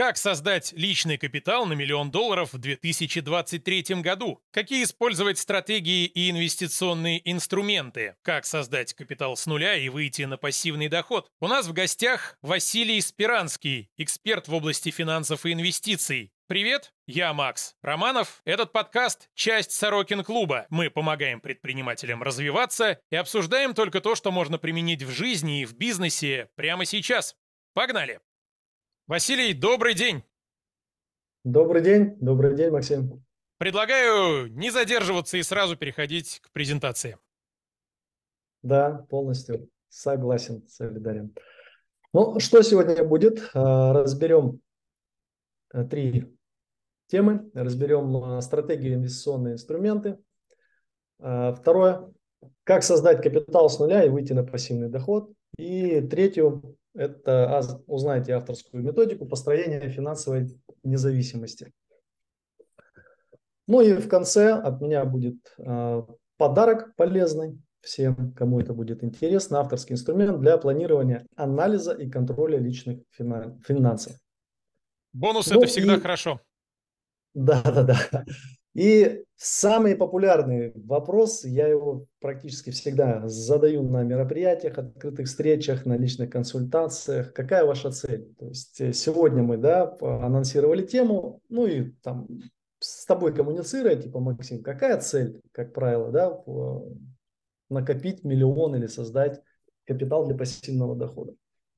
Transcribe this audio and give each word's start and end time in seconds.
Как 0.00 0.16
создать 0.16 0.72
личный 0.72 1.18
капитал 1.18 1.66
на 1.66 1.74
миллион 1.74 2.10
долларов 2.10 2.54
в 2.54 2.58
2023 2.58 3.96
году? 3.96 4.40
Какие 4.50 4.84
использовать 4.84 5.36
стратегии 5.36 6.06
и 6.06 6.30
инвестиционные 6.30 7.20
инструменты? 7.30 8.16
Как 8.22 8.46
создать 8.46 8.94
капитал 8.94 9.36
с 9.36 9.44
нуля 9.44 9.76
и 9.76 9.90
выйти 9.90 10.22
на 10.22 10.38
пассивный 10.38 10.88
доход? 10.88 11.28
У 11.38 11.48
нас 11.48 11.66
в 11.66 11.74
гостях 11.74 12.38
Василий 12.40 12.98
Спиранский, 13.02 13.90
эксперт 13.98 14.48
в 14.48 14.54
области 14.54 14.88
финансов 14.88 15.44
и 15.44 15.52
инвестиций. 15.52 16.32
Привет, 16.46 16.94
я 17.06 17.34
Макс 17.34 17.74
Романов. 17.82 18.40
Этот 18.46 18.72
подкаст– 18.72 19.28
часть 19.34 19.72
Сорокин 19.72 20.24
клуба. 20.24 20.64
Мы 20.70 20.88
помогаем 20.88 21.42
предпринимателям 21.42 22.22
развиваться 22.22 22.98
и 23.10 23.16
обсуждаем 23.16 23.74
только 23.74 24.00
то, 24.00 24.14
что 24.14 24.30
можно 24.30 24.56
применить 24.56 25.02
в 25.02 25.10
жизни 25.10 25.60
и 25.60 25.66
в 25.66 25.74
бизнесе 25.74 26.48
прямо 26.56 26.86
сейчас. 26.86 27.36
Погнали! 27.74 28.20
Василий, 29.10 29.54
добрый 29.54 29.94
день. 29.94 30.22
Добрый 31.42 31.82
день, 31.82 32.14
добрый 32.20 32.54
день, 32.54 32.70
Максим. 32.70 33.24
Предлагаю 33.58 34.46
не 34.52 34.70
задерживаться 34.70 35.36
и 35.36 35.42
сразу 35.42 35.76
переходить 35.76 36.38
к 36.38 36.52
презентации. 36.52 37.18
Да, 38.62 39.04
полностью 39.10 39.68
согласен, 39.88 40.64
солидарен. 40.68 41.34
Ну, 42.12 42.38
что 42.38 42.62
сегодня 42.62 43.02
будет? 43.02 43.50
А, 43.52 43.94
разберем 43.94 44.60
э, 45.74 45.82
три 45.82 46.32
темы. 47.08 47.50
Разберем 47.52 48.16
а, 48.16 48.40
стратегию 48.40 48.94
инвестиционные 48.94 49.54
инструменты. 49.54 50.20
А, 51.18 51.52
второе, 51.52 52.12
как 52.62 52.84
создать 52.84 53.24
капитал 53.24 53.68
с 53.70 53.80
нуля 53.80 54.04
и 54.04 54.08
выйти 54.08 54.34
на 54.34 54.44
пассивный 54.44 54.88
доход. 54.88 55.32
И 55.56 56.00
третью, 56.00 56.78
это 56.94 57.82
узнаете 57.86 58.34
авторскую 58.34 58.82
методику 58.82 59.26
построения 59.26 59.88
финансовой 59.88 60.48
независимости. 60.82 61.72
Ну 63.66 63.80
и 63.80 63.94
в 63.94 64.08
конце 64.08 64.52
от 64.52 64.80
меня 64.80 65.04
будет 65.04 65.36
э, 65.58 66.02
подарок 66.36 66.96
полезный 66.96 67.60
всем, 67.82 68.32
кому 68.34 68.60
это 68.60 68.74
будет 68.74 69.04
интересно, 69.04 69.60
авторский 69.60 69.94
инструмент 69.94 70.40
для 70.40 70.58
планирования 70.58 71.26
анализа 71.36 71.92
и 71.92 72.10
контроля 72.10 72.58
личных 72.58 73.00
финансов. 73.10 74.16
Бонус 75.12 75.50
ну, 75.50 75.58
это 75.58 75.66
всегда 75.66 75.96
и... 75.96 76.00
хорошо. 76.00 76.40
Да, 77.34 77.62
да, 77.62 77.84
да. 77.84 78.24
И 78.74 79.24
самый 79.36 79.96
популярный 79.96 80.72
вопрос, 80.74 81.44
я 81.44 81.66
его 81.66 82.06
практически 82.20 82.70
всегда 82.70 83.28
задаю 83.28 83.82
на 83.82 84.02
мероприятиях, 84.04 84.78
открытых 84.78 85.26
встречах, 85.26 85.86
на 85.86 85.96
личных 85.96 86.30
консультациях. 86.30 87.32
Какая 87.32 87.64
ваша 87.64 87.90
цель? 87.90 88.32
То 88.38 88.46
есть 88.46 88.80
э, 88.80 88.92
сегодня 88.92 89.42
мы 89.42 89.56
да, 89.56 89.96
анонсировали 90.00 90.86
тему, 90.86 91.40
ну 91.48 91.66
и 91.66 91.90
там 92.02 92.28
с 92.78 93.04
тобой 93.06 93.34
коммуницируя, 93.34 93.96
типа, 93.96 94.20
Максим, 94.20 94.62
какая 94.62 94.98
цель, 95.00 95.40
как 95.52 95.74
правило, 95.74 96.10
да, 96.10 96.40
накопить 97.68 98.24
миллион 98.24 98.76
или 98.76 98.86
создать 98.86 99.42
капитал 99.84 100.26
для 100.26 100.36
пассивного 100.36 100.96
дохода? 100.96 101.34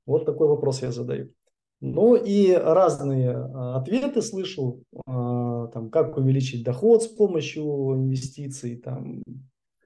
Вот 0.07 0.25
такой 0.27 0.48
вопрос 0.48 0.83
я 0.83 0.93
задаю. 0.93 1.33
Ну 1.81 2.15
и 2.15 2.53
разные 2.53 3.31
а, 3.31 3.79
ответы 3.79 4.23
слышу, 4.23 4.85
а, 5.05 5.52
там, 5.73 5.91
как 5.91 6.17
увеличить 6.17 6.65
доход 6.65 7.03
с 7.03 7.09
помощью 7.09 7.65
инвестиций, 7.95 8.77
там, 8.77 9.23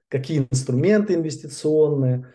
какие 0.09 0.47
инструменты 0.51 1.13
инвестиционные 1.13 2.33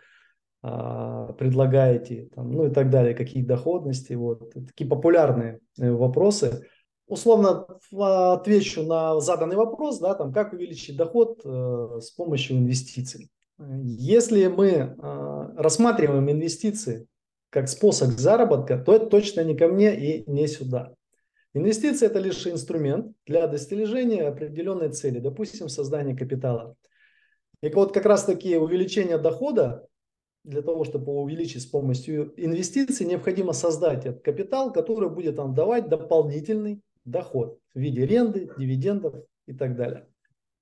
а, 0.65 1.33
предлагаете, 1.33 2.29
там, 2.35 2.53
ну 2.53 2.67
и 2.67 2.71
так 2.71 2.89
далее, 2.89 3.15
какие 3.15 3.43
доходности. 3.45 4.13
Вот. 4.15 4.53
Такие 4.53 4.89
популярные 4.89 5.59
э, 5.79 5.91
вопросы. 5.91 6.69
Условно 7.09 7.67
отвечу 7.91 8.85
на 8.85 9.19
заданный 9.21 9.57
вопрос, 9.57 9.99
да, 9.99 10.15
там, 10.15 10.33
как 10.33 10.53
увеличить 10.53 10.97
доход 10.97 11.41
э, 11.45 11.99
с 12.01 12.13
помощью 12.13 12.59
инвестиций. 12.59 13.29
Если 13.59 14.47
мы 14.47 14.69
э, 14.69 14.95
рассматриваем 15.57 16.31
инвестиции 16.31 17.07
как 17.51 17.69
способ 17.69 18.11
заработка, 18.11 18.79
то 18.79 18.95
это 18.95 19.07
точно 19.07 19.43
не 19.43 19.57
ко 19.57 19.67
мне 19.67 19.95
и 19.95 20.31
не 20.31 20.47
сюда. 20.47 20.95
Инвестиция– 21.55 22.09
это 22.11 22.19
лишь 22.19 22.47
инструмент 22.47 23.15
для 23.27 23.47
достижения 23.47 24.23
определенной 24.23 24.91
цели, 24.91 25.19
допустим, 25.19 25.69
создания 25.69 26.17
капитала. 26.17 26.77
И 27.63 27.69
вот 27.69 27.93
как 27.93 28.07
раз 28.07 28.25
таки 28.25 28.57
увеличение 28.57 29.19
дохода, 29.19 29.87
для 30.45 30.63
того, 30.63 30.85
чтобы 30.85 31.13
увеличить 31.13 31.63
с 31.63 31.67
помощью 31.67 32.33
инвестиций, 32.37 33.07
необходимо 33.07 33.53
создать 33.53 34.07
этот 34.07 34.23
капитал, 34.23 34.73
который 34.73 35.11
будет 35.11 35.37
нам 35.37 35.55
давать 35.55 35.89
дополнительный 35.89 36.81
доход 37.05 37.59
в 37.75 37.79
виде 37.79 38.07
ренды, 38.07 38.51
дивидендов 38.57 39.15
и 39.47 39.53
так 39.53 39.77
далее. 39.77 40.09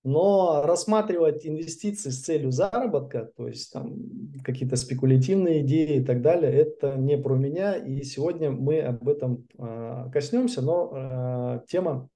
Но 0.03 0.63
рассматривать 0.65 1.47
инвестиции 1.47 2.09
с 2.09 2.23
целью 2.23 2.53
заработка, 2.53 3.31
то 3.37 3.47
есть 3.47 3.71
там 3.71 3.99
какие-то 4.43 4.77
спекулятивные 4.77 5.61
идеи 5.61 5.97
и 6.01 6.05
так 6.05 6.23
далее, 6.23 6.51
это 6.53 6.97
не 6.97 7.19
про 7.19 7.35
меня. 7.37 7.75
И 7.77 8.03
сегодня 8.03 8.51
мы 8.51 8.81
об 8.81 9.07
этом 9.07 9.47
э, 9.59 10.11
коснемся, 10.11 10.63
но 10.63 10.91
э, 10.95 11.67
тема, 11.69 12.09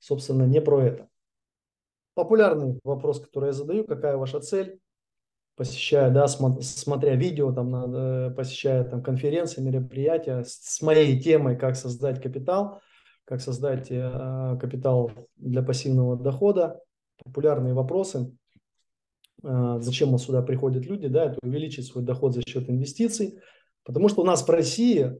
собственно, 0.00 0.44
не 0.44 0.60
про 0.60 0.82
это. 0.82 1.08
Популярный 2.14 2.80
вопрос, 2.82 3.20
который 3.20 3.46
я 3.46 3.52
задаю, 3.52 3.84
какая 3.84 4.16
ваша 4.16 4.40
цель? 4.40 4.80
Посещая, 5.54 6.10
да, 6.10 6.26
смотря 6.26 7.14
видео, 7.14 7.52
там, 7.52 7.94
э, 7.94 8.30
посещая 8.30 8.82
там, 8.82 9.00
конференции, 9.00 9.60
мероприятия 9.60 10.42
с 10.44 10.82
моей 10.82 11.20
темой, 11.20 11.56
как 11.56 11.76
создать 11.76 12.20
капитал, 12.20 12.80
как 13.24 13.40
создать 13.40 13.92
э, 13.92 14.58
капитал 14.60 15.12
для 15.36 15.62
пассивного 15.62 16.16
дохода 16.16 16.80
популярные 17.28 17.74
вопросы. 17.74 18.32
А, 19.42 19.80
зачем 19.80 20.12
у 20.14 20.18
сюда 20.18 20.42
приходят 20.42 20.84
люди? 20.84 21.08
Да, 21.08 21.26
это 21.26 21.38
увеличить 21.42 21.86
свой 21.86 22.04
доход 22.04 22.34
за 22.34 22.42
счет 22.42 22.68
инвестиций. 22.68 23.38
Потому 23.84 24.08
что 24.08 24.22
у 24.22 24.24
нас 24.24 24.46
в 24.46 24.50
России 24.50 25.16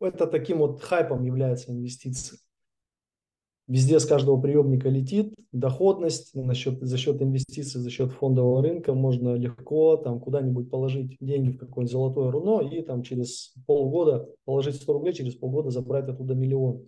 это 0.00 0.26
таким 0.26 0.58
вот 0.58 0.82
хайпом 0.82 1.24
является 1.24 1.72
инвестиции. 1.72 2.38
Везде 3.68 3.98
с 3.98 4.06
каждого 4.06 4.40
приемника 4.40 4.88
летит 4.88 5.34
доходность 5.50 6.34
на 6.36 6.54
счет, 6.54 6.78
за 6.80 6.96
счет 6.96 7.20
инвестиций, 7.20 7.80
за 7.80 7.90
счет 7.90 8.12
фондового 8.12 8.62
рынка. 8.62 8.94
Можно 8.94 9.34
легко 9.34 9.96
там 9.96 10.20
куда-нибудь 10.20 10.70
положить 10.70 11.16
деньги 11.20 11.50
в 11.50 11.58
какое-нибудь 11.58 11.90
золотое 11.90 12.30
руно 12.30 12.60
и 12.60 12.82
там 12.82 13.02
через 13.02 13.54
полгода 13.66 14.28
положить 14.44 14.76
100 14.76 14.92
рублей, 14.92 15.14
через 15.14 15.34
полгода 15.34 15.70
забрать 15.70 16.08
оттуда 16.08 16.34
миллион. 16.34 16.86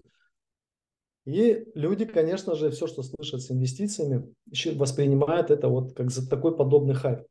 И 1.29 1.71
люди, 1.75 2.07
конечно 2.07 2.55
же, 2.55 2.71
все, 2.71 2.87
что 2.87 3.03
слышат 3.03 3.43
с 3.43 3.51
инвестициями, 3.51 4.35
воспринимают 4.77 5.51
это 5.51 5.69
вот 5.69 5.93
как 5.93 6.11
за 6.11 6.27
такой 6.27 6.57
подобный 6.57 6.95
хайп. 6.95 7.27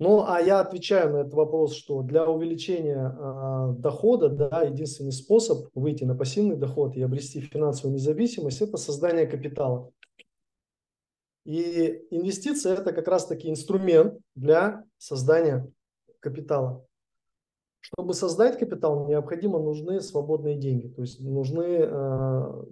Ну, 0.00 0.24
а 0.26 0.40
я 0.40 0.58
отвечаю 0.58 1.12
на 1.12 1.16
этот 1.18 1.32
вопрос, 1.34 1.76
что 1.76 2.02
для 2.02 2.28
увеличения 2.28 3.14
э, 3.16 3.74
дохода, 3.78 4.28
да, 4.28 4.62
единственный 4.62 5.12
способ 5.12 5.68
выйти 5.72 6.02
на 6.02 6.16
пассивный 6.16 6.56
доход 6.56 6.96
и 6.96 7.02
обрести 7.02 7.40
финансовую 7.40 7.94
независимость– 7.94 8.60
это 8.60 8.76
создание 8.76 9.28
капитала. 9.28 9.92
И 11.44 12.04
инвестиция– 12.10 12.74
это 12.74 12.92
как 12.92 13.06
раз-таки 13.06 13.48
инструмент 13.48 14.18
для 14.34 14.82
создания 14.98 15.70
капитала. 16.18 16.84
Чтобы 17.78 18.14
создать 18.14 18.58
капитал, 18.58 19.06
необходимо 19.06 19.60
нужны 19.60 20.00
свободные 20.00 20.56
деньги, 20.56 20.88
то 20.88 21.02
есть 21.02 21.20
нужны 21.20 21.62
э, 21.82 22.64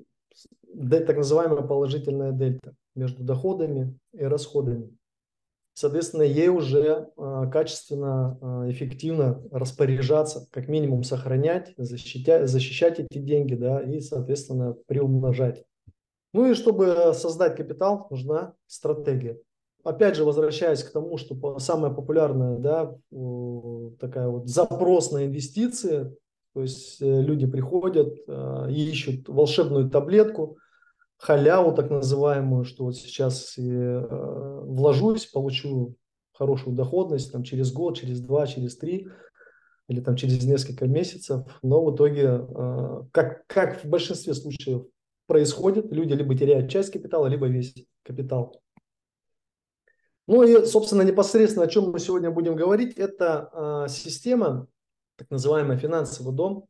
так 0.91 1.17
называемая 1.17 1.63
положительная 1.63 2.33
дельта 2.33 2.75
между 2.95 3.23
доходами 3.23 3.99
и 4.13 4.25
расходами. 4.25 4.97
Соответственно, 5.75 6.23
ей 6.23 6.49
уже 6.49 7.09
э, 7.17 7.51
качественно, 7.51 8.39
э, 8.43 8.71
эффективно 8.71 9.43
распоряжаться, 9.51 10.47
как 10.51 10.69
минимум 10.69 11.05
сохранять, 11.05 11.73
защищать, 11.77 12.49
защищать 12.49 13.01
эти 13.01 13.19
деньги, 13.19 13.55
да, 13.55 13.81
и, 13.81 14.01
соответственно, 14.01 14.77
приумножать. 14.87 15.65
Ну 16.35 16.51
и 16.51 16.55
чтобы 16.55 17.13
создать 17.15 17.57
капитал, 17.57 18.07
нужна 18.11 18.55
стратегия. 18.67 19.39
Опять 19.83 20.17
же, 20.17 20.25
возвращаясь 20.25 20.85
к 20.85 20.93
тому, 20.93 21.17
что 21.17 21.59
самая 21.59 21.91
популярная, 21.91 22.59
да, 22.59 22.95
такая 23.99 24.29
вот 24.29 24.49
запрос 24.49 25.11
на 25.13 25.25
инвестиции, 25.25 26.15
то 26.53 26.63
есть 26.63 27.01
э, 27.01 27.23
люди 27.23 27.47
приходят, 27.47 28.13
э, 28.27 28.67
ищут 28.71 29.29
волшебную 29.29 29.89
таблетку, 29.89 30.59
халяву 31.17 31.73
так 31.75 31.91
называемую, 31.91 32.65
что 32.65 32.85
вот 32.85 32.97
сейчас 32.97 33.57
э, 33.57 34.07
вложусь, 34.65 35.27
получу 35.27 35.95
хорошую 36.33 36.75
доходность 36.75 37.31
там, 37.31 37.45
через 37.45 37.73
год, 37.73 37.99
через 37.99 38.21
два, 38.21 38.47
через 38.47 38.77
три 38.77 39.09
или 39.89 40.01
там 40.01 40.17
через 40.17 40.45
несколько 40.45 40.87
месяцев. 40.87 41.47
Но 41.63 41.85
в 41.85 41.95
итоге, 41.95 42.47
как, 43.13 43.45
как 43.49 43.85
в 43.85 43.89
большинстве 43.89 44.35
случаев 44.35 44.85
происходит, 45.27 45.93
люди 45.93 46.13
либо 46.15 46.37
теряют 46.37 46.71
часть 46.71 46.93
капитала, 46.93 47.27
либо 47.27 47.49
весь 47.49 47.75
капитал. 48.05 48.63
Ну 50.29 50.45
и, 50.45 50.65
собственно, 50.65 51.03
непосредственно 51.03 51.67
о 51.67 51.69
чем 51.69 51.91
мы 51.91 51.99
сегодня 51.99 52.31
будем 52.31 52.55
говорить, 52.55 52.95
это 52.95 53.87
система 53.91 54.69
так 55.21 55.31
называемый 55.31 55.77
финансовый 55.77 56.35
дом. 56.35 56.67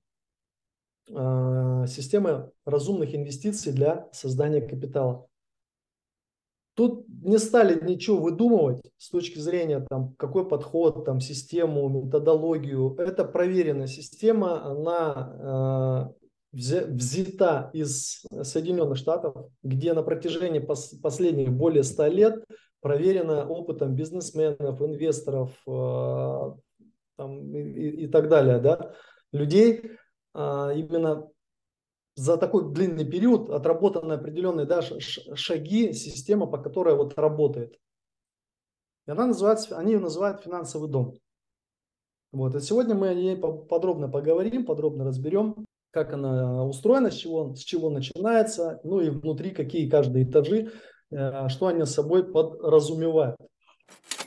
э, 1.08 1.87
системы 1.87 2.50
разумных 2.64 3.14
инвестиций 3.14 3.73
для 3.73 4.08
создания 4.12 4.61
капитала. 4.61 5.29
Тут 6.75 7.05
не 7.08 7.38
стали 7.38 7.81
ничего 7.85 8.19
выдумывать 8.19 8.82
с 8.97 9.08
точки 9.11 9.38
зрения 9.38 9.87
там, 9.88 10.14
какой 10.14 10.49
подход, 10.49 11.05
там, 11.05 11.20
систему, 11.20 11.88
методологию. 11.88 12.97
Это 12.97 13.25
проверенная 13.25 13.87
система, 13.87 14.64
она 14.64 16.11
э, 16.12 16.56
взята 16.56 17.70
из 17.73 18.25
Соединенных 18.43 18.99
Штатов, 18.99 19.35
где 19.62 19.93
на 19.93 20.03
протяжении 20.03 20.58
пос 20.58 20.94
последних 21.00 21.53
более 21.53 21.85
100 21.85 22.06
лет 22.06 22.44
проверена 22.81 23.46
опытом 23.46 23.94
бизнесменов, 23.94 24.81
инвесторов 24.81 25.50
э, 25.67 26.53
там, 27.20 27.55
и, 27.55 28.05
и 28.05 28.06
так 28.06 28.31
далее, 28.31 28.61
да, 28.61 28.94
людей, 29.31 29.90
э, 30.34 30.72
именно 30.75 31.28
за 32.14 32.38
такой 32.38 32.72
длинный 32.72 33.05
период 33.05 33.50
отработаны 33.50 34.14
определенные 34.14 34.64
да, 34.64 34.81
шаги, 34.81 35.93
система, 35.93 36.46
по 36.46 36.56
которой 36.56 36.96
вот 36.96 37.19
работает. 37.19 37.76
И 39.06 39.11
она 39.11 39.26
называется, 39.26 39.76
они 39.76 39.93
ее 39.93 39.99
называют 39.99 40.40
финансовый 40.40 40.88
дом. 40.88 41.19
Вот. 42.32 42.55
И 42.55 42.61
сегодня 42.61 42.94
мы 42.94 43.08
о 43.08 43.14
ней 43.14 43.37
подробно 43.37 44.08
поговорим, 44.08 44.64
подробно 44.64 45.05
разберем, 45.05 45.67
как 45.90 46.14
она 46.14 46.64
устроена, 46.64 47.11
с 47.11 47.17
чего, 47.17 47.55
с 47.55 47.61
чего 47.61 47.90
начинается, 47.90 48.81
ну 48.82 49.00
и 49.00 49.11
внутри 49.11 49.50
какие 49.50 49.90
каждые 49.90 50.25
этажи, 50.25 50.72
э, 51.11 51.49
что 51.49 51.67
они 51.67 51.84
с 51.84 51.93
собой 51.93 52.25
подразумевают. 52.32 53.37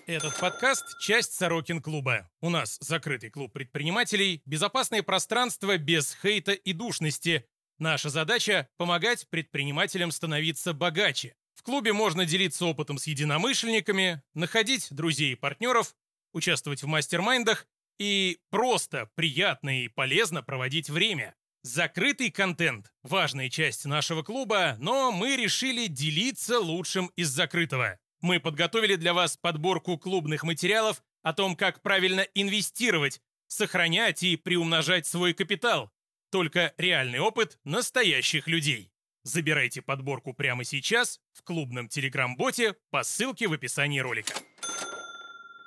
Этот 0.05 0.37
подкаст– 0.39 0.97
часть 0.99 1.33
Сорокин 1.33 1.81
клуба. 1.81 2.29
У 2.41 2.49
нас 2.49 2.77
закрытый 2.81 3.29
клуб 3.29 3.53
предпринимателей, 3.53 4.41
безопасное 4.45 5.01
пространство 5.01 5.77
без 5.77 6.15
хейта 6.21 6.51
и 6.51 6.73
душности, 6.73 7.45
Наша 7.79 8.09
задача– 8.09 8.69
помогать 8.77 9.27
предпринимателям 9.29 10.11
становиться 10.11 10.73
богаче. 10.73 11.35
В 11.55 11.63
клубе 11.63 11.91
можно 11.91 12.25
делиться 12.25 12.65
опытом 12.65 12.97
с 12.97 13.07
единомышленниками, 13.07 14.21
находить 14.33 14.87
друзей 14.91 15.33
и 15.33 15.35
партнеров, 15.35 15.95
участвовать 16.33 16.83
в 16.83 16.87
мастер-майндах 16.87 17.67
и 17.99 18.39
просто 18.51 19.09
приятно 19.15 19.83
и 19.83 19.87
полезно 19.87 20.43
проводить 20.43 20.89
время. 20.89 21.35
Закрытый 21.63 22.29
контент– 22.29 22.91
важная 23.03 23.49
часть 23.49 23.85
нашего 23.85 24.21
клуба, 24.21 24.75
но 24.79 25.11
мы 25.11 25.35
решили 25.35 25.87
делиться 25.87 26.59
лучшим 26.59 27.07
из 27.15 27.29
закрытого. 27.29 27.99
Мы 28.23 28.39
подготовили 28.39 28.95
для 28.95 29.13
вас 29.13 29.35
подборку 29.35 29.97
клубных 29.97 30.43
материалов 30.43 31.03
о 31.23 31.33
том, 31.33 31.57
как 31.57 31.81
правильно 31.81 32.21
инвестировать, 32.33 33.21
сохранять 33.47 34.23
и 34.23 34.37
приумножать 34.37 35.05
свой 35.05 35.33
капитал, 35.33 35.91
только 36.31 36.73
реальный 36.77 37.19
опыт 37.19 37.59
настоящих 37.65 38.47
людей. 38.47 38.93
Забирайте 39.23 39.81
подборку 39.81 40.33
прямо 40.33 40.63
сейчас 40.63 41.19
в 41.33 41.43
клубном 41.43 41.89
телеграм-боте 41.89 42.77
по 42.91 43.03
ссылке 43.03 43.49
в 43.49 43.51
описании 43.51 43.99
ролика. 43.99 44.31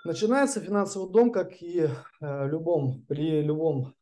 Начинается 0.06 0.62
финансовый 0.62 1.12
дом, 1.12 1.32
как 1.32 1.60
и 1.60 1.90
э, 2.22 2.48
любом, 2.48 3.02
при 3.02 3.42
любом 3.42 3.94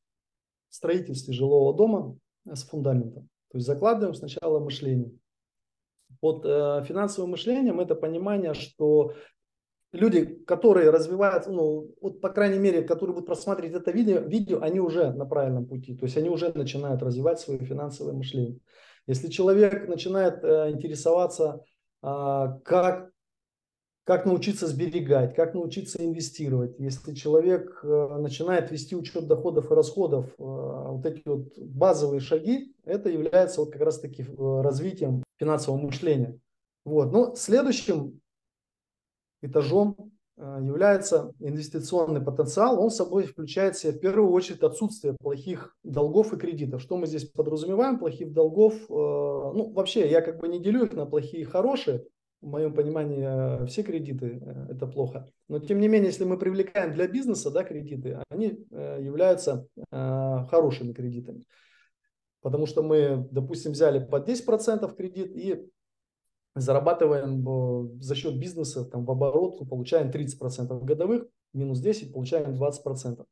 строительстве 0.68 1.34
жилого 1.34 1.76
дома 1.76 2.16
с 2.44 2.62
фундаментом. 2.62 3.28
То 3.50 3.58
есть 3.58 3.66
закладываем 3.66 4.14
сначала 4.14 4.60
мышление. 4.60 5.10
Под 6.24 6.42
э, 6.46 6.82
финансовым 6.88 7.32
мышлением 7.32 7.80
это 7.80 7.94
понимание, 7.94 8.54
что 8.54 9.12
люди, 9.92 10.24
которые 10.46 10.88
развиваются, 10.88 11.50
ну, 11.50 11.94
вот, 12.00 12.22
по 12.22 12.30
крайней 12.30 12.58
мере, 12.58 12.80
которые 12.80 13.12
будут 13.12 13.26
просматривать 13.26 13.74
это 13.74 13.90
видео, 13.90 14.20
видео, 14.20 14.62
они 14.62 14.80
уже 14.80 15.12
на 15.12 15.26
правильном 15.26 15.66
пути, 15.66 15.94
то 15.94 16.06
есть 16.06 16.16
они 16.16 16.30
уже 16.30 16.50
начинают 16.54 17.02
развивать 17.02 17.40
свое 17.40 17.58
финансовое 17.58 18.14
мышление. 18.14 18.58
Если 19.06 19.28
человек 19.28 19.86
начинает 19.86 20.42
э, 20.42 20.70
интересоваться, 20.70 21.60
э, 22.02 22.46
как, 22.64 23.10
как 24.04 24.26
научиться 24.26 24.66
сберегать, 24.66 25.34
как 25.34 25.54
научиться 25.54 26.04
инвестировать, 26.04 26.78
если 26.78 27.14
человек 27.14 27.80
э, 27.82 28.18
начинает 28.18 28.70
вести 28.70 28.94
учет 28.94 29.26
доходов 29.26 29.70
и 29.70 29.74
расходов, 29.74 30.26
э, 30.26 30.32
вот 30.38 31.06
эти 31.06 31.22
вот 31.24 31.58
базовые 31.58 32.20
шаги, 32.20 32.74
это 32.84 33.08
является 33.08 33.60
вот 33.60 33.72
как 33.72 33.80
раз-таки 33.80 34.22
э, 34.22 34.60
развитием 34.60 35.24
финансового 35.38 35.80
мышления. 35.80 36.38
Вот. 36.84 37.12
Но 37.12 37.34
следующим 37.34 38.20
этажом 39.42 40.12
является 40.36 41.32
инвестиционный 41.38 42.20
потенциал. 42.20 42.82
Он 42.82 42.90
собой 42.90 43.22
включает 43.22 43.76
в 43.76 43.80
себя 43.80 43.92
в 43.92 44.00
первую 44.00 44.32
очередь 44.32 44.62
отсутствие 44.62 45.14
плохих 45.14 45.76
долгов 45.84 46.32
и 46.32 46.36
кредитов. 46.36 46.82
Что 46.82 46.96
мы 46.96 47.06
здесь 47.06 47.24
подразумеваем? 47.24 48.00
Плохих 48.00 48.32
долгов, 48.32 48.74
ну 48.88 49.72
вообще 49.72 50.10
я 50.10 50.22
как 50.22 50.40
бы 50.40 50.48
не 50.48 50.60
делю 50.60 50.86
их 50.86 50.92
на 50.94 51.06
плохие 51.06 51.42
и 51.42 51.46
хорошие. 51.46 52.04
В 52.44 52.48
моем 52.48 52.74
понимании 52.74 53.62
э, 53.62 53.66
все 53.66 53.82
кредиты 53.82 54.40
это 54.68 54.86
плохо. 54.86 55.30
Но 55.48 55.58
тем 55.58 55.80
не 55.80 55.88
менее, 55.88 56.08
если 56.08 56.24
мы 56.24 56.38
привлекаем 56.38 56.92
для 56.92 57.08
бизнеса 57.08 57.50
да, 57.50 57.64
кредиты, 57.64 58.20
они 58.28 58.66
являются 58.70 59.66
хорошими 59.90 60.92
кредитами. 60.92 61.44
Потому 62.42 62.66
что 62.66 62.82
мы, 62.82 63.26
допустим, 63.30 63.72
взяли 63.72 64.04
под 64.04 64.28
10% 64.28 64.94
кредит 64.94 65.34
и 65.34 65.66
зарабатываем 66.54 67.48
э, 67.48 68.00
за 68.00 68.14
счет 68.14 68.38
бизнеса 68.38 68.84
там, 68.84 69.04
в 69.04 69.10
оборот, 69.10 69.66
получаем 69.68 70.10
30% 70.10 70.84
годовых, 70.84 71.26
минус 71.52 71.80
10, 71.80 72.12
получаем 72.12 72.54
20%. 72.54 73.24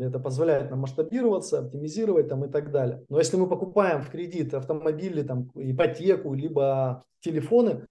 Это 0.00 0.18
позволяет 0.18 0.70
нам 0.70 0.80
масштабироваться, 0.80 1.60
оптимизировать 1.60 2.28
там, 2.28 2.44
и 2.44 2.48
так 2.48 2.72
далее. 2.72 3.04
Но 3.08 3.18
если 3.18 3.36
мы 3.36 3.48
покупаем 3.48 4.02
в 4.02 4.10
кредит 4.10 4.54
автомобили, 4.54 5.22
там, 5.22 5.50
ипотеку, 5.54 6.34
либо 6.34 7.04
телефоны, 7.20 7.86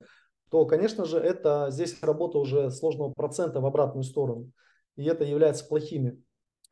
то, 0.50 0.65
конечно 0.65 1.06
же, 1.06 1.18
это 1.18 1.68
здесь 1.69 2.01
работа 2.01 2.38
уже 2.38 2.71
сложного 2.71 3.12
процента 3.12 3.59
в 3.62 3.65
обратную 3.65 4.03
сторону. 4.03 4.51
И 4.95 5.03
это 5.06 5.24
является 5.24 5.65
плохими 5.65 6.21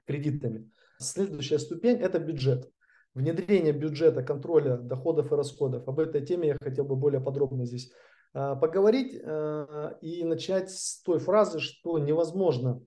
кредитами. 0.05 0.71
Следующая 0.99 1.59
ступень– 1.59 1.97
это 2.01 2.19
бюджет 2.19 2.71
внедрение 3.13 3.73
бюджета, 3.73 4.23
контроля 4.23 4.77
доходов 4.77 5.31
и 5.31 5.35
расходов. 5.35 5.87
Об 5.87 5.99
этой 5.99 6.25
теме 6.25 6.49
я 6.49 6.57
хотел 6.61 6.85
бы 6.85 6.95
более 6.95 7.21
подробно 7.21 7.65
здесь 7.65 7.91
а, 8.33 8.55
поговорить 8.55 9.19
а, 9.23 9.97
и 10.01 10.23
начать 10.23 10.71
с 10.71 11.01
той 11.01 11.19
фразы, 11.19 11.59
что 11.59 11.99
невозможно 11.99 12.81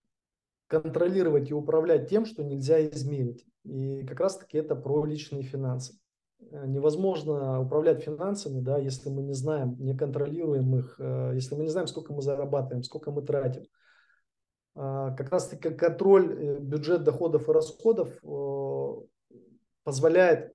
контролировать 0.67 1.50
и 1.50 1.55
управлять 1.55 2.09
тем, 2.09 2.27
что 2.27 2.43
нельзя 2.43 2.85
измерить. 2.88 3.44
И 3.65 4.05
как 4.05 4.21
раз 4.21 4.38
таки 4.38 4.59
это 4.59 4.75
про 4.75 5.05
личные 5.05 5.43
финансы. 5.43 5.99
Э, 6.38 6.67
невозможно 6.67 7.61
управлять 7.61 8.03
финансами, 8.03 8.61
да, 8.61 8.79
если 8.79 9.09
мы 9.09 9.23
не 9.23 9.33
знаем, 9.33 9.76
не 9.78 9.97
контролируем 9.97 10.76
их, 10.76 10.97
э, 10.99 11.33
если 11.35 11.55
мы 11.55 11.64
не 11.64 11.71
знаем, 11.71 11.88
сколько 11.88 12.12
мы 12.12 12.23
зарабатываем, 12.23 12.83
сколько 12.83 13.11
мы 13.11 13.23
тратим. 13.23 13.64
А, 14.75 15.12
как 15.12 15.31
раз 15.31 15.49
таки 15.49 15.71
контроль 15.71 16.33
э, 16.33 16.59
бюджет 16.61 17.05
доходов 17.05 17.49
и 17.49 17.52
расходов 17.52 18.11
позволяет 19.85 20.52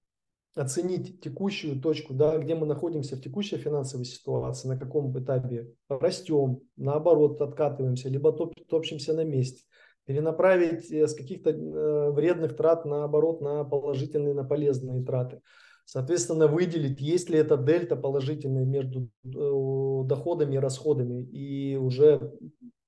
оценить 0.55 1.21
текущую 1.21 1.81
точку, 1.81 2.13
да, 2.13 2.37
где 2.37 2.53
мы 2.53 2.65
находимся 2.65 3.15
в 3.15 3.21
текущей 3.21 3.57
финансовой 3.57 4.05
ситуации, 4.05 4.67
на 4.67 4.77
каком 4.77 5.17
этапе 5.17 5.73
растем, 5.87 6.59
наоборот, 6.75 7.39
откатываемся, 7.41 8.09
либо 8.09 8.33
топ, 8.33 8.53
топчемся 8.67 9.13
на 9.13 9.23
месте, 9.23 9.63
перенаправить 10.05 10.91
с 10.91 11.15
каких-то 11.15 12.11
вредных 12.11 12.57
трат, 12.57 12.83
наоборот, 12.83 13.39
на 13.39 13.63
положительные, 13.63 14.33
на 14.33 14.43
полезные 14.43 15.05
траты. 15.05 15.41
Соответственно, 15.91 16.47
выделить, 16.47 17.01
есть 17.01 17.29
ли 17.29 17.37
это 17.37 17.57
дельта 17.57 17.97
положительная 17.97 18.63
между 18.63 19.09
э, 19.25 20.07
доходами 20.07 20.55
и 20.55 20.57
расходами, 20.57 21.21
и 21.21 21.75
уже 21.75 22.31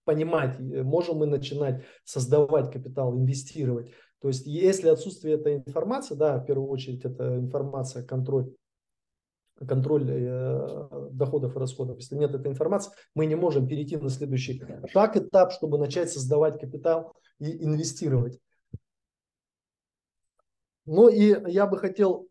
понимать, 0.06 0.58
можем 0.58 1.18
мы 1.18 1.26
начинать 1.26 1.84
создавать 2.06 2.72
капитал, 2.72 3.14
инвестировать. 3.14 3.92
То 4.22 4.30
есть 4.30 4.48
если 4.48 4.88
отсутствие 4.88 5.36
этой 5.36 5.58
информации, 5.58 6.16
да, 6.16 6.40
в 6.40 6.46
первую 6.46 6.70
очередь 6.70 7.04
это 7.04 7.36
информация, 7.36 8.06
контроль, 8.06 8.54
контроль 9.68 10.10
э, 10.10 11.10
доходов 11.12 11.58
и 11.58 11.60
расходов. 11.60 11.98
Если 11.98 12.16
нет 12.16 12.34
этой 12.34 12.54
информации, 12.54 12.94
мы 13.16 13.26
не 13.26 13.36
можем 13.36 13.68
перейти 13.68 13.98
на 13.98 14.08
следующий 14.08 14.64
шаг, 14.88 15.18
этап, 15.18 15.52
чтобы 15.52 15.78
начать 15.78 16.10
создавать 16.10 16.58
капитал 16.58 17.12
и 17.40 17.66
инвестировать. 17.66 18.40
Ну 20.86 21.10
и 21.10 21.52
я 21.52 21.68
бы 21.68 21.78
хотел 21.78 22.30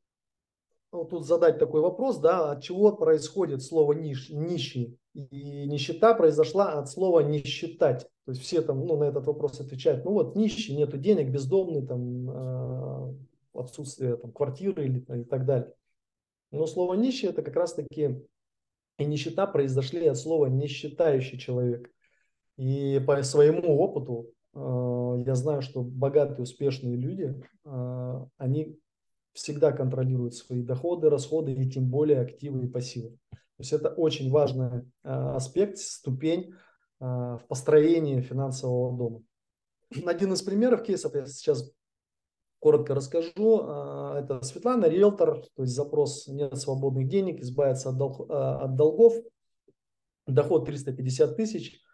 вот 0.98 1.10
тут 1.10 1.26
задать 1.26 1.58
такой 1.58 1.80
вопрос, 1.80 2.18
да, 2.18 2.52
от 2.52 2.62
чего 2.62 2.92
происходит 2.92 3.62
слово 3.62 3.94
нищ, 3.94 4.30
нищий? 4.30 4.98
И 5.14 5.66
нищета 5.66 6.14
произошла 6.14 6.74
от 6.74 6.88
слова 6.90 7.20
не 7.20 7.42
считать. 7.44 8.08
То 8.24 8.32
есть 8.32 8.42
все 8.42 8.62
там 8.62 8.86
ну, 8.86 8.96
на 8.96 9.04
этот 9.04 9.26
вопрос 9.26 9.60
отвечают, 9.60 10.04
ну 10.04 10.12
вот 10.12 10.36
нищий, 10.36 10.76
нету 10.76 10.98
денег, 10.98 11.30
бездомный, 11.30 11.86
там, 11.86 12.30
э, 12.30 13.14
отсутствие 13.54 14.16
там, 14.16 14.32
квартиры 14.32 14.84
или, 14.84 14.98
и 15.20 15.24
так 15.24 15.44
далее. 15.44 15.72
Но 16.50 16.66
слово 16.66 16.94
нищий 16.94 17.26
это 17.26 17.42
как 17.42 17.56
раз 17.56 17.74
таки 17.74 18.22
и 18.98 19.04
нищета 19.04 19.46
произошли 19.46 20.06
от 20.06 20.18
слова 20.18 20.46
не 20.46 20.66
считающий 20.66 21.38
человек. 21.38 21.90
И 22.58 23.02
по 23.06 23.22
своему 23.22 23.78
опыту 23.78 24.30
э, 24.54 25.22
я 25.26 25.34
знаю, 25.34 25.62
что 25.62 25.82
богатые, 25.82 26.42
успешные 26.42 26.96
люди, 26.96 27.34
э, 27.64 28.26
они 28.36 28.78
всегда 29.32 29.72
контролирует 29.72 30.34
свои 30.34 30.62
доходы, 30.62 31.10
расходы 31.10 31.52
и 31.52 31.70
тем 31.70 31.88
более 31.88 32.20
активы 32.20 32.64
и 32.64 32.68
пассивы. 32.68 33.10
То 33.30 33.58
есть 33.58 33.72
это 33.72 33.90
очень 33.90 34.30
важный 34.30 34.84
аспект, 35.02 35.78
ступень 35.78 36.54
в 37.00 37.42
построении 37.48 38.20
финансового 38.20 38.96
дома. 38.96 39.22
Один 40.06 40.32
из 40.32 40.42
примеров 40.42 40.82
кейсов 40.82 41.14
я 41.14 41.26
сейчас 41.26 41.70
коротко 42.58 42.94
расскажу. 42.94 43.60
Это 44.16 44.40
Светлана, 44.42 44.86
риэлтор, 44.86 45.42
то 45.54 45.62
есть 45.62 45.74
запрос 45.74 46.26
нет 46.28 46.56
свободных 46.58 47.08
денег, 47.08 47.40
избавиться 47.40 47.90
от, 47.90 47.98
долг, 47.98 48.30
от 48.30 48.76
долгов, 48.76 49.14
доход 50.26 50.66
350 50.66 51.36
тысяч– 51.36 51.80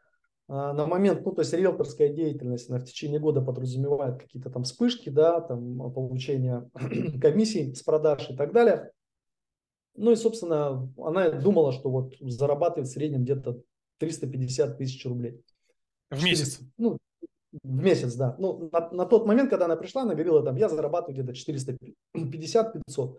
на 0.48 0.86
момент, 0.86 1.24
ну, 1.26 1.32
то 1.32 1.42
есть 1.42 1.52
риэлторская 1.52 2.08
деятельность 2.08 2.70
она 2.70 2.78
в 2.78 2.84
течение 2.84 3.20
года 3.20 3.42
подразумевает 3.42 4.18
какие-то 4.18 4.48
там 4.50 4.64
вспышки, 4.64 5.10
да, 5.10 5.42
там 5.42 5.92
получение 5.92 6.70
комиссий 7.20 7.74
с 7.74 7.82
продаж 7.82 8.30
и 8.30 8.36
так 8.36 8.52
далее. 8.52 8.90
Ну 9.94 10.12
и, 10.12 10.16
собственно, 10.16 10.90
она 10.96 11.30
думала, 11.30 11.72
что 11.72 11.90
вот 11.90 12.14
зарабатывает 12.20 12.88
в 12.88 12.92
среднем 12.92 13.24
где-то 13.24 13.60
350 13.98 14.78
тысяч 14.78 15.04
рублей. 15.04 15.42
В 16.10 16.24
месяц? 16.24 16.60
Ну, 16.78 16.98
в 17.62 17.82
месяц, 17.82 18.14
да. 18.14 18.36
Ну, 18.38 18.70
на, 18.72 18.90
на 18.90 19.06
тот 19.06 19.26
момент, 19.26 19.50
когда 19.50 19.66
она 19.66 19.76
пришла, 19.76 20.02
она 20.02 20.14
говорила, 20.14 20.42
там, 20.42 20.56
я 20.56 20.68
зарабатываю 20.68 21.22
где-то 21.22 21.32
450-500. 22.16 23.18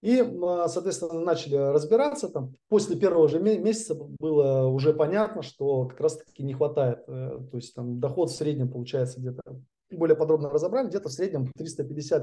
И, 0.00 0.20
а, 0.20 0.68
соответственно, 0.68 1.20
начали 1.20 1.56
разбираться. 1.56 2.28
Там, 2.28 2.54
после 2.68 2.96
первого 2.96 3.28
же 3.28 3.40
месяца 3.40 3.94
было 3.94 4.66
уже 4.66 4.94
понятно, 4.94 5.42
что 5.42 5.86
как 5.86 6.00
раз-таки 6.00 6.44
не 6.44 6.54
хватает. 6.54 7.02
Э, 7.08 7.40
то 7.50 7.56
есть 7.56 7.74
там 7.74 7.98
доход 7.98 8.30
в 8.30 8.36
среднем 8.36 8.70
получается 8.70 9.20
где-то, 9.20 9.42
более 9.90 10.16
подробно 10.16 10.50
разобрали, 10.50 10.88
где-то 10.88 11.08
в 11.08 11.12
среднем 11.12 11.50
350-400. 11.58 12.22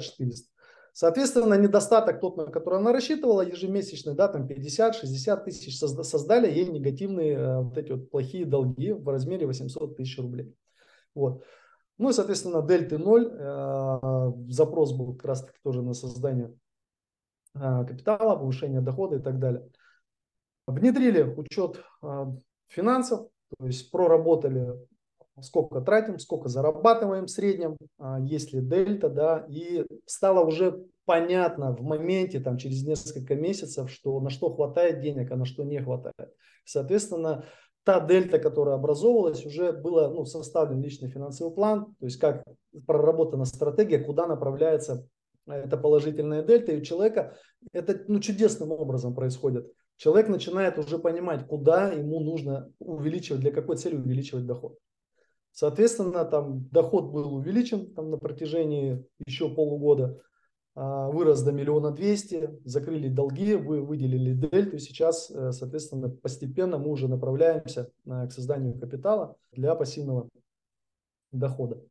Соответственно, 0.94 1.56
недостаток 1.56 2.22
тот, 2.22 2.38
на 2.38 2.46
который 2.46 2.80
она 2.80 2.94
рассчитывала, 2.94 3.42
ежемесячный, 3.42 4.16
да, 4.16 4.30
там 4.30 4.48
50-60 4.48 5.44
тысяч, 5.44 5.78
создали 5.78 6.50
ей 6.50 6.68
негативные 6.68 7.34
э, 7.34 7.62
вот 7.62 7.78
эти 7.78 7.92
вот 7.92 8.10
плохие 8.10 8.46
долги 8.46 8.94
в 8.94 9.10
размере 9.10 9.46
800 9.46 9.98
тысяч 9.98 10.18
рублей. 10.18 10.56
Вот. 11.14 11.44
Ну 11.98 12.10
и, 12.10 12.14
соответственно, 12.14 12.62
дельты 12.62 12.98
0, 12.98 13.32
э, 13.34 14.32
запрос 14.48 14.94
был 14.94 15.14
как 15.16 15.26
раз 15.26 15.42
таки 15.42 15.58
тоже 15.62 15.82
на 15.82 15.94
создание 15.94 16.54
капитала, 17.56 18.36
повышение 18.36 18.82
дохода 18.82 19.18
и 19.18 19.22
так 19.22 19.40
далее. 19.40 19.68
Внедрили 20.68 21.22
учет 21.22 21.84
а, 22.02 22.34
финансов, 22.68 23.28
то 23.58 23.66
есть 23.66 23.92
проработали, 23.92 24.74
сколько 25.42 25.82
тратим, 25.82 26.18
сколько 26.18 26.50
зарабатываем 26.50 27.26
в 27.26 27.30
среднем, 27.30 27.78
а, 28.00 28.20
есть 28.20 28.52
ли 28.52 28.62
дельта, 28.62 29.10
да, 29.10 29.46
и 29.48 29.86
стало 30.06 30.44
уже 30.44 30.84
понятно 31.06 31.76
в 31.76 31.84
моменте, 31.84 32.40
там, 32.40 32.58
через 32.58 32.84
несколько 32.84 33.36
месяцев, 33.36 33.92
что 33.92 34.20
на 34.20 34.30
что 34.30 34.54
хватает 34.54 35.02
денег, 35.02 35.32
а 35.32 35.36
на 35.36 35.46
что 35.46 35.64
не 35.64 35.80
хватает. 35.80 36.34
Соответственно, 36.66 37.46
та 37.84 38.00
дельта, 38.00 38.40
которая 38.40 38.76
образовывалась, 38.76 39.46
уже 39.46 39.72
было 39.72 40.08
ну, 40.10 40.26
составлен 40.26 40.82
личный 40.82 41.10
финансовый 41.10 41.54
план, 41.54 41.96
то 42.00 42.06
есть 42.06 42.18
как 42.18 42.44
проработана 42.88 43.46
стратегия, 43.46 44.00
куда 44.00 44.26
направляется 44.26 45.08
это 45.48 45.78
положительная 45.78 46.44
дельта, 46.44 46.72
и 46.72 46.80
у 46.80 46.82
человека 46.82 47.36
это 47.72 48.04
ну, 48.08 48.20
чудесным 48.20 48.72
образом 48.72 49.14
происходит. 49.14 49.72
Человек 49.98 50.28
начинает 50.28 50.78
уже 50.78 51.00
понимать, 51.00 51.48
куда 51.48 51.92
ему 51.92 52.20
нужно 52.20 52.72
увеличивать, 52.80 53.42
для 53.42 53.52
какой 53.52 53.78
цели 53.78 53.96
увеличивать 53.96 54.46
доход. 54.46 54.78
Соответственно, 55.52 56.26
там 56.26 56.68
доход 56.70 57.12
был 57.12 57.34
увеличен 57.34 57.94
там, 57.94 58.12
на 58.12 58.18
протяжении 58.18 59.06
еще 59.26 59.50
полугода, 59.50 60.22
а, 60.78 61.10
вырос 61.10 61.42
до 61.44 61.54
миллиона 61.54 61.92
двести, 61.92 62.50
закрыли 62.66 63.08
долги, 63.08 63.56
вы 63.56 63.82
выделили 63.82 64.34
дельту. 64.34 64.78
Сейчас, 64.80 65.32
э, 65.32 65.54
соответственно, 65.54 66.10
постепенно 66.10 66.78
мы 66.78 66.90
уже 66.90 67.08
направляемся 67.08 67.90
э, 68.06 68.28
к 68.28 68.32
созданию 68.34 68.78
капитала 68.78 69.38
для 69.54 69.74
пассивного 69.76 70.28
дохода. 71.32 71.82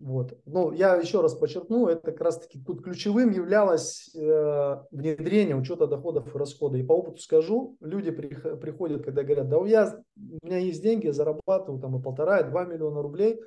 Вот. 0.00 0.34
Ну, 0.46 0.72
я 0.72 0.96
еще 0.96 1.20
раз 1.20 1.34
подчеркну, 1.34 1.86
это 1.86 2.10
как 2.10 2.22
раз-таки 2.22 2.58
тут 2.58 2.82
ключевым 2.82 3.30
являлось 3.32 4.10
э, 4.14 4.76
внедрение 4.90 5.54
учета 5.54 5.86
доходов 5.86 6.34
и 6.34 6.38
расходов. 6.38 6.80
И 6.80 6.82
по 6.82 6.94
опыту 6.94 7.20
скажу, 7.20 7.76
люди 7.80 8.10
при, 8.10 8.28
приходят, 8.56 9.04
когда 9.04 9.22
говорят, 9.22 9.50
да 9.50 9.58
я, 9.66 10.02
у 10.16 10.46
меня 10.46 10.56
есть 10.56 10.82
деньги, 10.82 11.06
я 11.06 11.12
зарабатываю 11.12 11.82
там 11.82 11.98
и 11.98 12.02
полтора, 12.02 12.40
и 12.40 12.48
два 12.48 12.64
миллиона 12.64 13.02
рублей. 13.02 13.40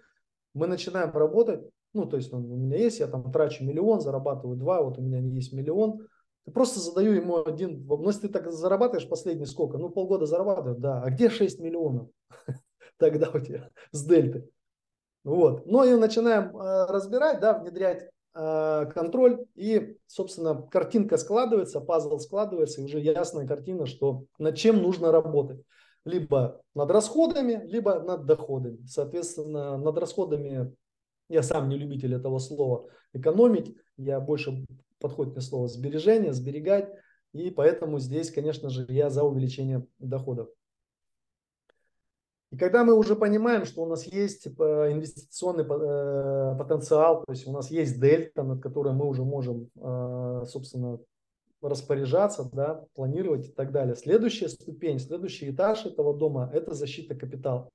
Мы 0.54 0.68
начинаем 0.68 1.12
работать, 1.12 1.68
ну, 1.94 2.06
то 2.06 2.18
есть 2.18 2.32
он, 2.32 2.46
у 2.46 2.56
меня 2.56 2.78
есть, 2.78 3.00
я 3.00 3.08
там 3.08 3.32
трачу 3.32 3.64
миллион, 3.64 4.02
зарабатываю 4.02 4.56
два, 4.56 4.84
вот 4.84 5.00
у 5.00 5.02
меня 5.02 5.18
есть 5.18 5.54
миллион. 5.54 6.06
Я 6.46 6.54
просто 6.54 6.80
задаю 6.80 7.14
ему 7.14 7.44
один, 7.44 7.84
ну, 7.88 8.06
если 8.06 8.28
ты 8.28 8.30
так 8.30 8.52
зарабатываешь 8.52 9.10
последний 9.10 9.48
сколько? 9.48 9.80
Ну, 9.80 9.90
полгода 9.90 10.28
зарабатываю, 10.28 10.78
да. 10.78 11.02
А 11.02 11.10
где 11.10 11.32
6 11.32 11.60
миллионов? 11.60 12.10
Тогда 12.98 13.32
у 13.34 13.40
тебя 13.40 13.72
с 13.92 14.06
дельты. 14.06 14.48
Вот. 15.24 15.66
Ну 15.66 15.84
и 15.84 15.96
начинаем 15.96 16.56
э, 16.56 16.86
разбирать, 16.88 17.40
да, 17.40 17.58
внедрять 17.58 18.10
э, 18.36 18.86
контроль, 18.94 19.46
и, 19.56 19.98
собственно, 20.08 20.62
картинка 20.70 21.18
складывается, 21.18 21.80
пазл 21.80 22.18
складывается, 22.20 22.82
и 22.82 22.84
уже 22.84 23.00
ясная 23.00 23.48
картина, 23.48 23.86
что 23.86 24.26
над 24.38 24.56
чем 24.58 24.82
нужно 24.82 25.12
работать. 25.12 25.62
Либо 26.06 26.62
над 26.76 26.92
расходами, 26.92 27.62
либо 27.66 28.00
над 28.02 28.26
доходами. 28.26 28.86
Соответственно, 28.86 29.78
над 29.78 29.98
расходами 29.98 30.76
я 31.30 31.42
сам 31.42 31.70
не 31.70 31.78
любитель 31.78 32.14
этого 32.14 32.40
слова 32.40 32.90
экономить, 33.14 33.74
я 33.96 34.20
больше 34.20 34.66
подходит 35.00 35.34
мне 35.34 35.42
слово 35.42 35.68
сбережение, 35.70 36.34
сберегать, 36.34 36.90
и 37.32 37.50
поэтому 37.50 38.00
здесь, 38.00 38.32
конечно 38.32 38.70
же, 38.70 38.86
я 38.90 39.10
за 39.10 39.24
увеличение 39.24 39.86
доходов. 40.00 40.50
И 42.54 42.56
когда 42.56 42.84
мы 42.84 42.94
уже 42.94 43.16
понимаем, 43.16 43.66
что 43.66 43.82
у 43.82 43.88
нас 43.88 44.06
есть 44.06 44.44
типа, 44.44 44.92
инвестиционный 44.92 45.64
э, 45.64 46.56
потенциал, 46.56 47.24
то 47.26 47.32
есть 47.32 47.48
у 47.48 47.52
нас 47.52 47.72
есть 47.72 48.00
дельта, 48.00 48.44
над 48.44 48.62
которой 48.62 48.94
мы 48.94 49.08
уже 49.08 49.24
можем, 49.24 49.72
э, 49.76 50.44
собственно, 50.46 51.00
распоряжаться, 51.64 52.48
да, 52.54 52.86
планировать 52.94 53.48
и 53.48 53.52
так 53.52 53.72
далее. 53.72 53.96
Следующая 53.96 54.50
ступень, 54.50 55.00
следующий 55.00 55.50
этаж 55.50 55.88
этого 55.88 56.16
дома– 56.16 56.52
это 56.54 56.76
защита 56.76 57.16
капитала. 57.16 57.72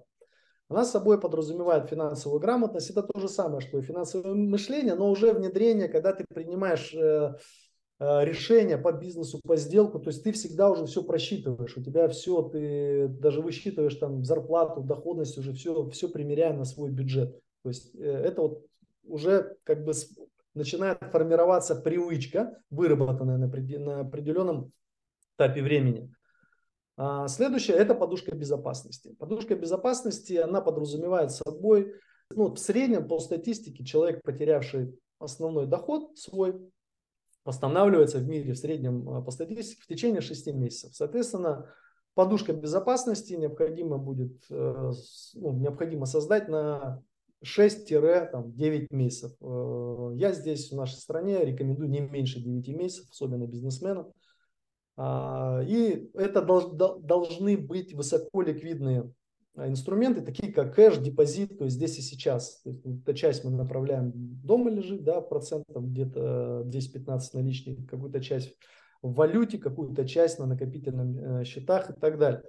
Она 0.68 0.84
собой 0.84 1.20
подразумевает 1.20 1.90
финансовую 1.90 2.38
грамотность. 2.38 2.90
Это 2.90 3.02
то 3.02 3.18
же 3.18 3.28
самое, 3.28 3.60
что 3.60 3.78
и 3.78 3.82
финансовое 3.82 4.32
мышление, 4.34 4.94
но 4.94 5.10
уже 5.10 5.32
внедрение, 5.32 5.88
когда 5.88 6.12
ты 6.12 6.24
принимаешь 6.32 6.94
э, 6.94 7.34
Э, 7.34 7.67
решения 8.00 8.78
по 8.78 8.92
бизнесу, 8.92 9.40
по 9.42 9.56
сделку, 9.56 9.98
то 9.98 10.10
есть 10.10 10.22
ты 10.22 10.32
всегда 10.32 10.70
уже 10.70 10.86
все 10.86 11.02
просчитываешь, 11.02 11.76
у 11.76 11.82
тебя 11.82 12.08
все, 12.08 12.42
ты 12.42 13.08
даже 13.08 13.40
высчитываешь 13.40 13.96
там 13.96 14.24
зарплату, 14.24 14.82
доходность, 14.82 15.36
уже 15.36 15.52
все, 15.52 15.88
все 15.90 16.08
примеряя 16.08 16.52
на 16.52 16.64
свой 16.64 16.90
бюджет. 16.90 17.40
То 17.62 17.70
есть 17.70 17.94
э, 17.96 18.00
это 18.00 18.42
вот 18.42 18.66
уже 19.04 19.56
как 19.64 19.84
бы 19.84 19.92
начинает 20.54 20.98
формироваться 21.10 21.74
привычка, 21.74 22.60
выработанная 22.70 23.36
на, 23.36 23.46
на 23.46 24.00
определенном 24.00 24.72
этапе 25.36 25.62
времени. 25.62 26.12
А 26.96 27.28
следующее– 27.28 27.76
это 27.78 27.94
подушка 27.94 28.34
безопасности. 28.34 29.14
Подушка 29.18 29.54
безопасности, 29.54 30.34
она 30.34 30.60
подразумевает 30.60 31.30
собой, 31.30 31.94
ну, 32.30 32.52
в 32.52 32.58
среднем 32.58 33.06
по 33.06 33.18
статистике 33.20 33.84
человек, 33.84 34.22
потерявший 34.22 34.98
основной 35.18 35.66
доход 35.66 36.18
свой, 36.18 36.60
восстанавливается 37.48 38.18
в 38.18 38.28
мире 38.28 38.52
в 38.52 38.58
среднем 38.58 39.08
э, 39.08 39.24
по 39.24 39.30
статистике 39.30 39.82
в 39.82 39.86
течение 39.86 40.20
6 40.20 40.48
месяцев. 40.48 40.94
Соответственно, 40.94 41.72
подушка 42.12 42.52
безопасности 42.52 43.32
необходимо 43.32 43.96
будет 43.96 44.36
э, 44.50 44.92
ну, 45.34 45.52
необходимо 45.54 46.04
создать 46.04 46.48
на 46.48 47.02
6-9 47.42 48.88
месяцев. 48.90 49.32
Э, 49.40 50.10
я 50.14 50.32
здесь 50.32 50.70
в 50.70 50.76
нашей 50.76 50.96
стране 50.96 51.42
рекомендую 51.42 51.88
не 51.88 52.00
меньше 52.00 52.38
9 52.38 52.68
месяцев, 52.68 53.08
особенно 53.10 53.46
бизнесменам. 53.46 54.12
А, 54.98 55.62
и 55.66 56.10
это 56.12 56.42
должны 56.42 57.56
быть 57.56 57.94
высоко 57.94 58.42
ликвидные 58.42 59.10
инструменты, 59.56 60.22
такие 60.22 60.52
как 60.52 60.74
кэш, 60.74 60.98
депозит, 60.98 61.58
то 61.58 61.64
есть 61.64 61.76
здесь 61.76 61.98
и 61.98 62.02
сейчас. 62.02 62.62
Эта 62.64 63.14
часть 63.14 63.44
мы 63.44 63.50
направляем, 63.50 64.12
дома 64.14 64.70
лежит, 64.70 65.02
да, 65.04 65.20
процентов 65.20 65.90
где-то 65.90 66.62
10-15 66.66 67.20
наличных, 67.34 67.86
какую-то 67.86 68.20
часть 68.20 68.54
в 69.02 69.14
валюте, 69.14 69.58
какую-то 69.58 70.06
часть 70.06 70.38
на 70.38 70.46
накопительных 70.46 71.42
э, 71.42 71.44
счетах 71.44 71.90
и 71.90 71.92
так 71.94 72.18
далее. 72.18 72.42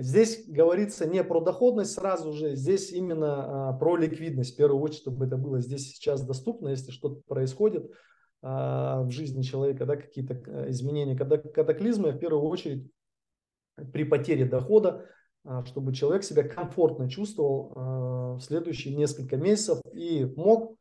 Здесь 0.00 0.46
говорится 0.46 1.08
не 1.08 1.24
про 1.24 1.40
доходность 1.40 1.92
сразу 1.92 2.32
же, 2.32 2.54
здесь 2.54 2.92
именно 2.92 3.70
а, 3.70 3.72
про 3.72 3.96
ликвидность, 3.96 4.54
в 4.54 4.56
первую 4.56 4.80
очередь, 4.80 5.00
чтобы 5.00 5.26
это 5.26 5.36
было 5.36 5.60
здесь 5.60 5.88
сейчас 5.88 6.24
доступно, 6.24 6.68
если 6.68 6.92
что-то 6.92 7.20
происходит 7.26 7.90
а, 8.40 9.02
в 9.02 9.10
жизни 9.10 9.42
человека, 9.42 9.86
да, 9.86 9.96
какие-то 9.96 10.34
э, 10.34 10.70
изменения, 10.70 11.16
когда 11.16 11.36
катаклизмы, 11.36 12.12
в 12.12 12.18
первую 12.18 12.44
очередь 12.44 12.88
при 13.92 14.04
потере 14.04 14.44
дохода, 14.44 14.88
а, 14.88 15.04
чтобы 15.66 15.94
человек 15.94 16.24
себя 16.24 16.42
комфортно 16.42 17.08
чувствовал 17.08 17.72
а, 17.74 18.34
в 18.34 18.40
следующие 18.40 18.94
несколько 18.94 19.36
месяцев 19.36 19.80
и 19.92 20.24
мог 20.36 20.76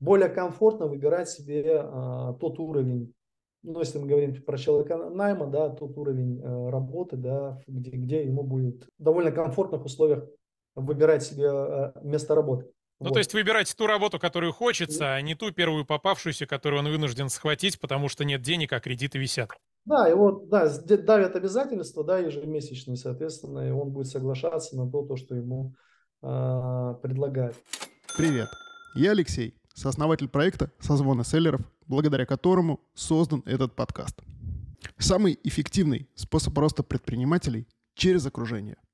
более 0.00 0.28
комфортно 0.28 0.86
выбирать 0.86 1.28
себе 1.28 1.80
а, 1.80 2.34
тот 2.34 2.58
уровень, 2.58 3.14
ну, 3.62 3.78
если 3.78 3.98
мы 3.98 4.06
говорим 4.06 4.42
про 4.42 4.58
человека 4.58 4.96
найма, 4.96 5.46
да, 5.46 5.70
тот 5.70 5.96
уровень 5.96 6.40
а, 6.42 6.70
работы, 6.70 7.16
да, 7.16 7.60
где, 7.66 7.90
где 7.90 8.24
ему 8.24 8.42
будет 8.42 8.84
в 8.98 9.02
довольно 9.02 9.30
комфортных 9.30 9.84
условиях 9.84 10.24
выбирать 10.74 11.22
себе 11.22 11.48
а, 11.48 11.92
место 12.02 12.34
работы. 12.34 12.66
Ну, 12.98 13.08
вот. 13.08 13.14
то 13.14 13.18
есть 13.18 13.34
выбирать 13.34 13.74
ту 13.76 13.86
работу, 13.86 14.18
которую 14.18 14.52
хочется, 14.52 15.14
а 15.14 15.20
не 15.20 15.34
ту 15.34 15.50
первую 15.50 15.84
попавшуюся, 15.84 16.46
которую 16.46 16.80
он 16.80 16.88
вынужден 16.88 17.28
схватить, 17.28 17.80
потому 17.80 18.08
что 18.08 18.24
нет 18.24 18.42
денег, 18.42 18.72
а 18.72 18.80
кредиты 18.80 19.18
висят. 19.18 19.50
Да, 19.84 20.06
его 20.06 20.44
да, 20.48 20.68
давят 20.84 21.34
обязательства, 21.36 22.04
да, 22.04 22.18
ежемесячные, 22.18 22.96
соответственно, 22.96 23.66
и 23.66 23.70
он 23.70 23.90
будет 23.90 24.06
соглашаться 24.06 24.76
на 24.76 24.90
то, 24.90 25.02
то 25.02 25.16
что 25.16 25.34
ему 25.34 25.74
э, 26.22 26.94
предлагают. 27.02 27.56
Привет, 28.16 28.48
я 28.94 29.10
Алексей, 29.10 29.54
сооснователь 29.74 30.28
проекта 30.28 30.70
«Созвоны 30.78 31.24
селлеров», 31.24 31.62
благодаря 31.86 32.26
которому 32.26 32.80
создан 32.94 33.42
этот 33.44 33.74
подкаст. 33.74 34.20
Самый 34.98 35.38
эффективный 35.42 36.08
способ 36.14 36.56
роста 36.56 36.82
предпринимателей 36.82 37.66
через 37.94 38.24
окружение– 38.26 38.76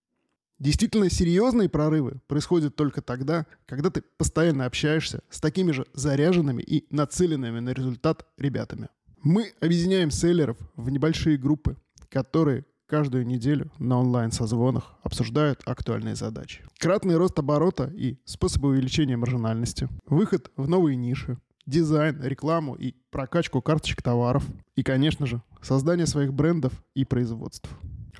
Действительно 0.58 1.08
серьезные 1.08 1.68
прорывы 1.68 2.20
происходят 2.26 2.74
только 2.74 3.00
тогда, 3.00 3.46
когда 3.64 3.90
ты 3.90 4.02
постоянно 4.02 4.66
общаешься 4.66 5.22
с 5.30 5.40
такими 5.40 5.70
же 5.70 5.86
заряженными 5.94 6.62
и 6.62 6.84
нацеленными 6.92 7.60
на 7.60 7.70
результат 7.70 8.26
ребятами. 8.36 8.88
Мы 9.30 9.52
объединяем 9.60 10.10
селлеров 10.10 10.56
в 10.74 10.88
небольшие 10.88 11.36
группы, 11.36 11.76
которые 12.08 12.64
каждую 12.86 13.26
неделю 13.26 13.70
на 13.78 13.98
онлайн-созвонах 14.00 14.94
обсуждают 15.02 15.60
актуальные 15.66 16.14
задачи. 16.16 16.64
Кратный 16.78 17.18
рост 17.18 17.38
оборота 17.38 17.92
и 17.94 18.16
способы 18.24 18.68
увеличения 18.68 19.18
маржинальности, 19.18 19.90
выход 20.06 20.50
в 20.56 20.66
новые 20.66 20.96
ниши, 20.96 21.36
дизайн, 21.66 22.22
рекламу 22.22 22.74
и 22.74 22.94
прокачку 23.10 23.60
карточек 23.60 24.00
товаров. 24.00 24.46
И, 24.76 24.82
конечно 24.82 25.26
же, 25.26 25.42
создание 25.60 26.06
своих 26.06 26.32
брендов 26.32 26.72
и 26.94 27.04
производств. 27.04 27.68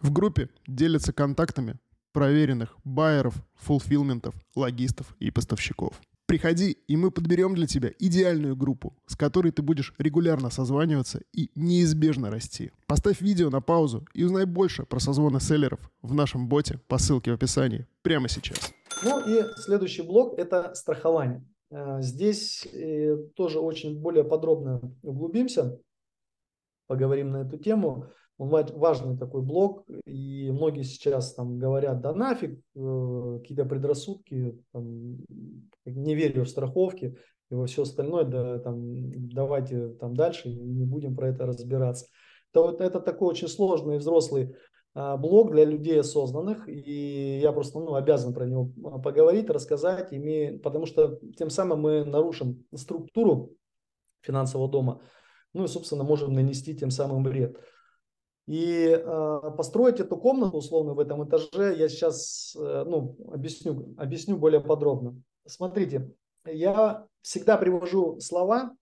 В 0.02 0.12
группе 0.12 0.50
делятся 0.66 1.14
контактами 1.14 1.78
проверенных 2.12 2.76
байеров, 2.84 3.34
фулфилментов, 3.54 4.34
логистов 4.54 5.16
и 5.20 5.30
поставщиков. 5.30 5.98
Приходи, 6.28 6.76
и 6.86 6.98
мы 6.98 7.10
подберем 7.10 7.54
для 7.54 7.66
тебя 7.66 7.90
идеальную 7.98 8.54
группу, 8.54 8.94
с 9.06 9.16
которой 9.16 9.50
ты 9.50 9.62
будешь 9.62 9.94
регулярно 9.96 10.50
созваниваться 10.50 11.22
и 11.32 11.50
неизбежно 11.54 12.30
расти. 12.30 12.70
Поставь 12.86 13.22
видео 13.22 13.48
на 13.48 13.62
паузу 13.62 14.06
и 14.12 14.24
узнай 14.24 14.44
больше 14.44 14.84
про 14.84 15.00
созвоны 15.00 15.40
селлеров 15.40 15.80
в 16.02 16.12
нашем 16.12 16.46
боте 16.46 16.82
по 16.86 16.98
ссылке 16.98 17.30
в 17.30 17.34
описании 17.36 17.86
прямо 18.02 18.28
сейчас. 18.28 18.74
Ну 19.02 19.26
и 19.26 19.42
следующий 19.56 20.02
блок– 20.02 20.34
это 20.38 20.74
страхование. 20.74 21.42
Э, 21.70 22.02
здесь 22.02 22.66
э, 22.74 23.16
тоже 23.34 23.58
очень 23.58 23.98
более 23.98 24.24
подробно 24.24 24.82
углубимся, 25.00 25.80
поговорим 26.88 27.30
на 27.30 27.38
эту 27.38 27.56
тему 27.56 28.04
важный 28.38 29.18
такой 29.18 29.42
блок, 29.42 29.84
и 30.06 30.50
многие 30.50 30.82
сейчас 30.82 31.34
там 31.34 31.58
говорят, 31.58 32.00
да 32.00 32.12
нафиг, 32.12 32.60
э, 32.74 33.38
какие-то 33.40 33.64
предрассудки, 33.64 34.62
там, 34.72 35.16
не 35.84 36.14
верю 36.14 36.44
в 36.44 36.48
страховки 36.48 37.16
и 37.50 37.54
во 37.54 37.66
все 37.66 37.82
остальное, 37.82 38.24
да, 38.24 38.58
там, 38.60 39.28
давайте 39.28 39.88
там 39.94 40.14
дальше, 40.14 40.50
не 40.50 40.84
будем 40.84 41.16
про 41.16 41.30
это 41.30 41.46
разбираться. 41.46 42.06
Это, 42.52 42.62
вот, 42.62 42.80
это 42.80 43.00
такой 43.00 43.28
очень 43.28 43.48
сложный 43.48 43.98
взрослый 43.98 44.54
а, 44.94 45.16
блок 45.16 45.50
для 45.50 45.64
людей 45.64 46.00
осознанных, 46.00 46.68
и 46.68 47.38
я 47.42 47.52
просто 47.52 47.78
ну, 47.78 47.94
обязан 47.94 48.34
про 48.34 48.46
него 48.46 48.70
поговорить, 49.00 49.50
рассказать, 49.50 50.12
име, 50.12 50.58
потому 50.58 50.86
что 50.86 51.18
тем 51.36 51.50
самым 51.50 51.80
мы 51.80 52.04
нарушим 52.04 52.64
структуру 52.74 53.52
финансового 54.20 54.70
дома, 54.70 55.00
ну 55.54 55.64
и, 55.64 55.68
собственно, 55.68 56.04
можем 56.04 56.32
нанести 56.34 56.76
тем 56.76 56.90
самым 56.90 57.24
вред. 57.24 57.58
И 58.48 58.88
э, 58.88 59.40
построить 59.58 60.00
эту 60.00 60.16
комнату 60.16 60.56
условно 60.56 60.94
в 60.94 61.00
этом 61.00 61.28
этаже 61.28 61.76
я 61.76 61.86
сейчас 61.86 62.56
э, 62.58 62.84
ну, 62.86 63.14
объясню, 63.30 63.94
объясню 63.98 64.38
более 64.38 64.62
подробно. 64.62 65.20
Смотрите, 65.44 66.10
я 66.46 67.06
всегда 67.20 67.58
привожу 67.58 68.18
слова, 68.20 68.74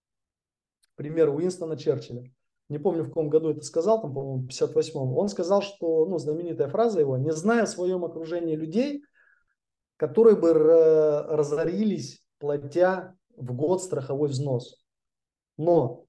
к 0.95 0.97
примеру, 0.97 1.35
Уинстона 1.35 1.77
Черчилля. 1.77 2.31
Не 2.69 2.79
помню, 2.79 3.03
в 3.03 3.09
каком 3.09 3.29
году 3.29 3.51
это 3.51 3.63
сказал, 3.63 4.01
там, 4.01 4.15
по-моему, 4.15 4.45
в 4.45 4.47
58-м. 4.47 5.17
Он 5.17 5.29
сказал, 5.29 5.63
что, 5.63 6.07
ну, 6.07 6.17
знаменитая 6.19 6.69
фраза 6.69 7.01
его, 7.01 7.17
не 7.17 7.33
зная 7.33 7.67
в 7.67 7.69
своем 7.69 8.05
окружении 8.05 8.55
людей, 8.55 9.03
которые 9.97 10.37
бы 10.37 10.53
разорились, 10.55 12.25
платя 12.39 13.17
в 13.37 13.53
год 13.53 13.83
страховой 13.83 14.29
взнос. 14.29 14.81
Но 15.57 16.05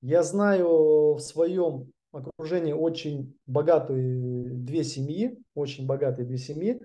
я 0.00 0.22
знаю 0.22 1.14
в 1.14 1.18
своем 1.18 1.92
окружении 2.16 2.72
очень 2.72 3.36
богатые 3.46 4.50
две 4.50 4.84
семьи, 4.84 5.38
очень 5.54 5.86
богатые 5.86 6.26
две 6.26 6.38
семьи, 6.38 6.80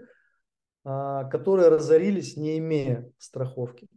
а, 0.83 1.23
которые 1.25 1.69
разорились, 1.69 2.37
не 2.37 2.57
имея 2.59 3.09
страховки. 3.17 3.87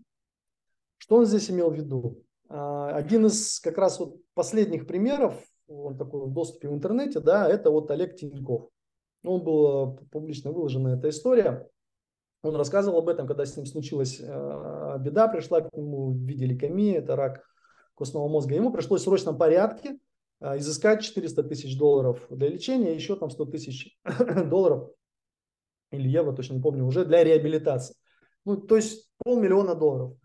Что 0.97 1.17
он 1.17 1.27
здесь 1.27 1.51
имел 1.51 1.71
в 1.71 1.75
виду? 1.75 2.23
А, 2.49 2.91
один 2.97 3.27
из 3.27 3.61
как 3.61 3.77
раз 3.79 3.99
вот 4.01 4.17
последних 4.35 4.87
примеров, 4.87 5.43
он 5.69 5.99
такой 5.99 6.27
в 6.27 6.33
доступе 6.33 6.69
в 6.69 6.73
интернете, 6.73 7.21
да, 7.21 7.49
это 7.49 7.71
вот 7.71 7.91
Олег 7.91 8.17
Тиньков. 8.17 8.71
Он 9.25 9.43
был 9.43 9.99
э, 9.99 10.07
публично 10.11 10.53
выложена 10.53 10.97
эта 10.97 11.11
история. 11.11 11.69
Он 12.43 12.55
рассказывал 12.57 13.01
об 13.01 13.09
этом, 13.09 13.27
когда 13.27 13.45
с 13.45 13.57
ним 13.57 13.67
случилась 13.67 14.21
э, 14.21 14.97
беда, 15.01 15.29
пришла 15.29 15.61
к 15.61 15.73
нему 15.77 16.13
в 16.13 16.19
виде 16.19 16.47
лейкемии, 16.47 16.95
это 16.95 17.17
рак 17.17 17.45
костного 17.95 18.29
мозга. 18.29 18.55
Ему 18.55 18.73
пришлось 18.73 19.03
в 19.03 19.05
срочном 19.05 19.37
порядке 19.37 19.99
изыскать 20.41 21.03
400 21.03 21.43
тысяч 21.45 21.77
долларов 21.77 22.25
для 22.31 22.49
лечения, 22.49 22.95
еще 22.95 23.17
там 23.17 23.31
100 23.31 23.45
тысяч 23.47 23.99
долларов 24.47 24.91
или 25.91 26.09
евро, 26.09 26.33
точно 26.33 26.55
не 26.55 26.61
помню, 26.61 26.85
уже 26.85 27.05
для 27.05 27.25
реабилитации. 27.25 27.95
Ну, 28.45 28.57
то 28.57 28.77
есть 28.77 29.11
полмиллиона 29.25 29.75
долларов. 29.75 30.17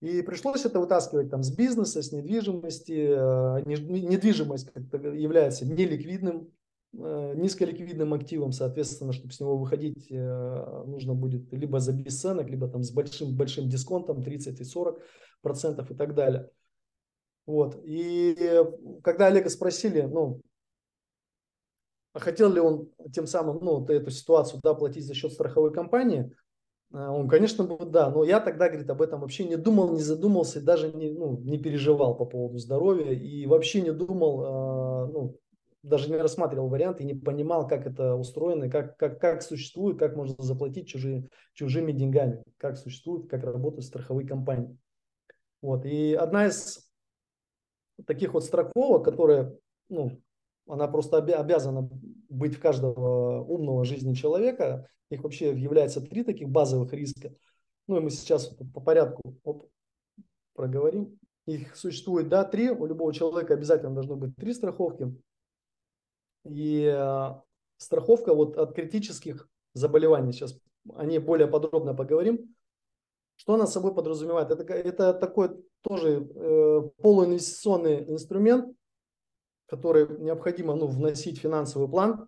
И 0.00 0.22
пришлось 0.22 0.64
это 0.64 0.80
вытаскивать 0.80 1.30
там 1.30 1.42
с 1.42 1.54
бизнеса, 1.54 2.02
с 2.02 2.12
недвижимости. 2.12 3.06
А, 3.16 3.60
недвижимость 3.60 4.68
является 4.74 5.66
неликвидным, 5.66 6.50
а, 6.98 7.34
низколиквидным 7.34 8.12
активом, 8.12 8.52
соответственно, 8.52 9.12
чтобы 9.12 9.32
с 9.32 9.40
него 9.40 9.56
выходить, 9.56 10.10
нужно 10.10 11.14
будет 11.14 11.52
либо 11.52 11.80
за 11.80 11.92
бесценок, 11.92 12.50
либо 12.50 12.68
там 12.68 12.82
с 12.82 12.90
большим, 12.90 13.34
большим 13.34 13.68
дисконтом 13.68 14.22
30 14.22 14.60
и 14.60 14.64
40 14.64 15.00
процентов 15.40 15.90
и 15.90 15.94
так 15.94 16.14
далее. 16.14 16.50
Вот. 17.46 17.78
И 17.84 18.36
когда 19.02 19.26
Олега 19.26 19.50
спросили, 19.50 20.02
ну, 20.02 20.40
а 22.14 22.20
хотел 22.20 22.52
ли 22.52 22.60
он 22.60 22.88
тем 23.12 23.26
самым, 23.26 23.58
ну, 23.62 23.80
вот 23.80 23.90
эту 23.90 24.10
ситуацию, 24.10 24.60
да, 24.62 24.72
платить 24.74 25.04
за 25.04 25.14
счет 25.14 25.32
страховой 25.32 25.72
компании, 25.72 26.32
а, 26.92 27.10
он, 27.10 27.28
конечно, 27.28 27.66
да, 27.66 28.08
но 28.10 28.22
я 28.24 28.38
тогда, 28.38 28.68
говорит, 28.68 28.88
об 28.88 29.02
этом 29.02 29.20
вообще 29.20 29.44
не 29.44 29.56
думал, 29.56 29.92
не 29.92 30.02
задумался, 30.02 30.62
даже 30.62 30.92
не, 30.92 31.10
ну, 31.10 31.38
не 31.40 31.58
переживал 31.58 32.16
по 32.16 32.24
поводу 32.24 32.58
здоровья 32.58 33.12
и 33.12 33.46
вообще 33.46 33.82
не 33.82 33.92
думал, 33.92 34.44
а, 34.44 35.06
ну, 35.08 35.36
даже 35.82 36.08
не 36.08 36.16
рассматривал 36.16 36.68
варианты 36.68 37.02
и 37.02 37.06
не 37.06 37.14
понимал, 37.14 37.66
как 37.66 37.86
это 37.86 38.14
устроено, 38.14 38.70
как, 38.70 38.96
как, 38.96 39.20
как 39.20 39.42
существует, 39.42 39.98
как 39.98 40.16
можно 40.16 40.36
заплатить 40.38 40.88
чужие, 40.88 41.28
чужими 41.52 41.92
деньгами, 41.92 42.42
как 42.56 42.76
существует, 42.76 43.28
как 43.28 43.42
работают 43.42 43.84
страховые 43.84 44.26
компании. 44.26 44.78
Вот. 45.60 45.84
И 45.84 46.14
одна 46.14 46.46
из 46.46 46.83
таких 48.06 48.34
вот 48.34 48.44
страховок, 48.44 49.04
которые, 49.04 49.56
ну, 49.88 50.20
она 50.66 50.88
просто 50.88 51.18
обязана 51.18 51.88
быть 52.28 52.56
в 52.56 52.60
каждого 52.60 53.44
умного 53.44 53.84
жизни 53.84 54.14
человека. 54.14 54.88
Их 55.10 55.22
вообще 55.22 55.50
является 55.50 56.00
три 56.00 56.24
таких 56.24 56.48
базовых 56.48 56.92
риска. 56.92 57.34
Ну 57.86 57.98
и 57.98 58.00
мы 58.00 58.10
сейчас 58.10 58.46
по 58.72 58.80
порядку 58.80 59.36
оп, 59.44 59.68
проговорим. 60.54 61.18
Их 61.46 61.76
существует, 61.76 62.28
да, 62.28 62.44
три. 62.44 62.70
У 62.70 62.86
любого 62.86 63.12
человека 63.12 63.52
обязательно 63.52 63.94
должно 63.94 64.16
быть 64.16 64.34
три 64.36 64.54
страховки. 64.54 65.14
И 66.44 66.84
э, 66.84 67.34
страховка 67.76 68.34
вот 68.34 68.56
от 68.56 68.74
критических 68.74 69.48
заболеваний, 69.74 70.32
сейчас 70.32 70.58
о 70.94 71.04
ней 71.04 71.18
более 71.18 71.46
подробно 71.46 71.94
поговорим. 71.94 72.54
Что 73.36 73.54
она 73.54 73.66
собой 73.66 73.94
подразумевает? 73.94 74.50
Это, 74.50 74.72
это 74.72 75.12
такой 75.12 75.50
тоже 75.84 76.26
э, 76.34 76.80
полуинвестиционный 77.02 78.10
инструмент, 78.10 78.74
который 79.66 80.08
необходимо 80.18 80.74
ну, 80.74 80.86
вносить 80.86 81.38
в 81.38 81.42
финансовый 81.42 81.88
план. 81.88 82.26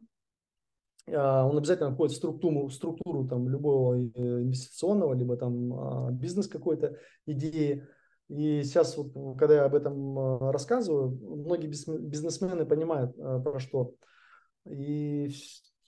Э, 1.07 1.43
он 1.43 1.57
обязательно 1.59 1.93
входит 1.93 2.15
в 2.15 2.19
структуру, 2.19 2.67
в 2.67 2.73
структуру 2.73 3.27
там, 3.27 3.49
любого 3.49 3.95
э, 3.95 4.43
инвестиционного, 4.43 5.15
либо 5.15 5.37
там 5.37 6.09
э, 6.09 6.13
бизнес 6.13 6.47
какой-то 6.47 6.99
идеи. 7.27 7.87
И 8.29 8.63
сейчас, 8.63 8.97
вот, 8.97 9.39
когда 9.39 9.55
я 9.55 9.65
об 9.65 9.75
этом 9.75 10.19
э, 10.19 10.51
рассказываю, 10.51 11.19
многие 11.47 11.69
бизнесмены 11.69 12.67
понимают, 12.67 13.17
э, 13.19 13.41
про 13.43 13.59
что. 13.59 13.95
И 14.69 15.31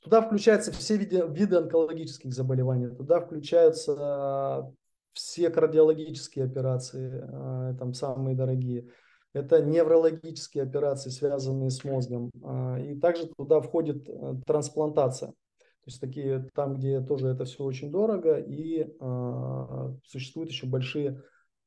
Туда 0.01 0.23
включаются 0.23 0.71
все 0.73 0.97
виды, 0.97 1.25
виды 1.29 1.57
онкологических 1.57 2.33
заболеваний, 2.33 2.89
туда 2.89 3.21
включаются 3.21 4.73
все 5.19 5.51
кардиологические 5.51 6.45
операции, 6.45 7.21
а, 7.25 7.75
там 7.75 7.93
самые 7.93 8.37
дорогие. 8.37 8.89
Это 9.33 9.61
неврологические 9.61 10.63
операции, 10.63 11.11
связанные 11.11 11.71
с 11.71 11.83
мозгом. 11.85 12.31
А, 12.45 12.79
и 12.79 12.95
также 12.99 13.27
туда 13.37 13.61
входит 13.61 14.09
э, 14.09 14.35
трансплантация. 14.47 15.31
То 15.31 15.91
есть 15.91 16.01
такие, 16.01 16.49
там, 16.55 16.75
где 16.75 17.01
тоже 17.01 17.29
это 17.29 17.45
все 17.45 17.65
очень 17.65 17.91
дорого, 17.91 18.39
и 18.39 18.83
э, 18.83 19.95
существуют 20.05 20.51
еще 20.51 20.67
большие 20.67 21.21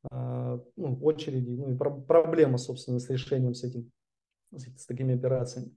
э, 0.10 0.60
ну, 0.78 1.00
очереди, 1.02 1.52
ну 1.52 1.72
и 1.72 1.78
про- 1.78 2.02
проблема, 2.02 2.58
собственно, 2.58 3.00
с 3.00 3.10
решением 3.10 3.54
с 3.54 3.64
этим, 3.66 3.92
с, 4.52 4.64
с 4.82 4.86
такими 4.86 5.16
операциями. 5.16 5.76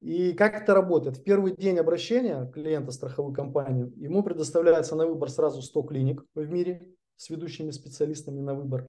И 0.00 0.32
как 0.32 0.54
это 0.62 0.74
работает? 0.74 1.16
В 1.16 1.24
первый 1.24 1.54
день 1.56 1.78
обращения 1.78 2.46
клиента 2.52 2.92
в 2.92 2.94
страховую 2.94 3.34
компанию 3.34 3.92
ему 3.96 4.22
предоставляется 4.22 4.94
на 4.94 5.06
выбор 5.06 5.28
сразу 5.28 5.60
100 5.60 5.82
клиник 5.82 6.24
в 6.34 6.48
мире 6.48 6.88
с 7.16 7.30
ведущими 7.30 7.70
специалистами 7.72 8.40
на 8.40 8.54
выбор. 8.54 8.86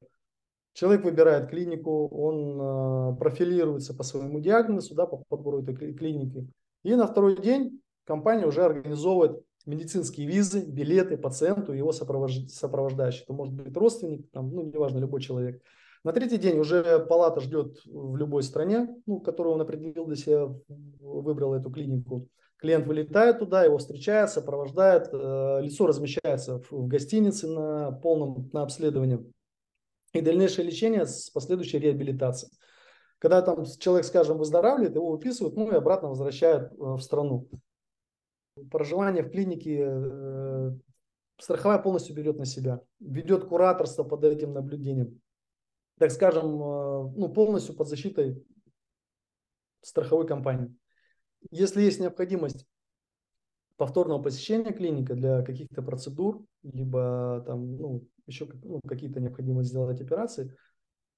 Человек 0.74 1.04
выбирает 1.04 1.50
клинику, 1.50 2.08
он 2.10 3.14
э, 3.14 3.18
профилируется 3.18 3.96
по 3.96 4.04
своему 4.04 4.40
диагнозу, 4.40 4.94
да, 4.94 5.08
по 5.08 5.24
подбору 5.28 5.64
этой 5.64 5.94
клиники. 5.94 6.48
И 6.84 6.96
на 6.96 7.08
второй 7.08 7.42
день 7.42 7.82
компания 8.06 8.46
уже 8.46 8.64
организовывает 8.64 9.44
медицинские 9.66 10.28
визы, 10.28 10.64
билеты 10.64 11.18
пациенту 11.18 11.74
и 11.74 11.78
его 11.78 11.92
сопровождающий. 11.92 13.24
Это 13.24 13.34
может 13.34 13.54
быть 13.56 13.76
родственник, 13.76 14.30
там, 14.32 14.52
ну, 14.52 14.64
неважно, 14.64 15.00
любой 15.00 15.22
человек. 15.22 15.62
На 16.04 16.14
третий 16.14 16.38
день 16.38 16.60
уже 16.60 17.00
палата 17.06 17.42
ждет 17.42 17.78
в 17.86 18.16
любой 18.16 18.44
стране, 18.44 18.96
ну, 19.06 19.20
которую 19.20 19.56
он 19.56 19.62
определил 19.62 20.06
для 20.06 20.16
себя, 20.16 20.48
выбрал 21.00 21.54
эту 21.54 21.70
клинику. 21.70 22.28
Клиент 22.58 22.88
вылетает 22.88 23.40
туда, 23.40 23.64
его 23.64 23.78
встречает, 23.78 24.30
сопровождает, 24.30 25.10
э, 25.12 25.62
лицо 25.62 25.88
размещается 25.88 26.60
в, 26.60 26.72
в 26.72 26.88
гостинице 26.88 27.48
на 27.48 27.92
полном 27.92 28.50
на 28.52 28.64
обследовании 28.64 29.26
и 30.14 30.22
дальнейшее 30.22 30.66
лечение 30.66 31.06
с 31.06 31.30
последующей 31.30 31.80
реабилитацией. 31.80 32.52
Когда 33.20 33.42
там 33.42 33.66
человек, 33.80 34.06
скажем, 34.06 34.38
выздоравливает, 34.38 34.96
его 34.96 35.12
выписывают, 35.12 35.56
ну 35.56 35.72
и 35.72 35.76
обратно 35.76 36.10
возвращают 36.10 36.72
э, 36.72 36.76
в 36.78 37.00
страну 37.00 37.48
проживание 38.72 39.24
в 39.24 39.32
клинике 39.32 39.86
э, 39.88 40.72
страховая 41.38 41.80
полностью 41.80 42.16
берет 42.16 42.38
на 42.38 42.46
себя, 42.46 42.82
ведет 43.00 43.46
кураторство 43.46 44.04
под 44.04 44.24
этим 44.24 44.54
наблюдением. 44.54 45.22
Так 46.00 46.12
скажем, 46.12 46.46
э, 46.46 47.12
ну, 47.18 47.30
полностью 47.30 47.76
под 47.76 47.90
защитой 47.90 48.42
страховой 49.82 50.26
компании. 50.26 50.74
Если 51.52 51.82
есть 51.82 52.00
необходимость 52.00 52.66
повторного 53.76 54.22
посещения 54.22 54.72
клиники 54.72 55.12
для 55.12 55.42
каких-то 55.44 55.82
процедур, 55.82 56.44
либо 56.64 57.44
там, 57.46 57.76
ну, 57.76 58.08
еще 58.28 58.50
ну, 58.64 58.80
какие-то 58.88 59.20
необходимость 59.20 59.70
сделать 59.70 60.02
операции, 60.02 60.56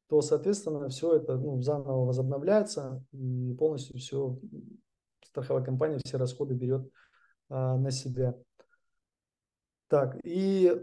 то, 0.07 0.21
соответственно, 0.21 0.89
все 0.89 1.15
это 1.15 1.37
ну, 1.37 1.61
заново 1.61 2.05
возобновляется 2.05 3.03
и 3.11 3.53
полностью 3.53 3.97
все 3.97 4.37
страховая 5.23 5.63
компания 5.63 5.99
все 6.03 6.17
расходы 6.17 6.55
берет 6.55 6.89
а, 7.49 7.77
на 7.77 7.91
себя. 7.91 8.35
Так, 9.87 10.17
и 10.23 10.75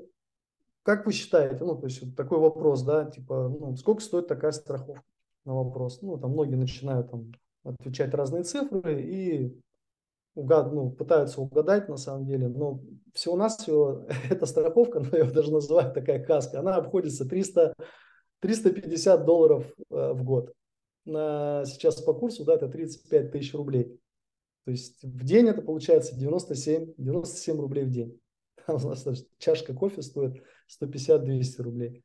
как 0.82 1.06
вы 1.06 1.12
считаете, 1.12 1.64
ну, 1.64 1.76
то 1.76 1.86
есть 1.86 2.02
вот 2.02 2.16
такой 2.16 2.38
вопрос, 2.38 2.82
да, 2.82 3.04
типа, 3.04 3.48
ну, 3.48 3.76
сколько 3.76 4.02
стоит 4.02 4.26
такая 4.26 4.52
страховка 4.52 5.02
на 5.44 5.54
вопрос? 5.54 6.00
Ну, 6.02 6.18
там 6.18 6.32
многие 6.32 6.56
начинают 6.56 7.10
там 7.10 7.32
отвечать 7.64 8.14
разные 8.14 8.44
цифры 8.44 9.02
и 9.02 9.60
угад, 10.34 10.72
ну, 10.72 10.90
пытаются 10.90 11.40
угадать 11.40 11.88
на 11.88 11.96
самом 11.96 12.26
деле, 12.26 12.48
но 12.48 12.80
всего 13.12 13.34
у 13.34 13.36
нас 13.36 13.58
всего 13.58 14.06
эта 14.30 14.46
страховка, 14.46 15.00
ну, 15.00 15.08
я 15.12 15.24
ее 15.24 15.30
даже 15.30 15.52
называю 15.52 15.92
такая 15.92 16.24
каска, 16.24 16.60
она 16.60 16.76
обходится 16.76 17.28
300, 17.28 17.74
350 18.40 19.24
долларов 19.24 19.66
э, 19.90 20.12
в 20.12 20.22
год. 20.22 20.52
На, 21.04 21.64
сейчас 21.64 22.00
по 22.02 22.14
курсу, 22.14 22.44
да, 22.44 22.54
это 22.54 22.68
35 22.68 23.32
тысяч 23.32 23.54
рублей. 23.54 23.98
То 24.64 24.70
есть 24.70 25.02
в 25.02 25.24
день 25.24 25.48
это 25.48 25.62
получается 25.62 26.14
97, 26.14 26.94
97 26.98 27.58
рублей 27.58 27.84
в 27.84 27.90
день. 27.90 28.20
У 28.84 28.88
нас 28.88 29.06
чашка 29.38 29.74
кофе 29.74 30.02
стоит 30.02 30.42
150-200 30.80 31.62
рублей. 31.62 32.04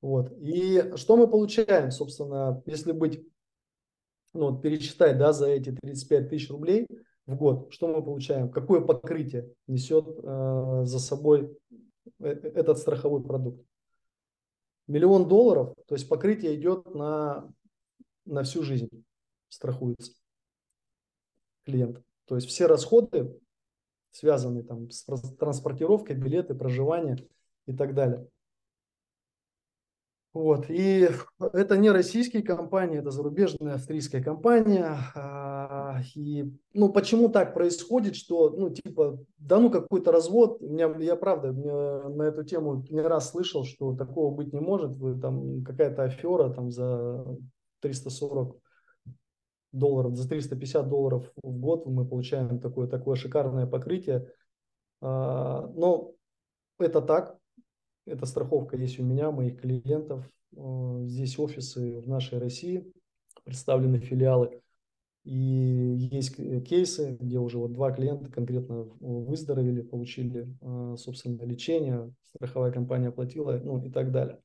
Вот. 0.00 0.32
И 0.38 0.92
что 0.96 1.16
мы 1.16 1.28
получаем, 1.28 1.90
собственно, 1.90 2.62
если 2.66 2.92
быть, 2.92 3.24
ну, 4.32 4.50
вот 4.50 4.62
пересчитать, 4.62 5.18
да, 5.18 5.32
за 5.32 5.48
эти 5.48 5.72
35 5.72 6.30
тысяч 6.30 6.50
рублей 6.50 6.86
в 7.26 7.36
год, 7.36 7.72
что 7.72 7.88
мы 7.88 8.02
получаем, 8.02 8.50
какое 8.50 8.80
покрытие 8.80 9.52
несет 9.66 10.06
э, 10.08 10.80
за 10.84 10.98
собой 10.98 11.56
э, 12.20 12.28
этот 12.28 12.78
страховой 12.78 13.22
продукт. 13.22 13.64
Миллион 14.86 15.28
долларов, 15.28 15.74
то 15.86 15.94
есть 15.94 16.08
покрытие 16.08 16.54
идет 16.54 16.94
на, 16.94 17.52
на 18.24 18.42
всю 18.44 18.62
жизнь, 18.62 19.04
страхуется 19.48 20.12
клиента. 21.64 22.02
То 22.24 22.36
есть 22.36 22.48
все 22.48 22.66
расходы, 22.66 23.38
связанные 24.10 24.64
там 24.64 24.90
с 24.90 25.04
транспортировкой, 25.38 26.16
билеты, 26.16 26.54
проживание 26.54 27.26
и 27.66 27.72
так 27.72 27.94
далее. 27.94 28.28
Вот. 30.34 30.66
И 30.68 31.08
это 31.40 31.76
не 31.76 31.90
российские 31.90 32.42
компании, 32.42 32.98
это 32.98 33.10
зарубежная 33.10 33.74
австрийская 33.74 34.22
компания. 34.22 34.96
А, 35.14 36.00
и 36.14 36.52
ну, 36.74 36.90
почему 36.90 37.28
так 37.28 37.54
происходит, 37.54 38.14
что, 38.14 38.50
ну, 38.50 38.70
типа, 38.70 39.18
да 39.38 39.58
ну 39.58 39.70
какой-то 39.70 40.12
развод, 40.12 40.60
меня, 40.60 40.94
я 41.00 41.16
правда 41.16 41.52
на 41.52 42.22
эту 42.22 42.44
тему 42.44 42.84
не 42.90 43.00
раз 43.00 43.30
слышал, 43.30 43.64
что 43.64 43.96
такого 43.96 44.32
быть 44.32 44.52
не 44.52 44.60
может, 44.60 44.96
вы 44.96 45.18
там 45.18 45.64
какая-то 45.64 46.04
афера 46.04 46.50
там 46.50 46.70
за 46.70 47.24
340 47.80 48.56
долларов, 49.72 50.16
за 50.16 50.28
350 50.28 50.88
долларов 50.88 51.30
в 51.42 51.58
год 51.58 51.86
мы 51.86 52.06
получаем 52.06 52.60
такое, 52.60 52.86
такое 52.86 53.16
шикарное 53.16 53.66
покрытие. 53.66 54.30
А, 55.00 55.66
но 55.74 56.14
это 56.78 57.00
так, 57.02 57.38
эта 58.06 58.26
страховка 58.26 58.76
есть 58.76 58.98
у 58.98 59.04
меня, 59.04 59.30
моих 59.30 59.60
клиентов. 59.60 60.28
А, 60.56 61.04
здесь 61.04 61.38
офисы 61.38 62.00
в 62.00 62.08
нашей 62.08 62.38
России, 62.38 62.90
представлены 63.44 63.98
филиалы. 63.98 64.62
И 65.24 65.34
есть 66.10 66.36
кейсы, 66.66 67.18
где 67.20 67.38
уже 67.38 67.58
вот 67.58 67.74
два 67.74 67.92
клиента 67.92 68.30
конкретно 68.30 68.84
выздоровели, 69.00 69.82
получили, 69.82 70.48
а, 70.62 70.96
собственно, 70.96 71.42
лечение, 71.42 72.14
страховая 72.24 72.72
компания 72.72 73.08
оплатила, 73.08 73.60
ну 73.62 73.82
и 73.82 73.90
так 73.90 74.10
далее. 74.10 74.40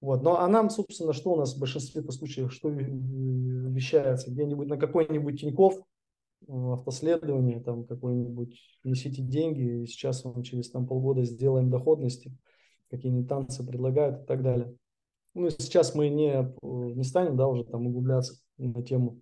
Вот. 0.00 0.22
Ну, 0.22 0.36
а 0.36 0.46
нам, 0.48 0.70
собственно, 0.70 1.12
что 1.12 1.32
у 1.32 1.36
нас 1.36 1.54
в 1.54 1.60
большинстве 1.60 2.02
случаев, 2.10 2.52
что 2.52 2.68
вещается? 2.68 4.30
Где-нибудь 4.30 4.68
на 4.68 4.76
какой-нибудь 4.76 5.40
Тиньков 5.40 5.74
э, 6.46 6.52
автоследование, 6.72 7.60
там 7.60 7.84
какой-нибудь 7.84 8.56
несите 8.84 9.22
деньги, 9.22 9.82
и 9.82 9.86
сейчас 9.86 10.24
вам 10.24 10.42
через 10.42 10.70
там, 10.70 10.86
полгода 10.86 11.24
сделаем 11.24 11.70
доходности, 11.70 12.36
какие-нибудь 12.90 13.28
танцы 13.28 13.66
предлагают 13.66 14.22
и 14.22 14.26
так 14.26 14.42
далее. 14.42 14.74
Ну, 15.34 15.50
сейчас 15.50 15.94
мы 15.94 16.08
не, 16.08 16.54
не 16.62 17.04
станем, 17.04 17.36
да, 17.36 17.48
уже 17.48 17.64
там 17.64 17.86
углубляться 17.86 18.34
на 18.56 18.82
тему 18.82 19.20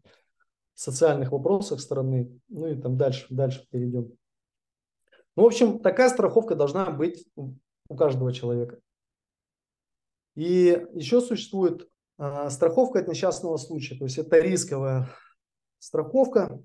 социальных 0.74 1.32
вопросов 1.32 1.80
страны, 1.80 2.38
ну 2.48 2.66
и 2.66 2.74
там 2.74 2.96
дальше, 2.96 3.26
дальше 3.30 3.66
перейдем. 3.70 4.12
Ну, 5.36 5.42
в 5.42 5.46
общем, 5.46 5.78
такая 5.80 6.08
страховка 6.10 6.54
должна 6.54 6.90
быть 6.90 7.26
у 7.34 7.96
каждого 7.96 8.32
человека. 8.32 8.78
И 10.37 10.87
еще 10.92 11.20
существует 11.20 11.88
а, 12.18 12.51
страховка 12.51 13.01
от 13.01 13.09
несчастного 13.09 13.57
случая, 13.57 13.96
то 13.96 14.05
есть 14.05 14.18
это 14.18 14.38
рисковая 14.38 15.09
страховка, 15.79 16.62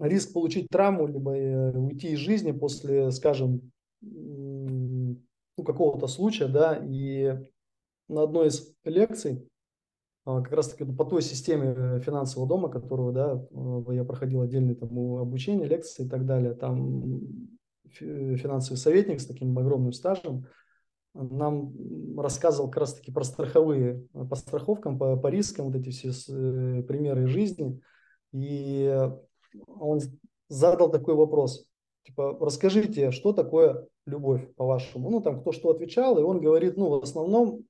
риск 0.00 0.32
получить 0.32 0.68
травму, 0.68 1.06
либо 1.06 1.36
э, 1.36 1.76
уйти 1.76 2.08
из 2.08 2.18
жизни 2.18 2.52
после, 2.52 3.10
скажем, 3.10 3.72
ну, 4.00 5.16
какого-то 5.64 6.06
случая, 6.06 6.46
да, 6.46 6.76
и 6.76 7.36
на 8.08 8.22
одной 8.22 8.48
из 8.48 8.72
лекций, 8.84 9.48
а, 10.24 10.42
как 10.42 10.52
раз 10.52 10.68
таки 10.68 10.84
по 10.84 11.04
той 11.04 11.22
системе 11.22 12.00
финансового 12.00 12.48
дома, 12.48 12.68
которую, 12.68 13.12
да, 13.12 13.44
э, 13.50 13.94
я 13.94 14.04
проходил 14.04 14.42
отдельное 14.42 14.76
там 14.76 14.96
обучение, 15.16 15.66
лекции 15.66 16.04
и 16.04 16.08
так 16.08 16.26
далее, 16.26 16.54
там 16.54 17.48
финансовый 17.88 18.76
советник 18.76 19.20
с 19.20 19.26
таким 19.26 19.58
огромным 19.58 19.92
стажем, 19.92 20.46
нам 21.16 22.18
рассказывал 22.18 22.70
как 22.70 22.80
раз 22.80 22.94
таки 22.94 23.10
про 23.10 23.24
страховые, 23.24 24.06
по 24.12 24.36
страховкам, 24.36 24.98
по, 24.98 25.16
по 25.16 25.28
рискам, 25.28 25.66
вот 25.66 25.76
эти 25.76 25.90
все 25.90 26.10
э, 26.10 26.82
примеры 26.82 27.26
жизни. 27.26 27.80
И 28.32 29.08
он 29.66 30.00
задал 30.48 30.90
такой 30.90 31.14
вопрос, 31.14 31.66
типа, 32.04 32.36
расскажите, 32.40 33.10
что 33.10 33.32
такое 33.32 33.86
любовь, 34.06 34.54
по-вашему? 34.54 35.10
Ну, 35.10 35.20
там, 35.20 35.40
кто 35.40 35.52
что 35.52 35.70
отвечал, 35.70 36.18
и 36.18 36.22
он 36.22 36.40
говорит, 36.40 36.76
ну, 36.76 37.00
в 37.00 37.02
основном, 37.02 37.64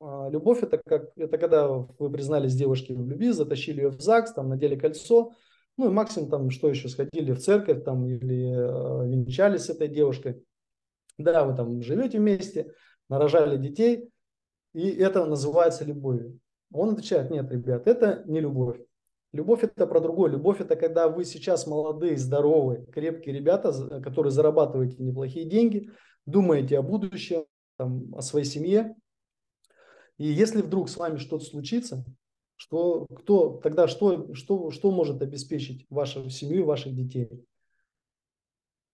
а, 0.00 0.28
любовь 0.30 0.62
это 0.62 0.78
как, 0.84 1.10
это 1.16 1.38
когда 1.38 1.68
вы 1.68 2.10
признались 2.10 2.54
девушке 2.54 2.94
в 2.94 3.08
любви, 3.08 3.30
затащили 3.30 3.82
ее 3.82 3.88
в 3.88 4.00
ЗАГС, 4.00 4.34
там, 4.34 4.48
надели 4.48 4.76
кольцо, 4.76 5.32
ну, 5.76 5.88
и 5.88 5.92
максимум, 5.92 6.28
там, 6.28 6.50
что 6.50 6.68
еще, 6.68 6.88
сходили 6.88 7.32
в 7.32 7.40
церковь, 7.40 7.84
там, 7.84 8.06
или 8.06 8.50
э, 8.50 9.08
венчались 9.08 9.62
с 9.62 9.70
этой 9.70 9.88
девушкой. 9.88 10.42
Да, 11.22 11.44
вы 11.44 11.56
там 11.56 11.82
живете 11.82 12.18
вместе, 12.18 12.72
нарожали 13.08 13.56
детей, 13.56 14.10
и 14.72 14.88
это 14.88 15.24
называется 15.24 15.84
любовью. 15.84 16.38
Он 16.72 16.90
отвечает, 16.90 17.30
нет, 17.30 17.50
ребят, 17.50 17.86
это 17.86 18.22
не 18.26 18.40
любовь. 18.40 18.80
Любовь 19.32 19.62
это 19.62 19.86
про 19.86 20.00
другое. 20.00 20.32
Любовь 20.32 20.60
это 20.60 20.76
когда 20.76 21.08
вы 21.08 21.24
сейчас 21.24 21.66
молодые, 21.66 22.16
здоровые, 22.16 22.86
крепкие 22.86 23.34
ребята, 23.34 24.00
которые 24.00 24.32
зарабатываете 24.32 25.02
неплохие 25.02 25.44
деньги, 25.44 25.90
думаете 26.26 26.78
о 26.78 26.82
будущем, 26.82 27.44
там, 27.76 28.14
о 28.14 28.22
своей 28.22 28.44
семье. 28.44 28.94
И 30.18 30.26
если 30.26 30.62
вдруг 30.62 30.88
с 30.88 30.96
вами 30.96 31.16
что-то 31.16 31.44
случится, 31.44 32.04
что, 32.56 33.06
кто, 33.06 33.58
тогда 33.62 33.88
что, 33.88 34.34
что, 34.34 34.70
что 34.70 34.90
может 34.90 35.22
обеспечить 35.22 35.86
вашу 35.88 36.28
семью 36.28 36.66
ваших 36.66 36.94
детей? 36.94 37.44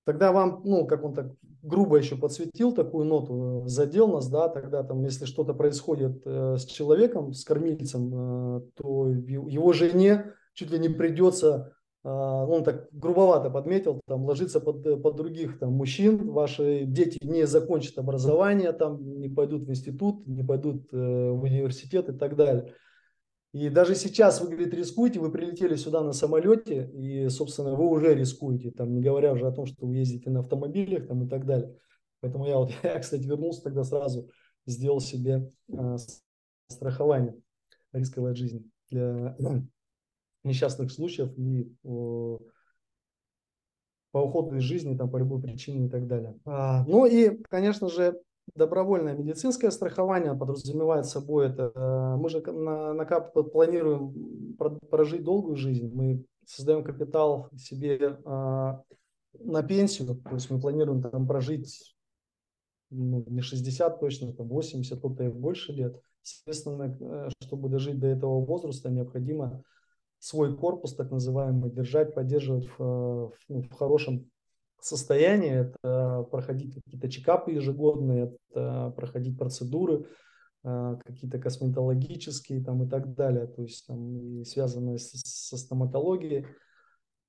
Тогда 0.06 0.30
вам, 0.30 0.62
ну, 0.64 0.86
как 0.86 1.02
он 1.04 1.14
так 1.14 1.32
грубо 1.62 1.96
еще 1.96 2.16
подсветил 2.16 2.72
такую 2.72 3.06
ноту, 3.06 3.64
э, 3.64 3.68
задел 3.68 4.06
нас, 4.06 4.28
да, 4.28 4.48
тогда 4.48 4.84
там, 4.84 5.02
если 5.02 5.24
что-то 5.24 5.52
происходит 5.52 6.22
э, 6.24 6.56
с 6.58 6.64
человеком, 6.64 7.32
с 7.32 7.44
кормильцем, 7.44 8.12
э, 8.14 8.60
то 8.76 9.08
его 9.08 9.72
жене 9.72 10.32
чуть 10.54 10.70
ли 10.70 10.78
не 10.78 10.88
придется, 10.88 11.72
э, 12.04 12.08
он 12.08 12.62
так 12.62 12.86
грубовато 12.92 13.50
подметил, 13.50 14.00
там, 14.06 14.24
ложиться 14.24 14.60
под, 14.60 14.86
э, 14.86 14.96
под 14.96 15.16
других 15.16 15.58
там, 15.58 15.72
мужчин, 15.72 16.30
ваши 16.30 16.84
дети 16.84 17.18
не 17.20 17.44
закончат 17.44 17.98
образование, 17.98 18.72
там, 18.72 19.18
не 19.18 19.28
пойдут 19.28 19.64
в 19.64 19.70
институт, 19.70 20.24
не 20.28 20.44
пойдут 20.44 20.86
э, 20.92 20.96
в 20.96 21.42
университет 21.42 22.08
и 22.08 22.12
так 22.12 22.36
далее. 22.36 22.72
И 23.56 23.70
даже 23.70 23.94
сейчас 23.94 24.42
вы, 24.42 24.48
говорит, 24.48 24.74
рискуете, 24.74 25.18
вы 25.18 25.32
прилетели 25.32 25.76
сюда 25.76 26.02
на 26.02 26.12
самолете, 26.12 26.90
и, 26.92 27.30
собственно, 27.30 27.74
вы 27.74 27.86
уже 27.88 28.14
рискуете, 28.14 28.70
там, 28.70 28.92
не 28.92 29.00
говоря 29.00 29.32
уже 29.32 29.46
о 29.46 29.50
том, 29.50 29.64
что 29.64 29.86
вы 29.86 29.96
ездите 29.96 30.28
на 30.28 30.40
автомобилях 30.40 31.08
там, 31.08 31.24
и 31.24 31.26
так 31.26 31.46
далее. 31.46 31.74
Поэтому 32.20 32.46
я 32.46 32.58
вот, 32.58 32.70
я, 32.82 32.98
кстати, 32.98 33.22
вернулся 33.22 33.62
тогда 33.62 33.82
сразу, 33.82 34.28
сделал 34.66 35.00
себе 35.00 35.50
э, 35.68 35.96
страхование 36.68 37.34
рисковой 37.92 38.34
жизни 38.34 38.62
для 38.90 39.34
несчастных 40.44 40.92
случаев 40.92 41.32
и 41.38 41.62
э, 41.62 42.38
по 44.12 44.18
уходу 44.18 44.56
из 44.56 44.64
жизни, 44.64 44.98
там, 44.98 45.08
по 45.08 45.16
любой 45.16 45.40
причине 45.40 45.86
и 45.86 45.88
так 45.88 46.06
далее. 46.06 46.38
А, 46.44 46.84
ну 46.84 47.06
и, 47.06 47.42
конечно 47.44 47.88
же, 47.88 48.20
Добровольное 48.54 49.14
медицинское 49.14 49.70
страхование 49.70 50.34
подразумевает 50.34 51.06
собой 51.06 51.48
это, 51.48 51.72
э, 51.74 52.16
мы 52.16 52.28
же 52.28 52.40
на, 52.40 52.94
на 52.94 53.04
КАП 53.04 53.52
планируем 53.52 54.56
прожить 54.88 55.24
долгую 55.24 55.56
жизнь, 55.56 55.90
мы 55.92 56.24
создаем 56.44 56.84
капитал 56.84 57.50
себе 57.56 57.96
э, 57.96 58.16
на 58.24 59.62
пенсию, 59.62 60.16
то 60.16 60.34
есть 60.34 60.50
мы 60.50 60.60
планируем 60.60 61.02
там 61.02 61.26
прожить 61.26 61.96
ну, 62.90 63.24
не 63.26 63.40
60 63.40 64.00
точно, 64.00 64.32
там 64.32 64.48
80, 64.48 64.98
кто-то 64.98 65.24
и 65.24 65.28
больше 65.28 65.72
лет. 65.72 66.00
Естественно, 66.22 66.96
э, 66.98 67.28
чтобы 67.42 67.68
дожить 67.68 67.98
до 67.98 68.06
этого 68.06 68.44
возраста, 68.44 68.90
необходимо 68.90 69.62
свой 70.18 70.56
корпус, 70.56 70.94
так 70.94 71.10
называемый, 71.10 71.70
держать, 71.70 72.14
поддерживать 72.14 72.68
в, 72.78 72.78
в, 72.78 73.32
ну, 73.48 73.62
в 73.62 73.72
хорошем 73.72 74.30
состояние, 74.80 75.72
это 75.82 76.26
проходить 76.30 76.74
какие-то 76.74 77.08
чекапы 77.08 77.52
ежегодные, 77.52 78.34
это 78.52 78.92
проходить 78.96 79.38
процедуры, 79.38 80.06
а, 80.68 80.96
какие-то 80.96 81.38
косметологические 81.38 82.60
там 82.62 82.82
и 82.82 82.88
так 82.88 83.14
далее, 83.14 83.46
то 83.46 83.62
есть 83.62 83.86
там 83.86 84.16
и 84.16 84.44
связанные 84.44 84.98
с, 84.98 85.12
со 85.12 85.56
стоматологией. 85.56 86.44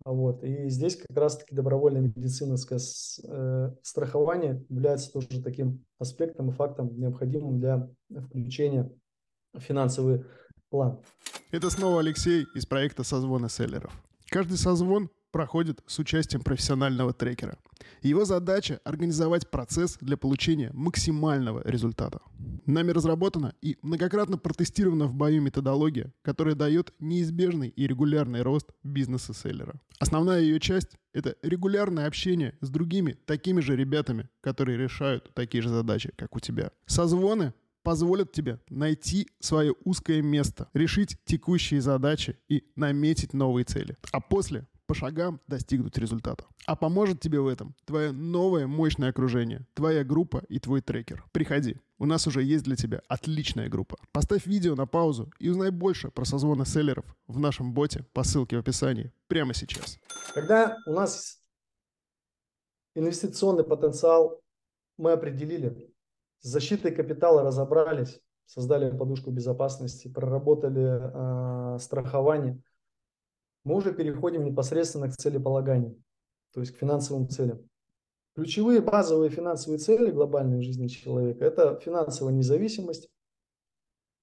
Вот. 0.03 0.43
И 0.43 0.69
здесь 0.69 0.95
как 0.95 1.15
раз-таки 1.15 1.53
добровольное 1.53 2.01
медицинское 2.01 2.79
э, 2.79 3.71
страхование 3.83 4.65
является 4.69 5.11
тоже 5.11 5.43
таким 5.43 5.85
аспектом 5.99 6.49
и 6.49 6.53
фактом, 6.53 6.99
необходимым 6.99 7.59
для 7.59 7.87
включения 8.09 8.91
в 9.53 9.59
финансовый 9.59 10.25
план. 10.69 10.99
Это 11.51 11.69
снова 11.69 11.99
Алексей 11.99 12.45
из 12.55 12.65
проекта 12.65 13.03
«Созвоны 13.03 13.49
селлеров». 13.49 13.93
Каждый 14.29 14.57
созвон 14.57 15.09
проходит 15.37 15.83
с 15.85 15.99
участием 15.99 16.41
профессионального 16.41 17.13
трекера. 17.13 17.59
Его 18.01 18.25
задача– 18.25 18.79
организовать 18.83 19.51
процесс 19.51 19.99
для 20.01 20.17
получения 20.17 20.71
максимального 20.73 21.61
результата. 21.63 22.21
Нами 22.65 22.89
разработана 22.89 23.53
и 23.61 23.77
многократно 23.83 24.39
протестирована 24.39 25.05
в 25.05 25.13
бою 25.13 25.43
методология, 25.43 26.11
которая 26.23 26.55
дает 26.55 26.91
неизбежный 26.99 27.69
и 27.69 27.85
регулярный 27.85 28.41
рост 28.41 28.71
бизнеса 28.83 29.35
селлера. 29.35 29.79
Основная 29.99 30.41
ее 30.41 30.59
часть– 30.59 30.97
это 31.13 31.35
регулярное 31.43 32.07
общение 32.07 32.57
с 32.61 32.71
другими 32.71 33.11
такими 33.27 33.61
же 33.61 33.75
ребятами, 33.75 34.29
которые 34.41 34.79
решают 34.79 35.31
такие 35.35 35.61
же 35.61 35.69
задачи, 35.69 36.11
как 36.17 36.35
у 36.35 36.39
тебя. 36.39 36.71
Созвоны 36.87 37.53
позволят 37.83 38.31
тебе 38.31 38.59
найти 38.69 39.27
свое 39.39 39.75
узкое 39.83 40.23
место, 40.23 40.67
решить 40.73 41.15
текущие 41.25 41.79
задачи 41.79 42.39
и 42.49 42.63
наметить 42.75 43.33
новые 43.33 43.65
цели. 43.65 43.97
А 44.11 44.19
после 44.19 44.65
по 44.87 44.93
шагам 44.93 45.39
достигнуть 45.47 45.97
результата. 45.97 46.45
А 46.65 46.75
поможет 46.75 47.19
тебе 47.19 47.39
в 47.39 47.47
этом 47.47 47.75
твое 47.85 48.11
новое 48.11 48.67
мощное 48.67 49.09
окружение, 49.09 49.67
твоя 49.73 50.03
группа 50.03 50.43
и 50.49 50.59
твой 50.59 50.81
трекер. 50.81 51.25
Приходи, 51.33 51.77
у 51.99 52.05
нас 52.05 52.25
уже 52.25 52.41
есть 52.41 52.63
для 52.63 52.75
тебя 52.75 53.01
отличная 53.07 53.69
группа. 53.69 53.97
Поставь 54.13 54.47
видео 54.47 54.75
на 54.75 54.87
паузу 54.87 55.31
и 55.39 55.49
узнай 55.49 55.71
больше 55.71 56.09
про 56.09 56.25
созвоны 56.25 56.65
селлеров 56.65 57.05
в 57.27 57.37
нашем 57.39 57.73
боте 57.73 58.05
по 58.13 58.23
ссылке 58.23 58.55
в 58.55 58.59
описании 58.61 59.11
прямо 59.27 59.53
сейчас. 59.53 59.97
Когда 60.33 60.77
у 60.87 60.93
нас 60.93 61.39
инвестиционный 62.95 63.65
потенциал 63.65 64.41
мы 64.97 65.11
определили, 65.11 65.93
с 66.39 66.47
защитой 66.47 66.91
капитала 66.91 67.43
разобрались, 67.43 68.19
создали 68.45 68.95
подушку 68.95 69.31
безопасности, 69.31 70.07
проработали 70.07 71.75
э, 71.75 71.79
страхование– 71.79 72.61
мы 73.67 73.75
уже 73.75 73.93
переходим 73.93 74.45
непосредственно 74.45 75.09
к 75.09 75.17
целеполаганию, 75.17 76.01
то 76.53 76.61
есть 76.61 76.71
к 76.71 76.77
финансовым 76.77 77.27
целям. 77.27 77.59
Ключевые 78.33 78.81
базовые 78.81 79.29
финансовые 79.29 79.77
цели 79.77 80.09
глобальной 80.09 80.61
жизни 80.61 80.87
человека– 80.87 81.43
это 81.45 81.77
финансовая 81.79 82.33
независимость, 82.33 83.09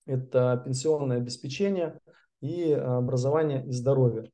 это 0.07 0.63
пенсионное 0.65 1.19
обеспечение 1.19 2.01
и 2.41 2.73
образование 2.73 3.67
и 3.67 3.73
здоровье. 3.73 4.31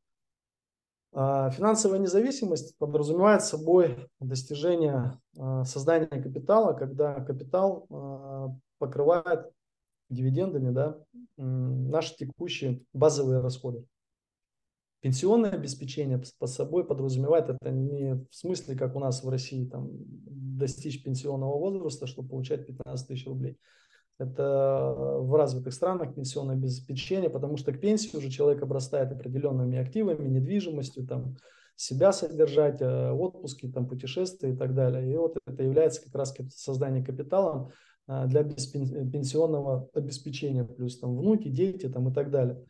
А 1.12 1.50
финансовая 1.50 1.98
независимость 1.98 2.78
подразумевает 2.78 3.42
собой 3.42 4.08
достижение 4.20 5.18
а, 5.36 5.64
создания 5.64 6.06
капитала, 6.06 6.72
когда 6.72 7.14
капитал 7.14 7.86
а, 7.90 8.54
покрывает 8.78 9.50
дивидендами 10.08 10.70
да, 10.70 10.98
наши 11.36 12.16
текущие 12.16 12.84
базовые 12.92 13.40
расходы. 13.40 13.84
Пенсионное 15.00 15.52
обеспечение 15.52 16.20
под 16.38 16.50
собой 16.50 16.84
подразумевает 16.84 17.48
это 17.48 17.70
не 17.70 18.26
в 18.30 18.34
смысле, 18.34 18.76
как 18.76 18.94
у 18.96 18.98
нас 18.98 19.24
в 19.24 19.28
России, 19.28 19.66
там, 19.66 19.88
достичь 19.92 21.02
пенсионного 21.02 21.58
возраста, 21.58 22.06
чтобы 22.06 22.28
получать 22.28 22.66
15 22.66 23.08
тысяч 23.08 23.26
рублей. 23.26 23.58
Это 24.18 24.92
в 25.20 25.34
развитых 25.34 25.72
странах 25.72 26.14
пенсионное 26.14 26.54
обеспечение, 26.54 27.30
потому 27.30 27.56
что 27.56 27.72
к 27.72 27.80
пенсии 27.80 28.14
уже 28.14 28.28
человек 28.28 28.62
обрастает 28.62 29.10
определенными 29.10 29.78
активами, 29.78 30.28
недвижимостью, 30.28 31.06
там, 31.06 31.36
себя 31.80 32.12
содержать, 32.12 32.82
э, 32.82 33.10
отпуски, 33.10 33.66
там, 33.72 33.88
путешествия 33.88 34.52
и 34.52 34.56
так 34.56 34.74
далее. 34.74 35.10
И 35.10 35.16
вот 35.16 35.38
это 35.46 35.62
является 35.62 36.04
как 36.04 36.14
раз 36.14 36.34
создание 36.54 37.02
капитала 37.02 37.72
э, 38.06 38.26
для 38.26 38.44
пенсионного 38.44 39.88
обеспечения, 39.94 40.64
плюс 40.64 40.98
там 40.98 41.16
внуки, 41.16 41.48
дети 41.48 41.88
там, 41.88 42.10
и 42.10 42.12
так 42.12 42.30
далее. 42.30 42.62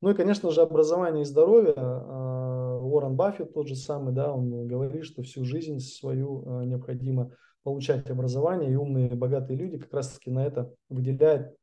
Ну 0.00 0.10
и, 0.10 0.14
конечно 0.14 0.50
же, 0.50 0.60
образование 0.60 1.22
и 1.22 1.26
здоровье. 1.26 1.74
А, 1.76 2.78
Уоррен 2.80 3.16
Баффет 3.16 3.52
тот 3.52 3.66
же 3.66 3.74
самый, 3.74 4.14
да, 4.14 4.32
он 4.32 4.66
говорит, 4.68 5.04
что 5.04 5.22
всю 5.22 5.44
жизнь 5.44 5.80
свою 5.80 6.44
а, 6.46 6.64
необходимо 6.64 7.32
получать 7.64 8.08
образование, 8.08 8.72
и 8.72 8.76
умные, 8.76 9.14
богатые 9.14 9.58
люди 9.58 9.78
как 9.78 9.92
раз-таки 9.92 10.30
на 10.30 10.46
это 10.46 10.72
выделяют 10.88 11.56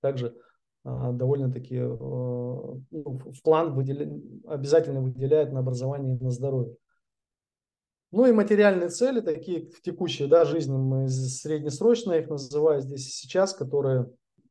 также 0.00 0.36
а, 0.84 1.12
довольно-таки 1.12 1.78
ну, 1.78 2.82
в 2.90 3.42
план 3.42 3.74
выделя... 3.74 4.20
обязательно 4.46 5.00
выделяет 5.00 5.50
на 5.52 5.60
образование 5.60 6.16
и 6.16 6.22
на 6.22 6.30
здоровье. 6.30 6.76
Ну 8.12 8.26
и 8.26 8.32
материальные 8.32 8.90
цели, 8.90 9.20
такие 9.20 9.70
текущие, 9.82 10.28
да, 10.28 10.44
жизни, 10.44 10.76
мы 10.76 11.08
среднесрочно 11.08 12.12
их 12.12 12.28
называю 12.28 12.82
здесь 12.82 13.08
и 13.08 13.10
сейчас, 13.10 13.54
которые 13.54 14.08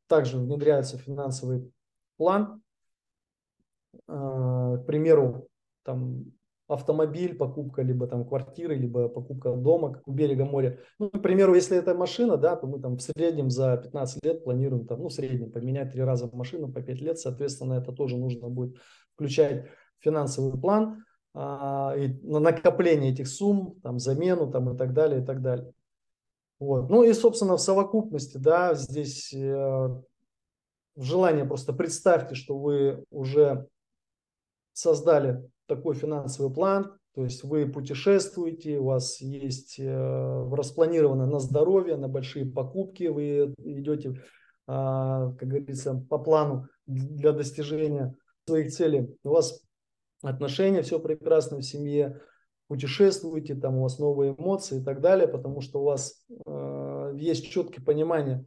также 0.07 0.39
внедряются 0.39 0.97
в 0.97 1.01
финансовый 1.01 1.71
план, 2.17 2.62
к 4.07 4.83
примеру, 4.85 5.47
там 5.83 6.25
автомобиль, 6.67 7.35
покупка 7.35 7.81
либо 7.81 8.07
там 8.07 8.25
квартиры, 8.25 8.75
либо 8.75 9.09
покупка 9.09 9.53
дома 9.53 10.01
у 10.05 10.11
берега 10.11 10.45
моря. 10.45 10.79
Ну, 10.99 11.09
к 11.09 11.21
примеру, 11.21 11.55
если 11.55 11.77
это 11.77 11.93
машина, 11.93 12.37
да, 12.37 12.55
то 12.55 12.67
мы 12.67 12.79
там 12.79 12.97
в 12.97 13.01
среднем 13.01 13.49
за 13.49 13.77
15 13.77 14.25
лет 14.25 14.43
планируем 14.43 14.87
там, 14.87 15.01
ну, 15.01 15.09
в 15.09 15.13
среднем 15.13 15.51
поменять 15.51 15.91
три 15.91 16.01
раза 16.01 16.29
машину 16.33 16.71
по 16.71 16.81
5 16.81 17.01
лет, 17.01 17.19
соответственно, 17.19 17.73
это 17.73 17.91
тоже 17.91 18.17
нужно 18.17 18.49
будет 18.49 18.77
включать 19.13 19.65
финансовый 19.99 20.59
план 20.59 21.03
а, 21.33 21.95
и 21.97 22.13
на 22.23 22.39
накопление 22.39 23.11
этих 23.11 23.27
сумм, 23.27 23.79
там, 23.83 23.99
замену 23.99 24.49
там 24.49 24.73
и 24.73 24.77
так 24.77 24.93
далее, 24.93 25.21
и 25.21 25.25
так 25.25 25.41
далее. 25.41 25.71
Вот. 26.59 26.89
Ну 26.89 27.03
и, 27.03 27.11
собственно, 27.13 27.57
в 27.57 27.61
совокупности, 27.61 28.37
да, 28.37 28.73
здесь 28.73 29.33
э, 29.33 29.89
желание 30.95 31.45
просто 31.45 31.73
представьте, 31.73 32.35
что 32.35 32.57
вы 32.57 33.03
уже 33.09 33.67
создали 34.73 35.49
такой 35.67 35.95
финансовый 35.95 36.53
план, 36.53 36.97
то 37.15 37.23
есть 37.23 37.43
вы 37.43 37.67
путешествуете, 37.67 38.79
у 38.79 38.85
вас 38.85 39.21
есть 39.21 39.79
э, 39.79 40.49
распланировано 40.51 41.27
на 41.27 41.39
здоровье, 41.39 41.95
на 41.95 42.07
большие 42.07 42.45
покупки, 42.45 43.03
вы 43.03 43.53
идете, 43.59 44.09
э, 44.09 44.15
как 44.67 45.37
говорится, 45.37 45.93
по 46.09 46.17
плану 46.17 46.67
для 46.87 47.31
достижения 47.31 48.15
своих 48.47 48.73
целей. 48.73 49.15
У 49.23 49.29
вас 49.29 49.61
отношения, 50.23 50.81
все 50.81 50.99
прекрасно 50.99 51.57
в 51.57 51.61
семье, 51.61 52.19
путешествуете, 52.67 53.53
там 53.53 53.77
у 53.77 53.83
вас 53.83 53.99
новые 53.99 54.33
эмоции 54.33 54.79
и 54.79 54.83
так 54.83 54.99
далее, 54.99 55.27
потому 55.27 55.61
что 55.61 55.81
у 55.81 55.85
вас 55.85 56.25
э, 56.47 57.13
есть 57.15 57.47
четкое 57.47 57.85
понимание, 57.85 58.43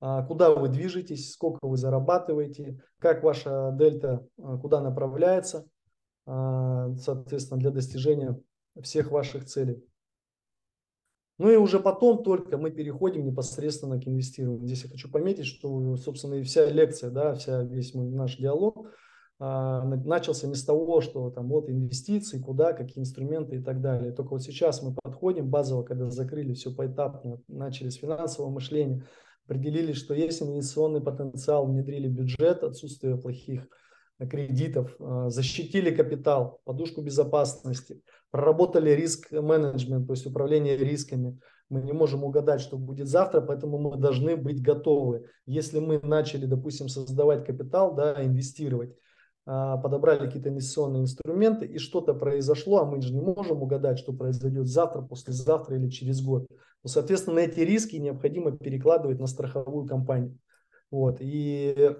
куда 0.00 0.54
вы 0.54 0.68
движетесь, 0.68 1.32
сколько 1.32 1.66
вы 1.66 1.76
зарабатываете, 1.76 2.80
как 2.98 3.22
ваша 3.22 3.74
дельта, 3.78 4.26
э, 4.38 4.58
куда 4.60 4.80
направляется, 4.80 5.66
э, 6.26 6.94
соответственно, 7.00 7.60
для 7.60 7.70
достижения 7.70 8.40
всех 8.80 9.10
ваших 9.10 9.44
целей. 9.44 9.84
Ну 11.38 11.50
и 11.50 11.56
уже 11.56 11.80
потом 11.80 12.22
только 12.22 12.58
мы 12.58 12.70
переходим 12.70 13.24
непосредственно 13.24 14.00
к 14.00 14.06
инвестированию. 14.08 14.66
Здесь 14.66 14.84
я 14.84 14.90
хочу 14.90 15.10
пометить, 15.10 15.46
что, 15.46 15.96
собственно, 15.96 16.34
и 16.34 16.42
вся 16.42 16.66
лекция, 16.66 17.10
да, 17.10 17.34
вся, 17.34 17.62
весь 17.62 17.94
наш 17.94 18.36
диалог– 18.36 18.88
а, 19.40 19.84
начался 19.84 20.48
не 20.48 20.56
с 20.56 20.64
того, 20.64 21.00
что 21.00 21.30
там 21.30 21.48
вот 21.48 21.70
инвестиции, 21.70 22.40
куда, 22.40 22.72
какие 22.72 23.00
инструменты 23.00 23.56
и 23.56 23.62
так 23.62 23.80
далее. 23.80 24.12
Только 24.12 24.30
вот 24.30 24.42
сейчас 24.42 24.82
мы 24.82 24.94
подходим 25.00 25.48
базово, 25.48 25.84
когда 25.84 26.10
закрыли 26.10 26.54
все 26.54 26.74
поэтапно, 26.74 27.40
начали 27.46 27.88
с 27.88 27.96
финансового 27.96 28.50
мышления, 28.50 29.06
определили, 29.48 29.94
что 29.94 30.12
есть 30.12 30.42
инвестиционный 30.42 31.00
потенциал, 31.00 31.66
внедрили 31.66 32.06
бюджет, 32.06 32.62
отсутствие 32.62 33.16
плохих 33.16 33.66
кредитов, 34.30 34.94
а, 35.00 35.30
защитили 35.30 35.90
капитал, 35.90 36.60
подушку 36.64 37.00
безопасности, 37.00 38.02
проработали 38.30 38.90
риск-менеджмент, 38.90 40.06
то 40.06 40.12
есть 40.12 40.26
управление 40.26 40.76
рисками. 40.76 41.40
Мы 41.70 41.82
не 41.82 41.92
можем 41.92 42.24
угадать, 42.24 42.60
что 42.60 42.76
будет 42.76 43.08
завтра, 43.08 43.40
поэтому 43.40 43.78
мы 43.78 43.96
должны 43.96 44.36
быть 44.36 44.62
готовы. 44.62 45.26
Если 45.46 45.78
мы 45.78 46.00
начали, 46.02 46.44
допустим, 46.46 46.88
создавать 46.88 47.46
капитал, 47.46 47.94
да, 47.94 48.22
инвестировать, 48.22 48.94
подобрали 49.48 50.26
какие-то 50.26 50.50
инвестиционные 50.50 51.02
инструменты, 51.02 51.64
и 51.64 51.78
что-то 51.78 52.12
произошло, 52.12 52.80
а 52.80 52.84
мы 52.84 53.00
же 53.00 53.14
не 53.14 53.20
можем 53.20 53.62
угадать, 53.62 53.98
что 53.98 54.12
произойдет 54.12 54.66
завтра, 54.66 55.00
послезавтра 55.00 55.76
или 55.76 55.88
через 55.88 56.20
год. 56.20 56.46
То, 56.82 56.88
соответственно, 56.88 57.38
эти 57.38 57.60
риски 57.60 57.96
необходимо 57.96 58.52
перекладывать 58.52 59.18
на 59.18 59.26
страховую 59.26 59.86
компанию. 59.86 60.36
Вот. 60.90 61.16
И 61.20 61.96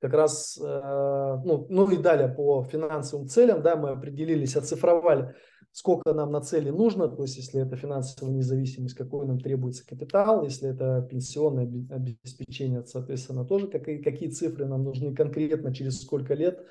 как 0.00 0.12
раз, 0.12 0.58
э, 0.62 1.40
ну, 1.44 1.66
ну 1.70 1.90
и 1.90 1.96
далее 1.96 2.28
по 2.28 2.62
финансовым 2.64 3.26
целям, 3.26 3.62
да, 3.62 3.74
мы 3.74 3.90
определились, 3.90 4.54
оцифровали 4.54 5.34
сколько 5.74 6.14
нам 6.14 6.30
на 6.30 6.40
цели 6.40 6.70
нужно, 6.70 7.08
то 7.08 7.22
есть 7.22 7.36
если 7.36 7.60
это 7.60 7.76
финансовая 7.76 8.32
независимость, 8.32 8.94
какой 8.94 9.26
нам 9.26 9.40
требуется 9.40 9.84
капитал, 9.84 10.44
если 10.44 10.70
это 10.70 11.04
пенсионное 11.10 11.64
обеспечение, 11.90 12.86
соответственно, 12.86 13.44
тоже 13.44 13.66
какие, 13.66 14.00
какие 14.00 14.28
цифры 14.28 14.66
нам 14.66 14.84
нужны 14.84 15.12
конкретно, 15.16 15.74
через 15.74 16.00
сколько 16.00 16.34
лет, 16.34 16.64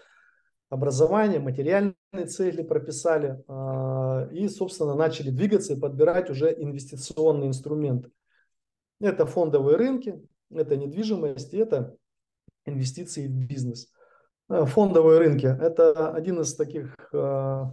образование, 0.69 1.41
материальные 1.41 2.27
цели 2.29 2.63
прописали 2.63 3.43
а, 3.49 4.29
и, 4.31 4.47
собственно, 4.47 4.95
начали 4.95 5.31
двигаться 5.31 5.73
и 5.73 5.79
подбирать 5.79 6.29
уже 6.29 6.53
инвестиционные 6.57 7.49
инструменты. 7.49 8.09
Это 9.01 9.25
фондовые 9.25 9.75
рынки, 9.75 10.17
это 10.49 10.77
недвижимость, 10.77 11.53
это 11.53 11.97
инвестиции 12.65 13.27
в 13.27 13.31
бизнес. 13.31 13.91
Э, 14.49 14.65
фондовые 14.65 15.19
рынки– 15.19 15.45
это 15.61 16.09
один 16.09 16.41
из 16.41 16.55
таких 16.55 16.95
э, 17.13 17.63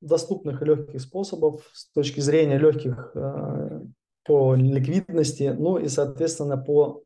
доступных 0.00 0.62
и 0.62 0.64
легких 0.64 1.00
способов 1.00 1.68
с 1.72 1.90
точки 1.92 2.20
зрения 2.20 2.58
легких 2.58 3.10
э, 3.14 3.80
по 4.24 4.54
ликвидности, 4.54 5.54
ну 5.58 5.78
и, 5.78 5.88
соответственно, 5.88 6.56
по 6.56 7.02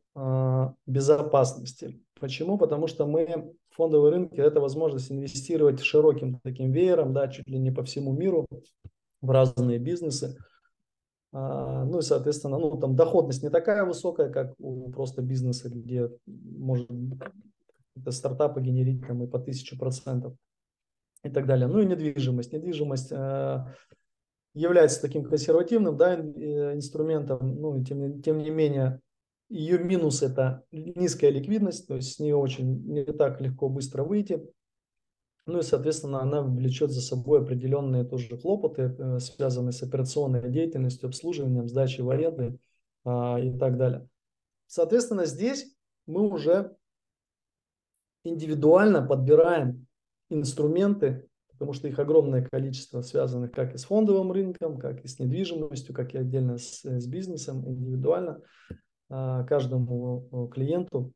безопасности. 0.87 2.01
Почему? 2.19 2.57
Потому 2.57 2.87
что 2.87 3.05
мы, 3.05 3.53
фондовые 3.69 4.11
рынки, 4.11 4.39
это 4.39 4.59
возможность 4.59 5.11
инвестировать 5.11 5.79
широким 5.79 6.39
таким 6.43 6.71
веером, 6.71 7.13
да, 7.13 7.27
чуть 7.27 7.47
ли 7.47 7.59
не 7.59 7.69
по 7.69 7.83
всему 7.83 8.13
миру, 8.13 8.47
в 9.21 9.29
разные 9.29 9.77
бизнесы. 9.77 10.35
Ну 11.31 11.99
и, 11.99 12.01
соответственно, 12.01 12.57
ну, 12.57 12.77
там 12.79 12.95
доходность 12.95 13.43
не 13.43 13.51
такая 13.51 13.85
высокая, 13.85 14.29
как 14.29 14.55
у 14.57 14.89
просто 14.89 15.21
бизнеса, 15.21 15.69
где 15.69 16.09
может 16.25 16.89
это 17.99 18.11
стартапы 18.11 18.61
генерить 18.61 19.05
там 19.05 19.23
и 19.23 19.27
по 19.27 19.39
тысячу 19.39 19.77
процентов 19.77 20.33
и 21.23 21.29
так 21.29 21.45
далее. 21.45 21.67
Ну 21.67 21.79
и 21.79 21.85
недвижимость. 21.85 22.53
Недвижимость 22.53 23.11
э, 23.11 23.65
является 24.53 25.01
таким 25.01 25.23
консервативным 25.23 25.97
да, 25.97 26.15
э, 26.15 26.75
инструментом, 26.75 27.59
ну 27.59 27.79
и 27.79 27.83
тем, 27.83 28.21
тем 28.21 28.39
не 28.39 28.49
менее 28.49 29.01
ее 29.49 29.79
минус 29.79 30.23
это 30.23 30.63
низкая 30.71 31.31
ликвидность, 31.31 31.87
то 31.87 31.95
есть 31.95 32.13
с 32.13 32.19
нее 32.19 32.35
очень 32.35 32.83
не 32.85 33.05
так 33.05 33.39
легко 33.39 33.69
быстро 33.69 34.03
выйти. 34.03 34.43
Ну 35.45 35.59
и, 35.59 35.63
соответственно, 35.63 36.21
она 36.21 36.41
влечет 36.41 36.91
за 36.91 36.99
собой 36.99 37.41
определенные 37.41 38.03
тоже 38.03 38.37
хлопоты, 38.37 38.95
э, 38.97 39.19
связанные 39.19 39.71
с 39.71 39.81
операционной 39.81 40.51
деятельностью, 40.51 41.07
обслуживанием, 41.07 41.69
сдачей 41.69 42.03
в 42.03 42.09
аренды 42.09 42.59
а, 43.05 43.39
и 43.39 43.57
так 43.57 43.77
далее. 43.77 44.09
Соответственно, 44.65 45.25
здесь 45.25 45.73
мы 46.05 46.27
уже 46.29 46.75
индивидуально 48.23 49.01
подбираем 49.01 49.87
инструменты, 50.29 51.27
потому 51.51 51.73
что 51.73 51.87
их 51.87 51.97
огромное 51.99 52.43
количество, 52.43 53.01
связанных 53.01 53.51
как 53.51 53.73
и 53.73 53.77
с 53.77 53.85
фондовым 53.85 54.31
рынком, 54.31 54.77
как 54.77 55.03
и 55.03 55.07
с 55.07 55.19
недвижимостью, 55.19 55.95
как 55.95 56.13
и 56.13 56.17
отдельно 56.17 56.57
с, 56.57 56.83
с 56.83 57.07
бизнесом, 57.07 57.67
индивидуально 57.67 58.41
а, 59.09 59.43
каждому 59.43 60.49
клиенту 60.53 61.13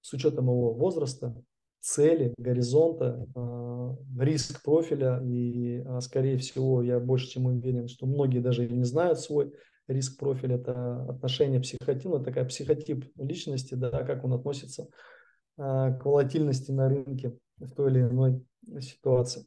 с 0.00 0.12
учетом 0.12 0.46
его 0.46 0.74
возраста, 0.74 1.34
цели, 1.80 2.34
горизонта, 2.36 3.26
а, 3.34 3.96
риск 4.18 4.62
профиля. 4.62 5.22
И, 5.24 5.82
а, 5.86 6.00
скорее 6.00 6.36
всего, 6.38 6.82
я 6.82 6.98
больше 6.98 7.28
чем 7.28 7.46
уверен, 7.46 7.88
что 7.88 8.06
многие 8.06 8.40
даже 8.40 8.68
не 8.68 8.84
знают 8.84 9.20
свой 9.20 9.52
риск 9.86 10.18
профиля. 10.18 10.56
Это 10.56 11.04
отношение 11.04 11.60
психотипа, 11.60 12.20
такая 12.20 12.44
психотип 12.44 13.10
личности, 13.16 13.74
да, 13.74 14.02
как 14.02 14.24
он 14.24 14.32
относится 14.34 14.82
а, 14.82 15.13
к 15.56 16.00
волатильности 16.04 16.70
на 16.70 16.88
рынке 16.88 17.38
в 17.58 17.70
той 17.74 17.90
или 17.90 18.00
иной 18.00 18.44
ситуации. 18.80 19.46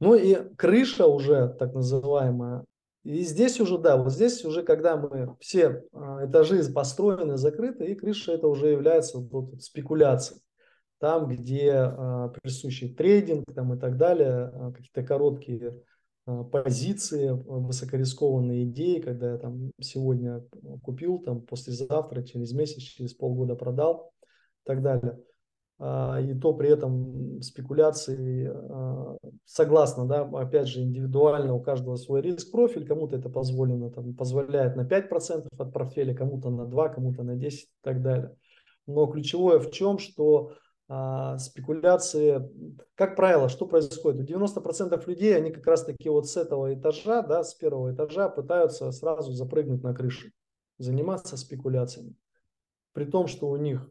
Ну 0.00 0.14
и 0.14 0.34
крыша 0.56 1.06
уже 1.06 1.48
так 1.48 1.74
называемая. 1.74 2.64
И 3.02 3.22
здесь 3.22 3.60
уже, 3.60 3.78
да, 3.78 3.96
вот 3.96 4.12
здесь 4.12 4.44
уже, 4.44 4.62
когда 4.62 4.96
мы 4.96 5.36
все 5.40 5.84
а, 5.92 6.26
этажи 6.26 6.62
построены, 6.70 7.38
закрыты, 7.38 7.86
и 7.86 7.94
крыша 7.94 8.32
это 8.32 8.46
уже 8.46 8.68
является 8.68 9.18
вот, 9.18 9.62
спекуляцией. 9.62 10.42
Там, 10.98 11.28
где 11.28 11.72
а, 11.72 12.28
присущий 12.28 12.94
трейдинг 12.94 13.44
там, 13.54 13.74
и 13.74 13.78
так 13.78 13.96
далее, 13.96 14.52
какие-то 14.74 15.02
короткие 15.02 15.82
позиции, 16.52 17.30
высокорискованные 17.30 18.64
идеи, 18.64 19.00
когда 19.00 19.32
я 19.32 19.38
там 19.38 19.72
сегодня 19.80 20.44
купил, 20.82 21.18
там 21.18 21.40
послезавтра, 21.42 22.22
через 22.22 22.52
месяц, 22.52 22.82
через 22.82 23.14
полгода 23.14 23.54
продал 23.54 24.12
и 24.20 24.66
так 24.66 24.82
далее. 24.82 25.18
А, 25.82 26.20
и 26.20 26.34
то 26.34 26.52
при 26.52 26.68
этом 26.68 27.40
спекуляции, 27.40 28.50
а, 28.52 29.16
согласно, 29.46 30.06
да, 30.06 30.22
опять 30.22 30.68
же, 30.68 30.82
индивидуально 30.82 31.54
у 31.54 31.62
каждого 31.62 31.96
свой 31.96 32.20
риск 32.20 32.52
профиль, 32.52 32.86
кому-то 32.86 33.16
это 33.16 33.30
позволено, 33.30 33.90
там, 33.90 34.14
позволяет 34.14 34.76
на 34.76 34.84
5% 34.84 35.48
от 35.58 35.72
портфеля, 35.72 36.14
кому-то 36.14 36.50
на 36.50 36.66
2, 36.66 36.90
кому-то 36.90 37.22
на 37.22 37.34
10 37.34 37.64
и 37.64 37.68
так 37.82 38.02
далее. 38.02 38.36
Но 38.86 39.06
ключевое 39.06 39.58
в 39.58 39.70
чем, 39.70 39.98
что 39.98 40.52
а, 40.92 41.38
спекуляции, 41.38 42.50
как 42.96 43.14
правило, 43.14 43.48
что 43.48 43.64
происходит? 43.64 44.22
У 44.22 44.24
90% 44.24 45.06
людей, 45.06 45.36
они 45.36 45.52
как 45.52 45.64
раз 45.68 45.84
таки 45.84 46.08
вот 46.08 46.28
с 46.28 46.36
этого 46.36 46.74
этажа, 46.74 47.22
да, 47.22 47.44
с 47.44 47.54
первого 47.54 47.94
этажа 47.94 48.28
пытаются 48.28 48.90
сразу 48.90 49.30
запрыгнуть 49.30 49.84
на 49.84 49.94
крышу, 49.94 50.32
заниматься 50.78 51.36
спекуляциями. 51.36 52.16
При 52.92 53.04
том, 53.04 53.28
что 53.28 53.48
у 53.50 53.56
них 53.56 53.88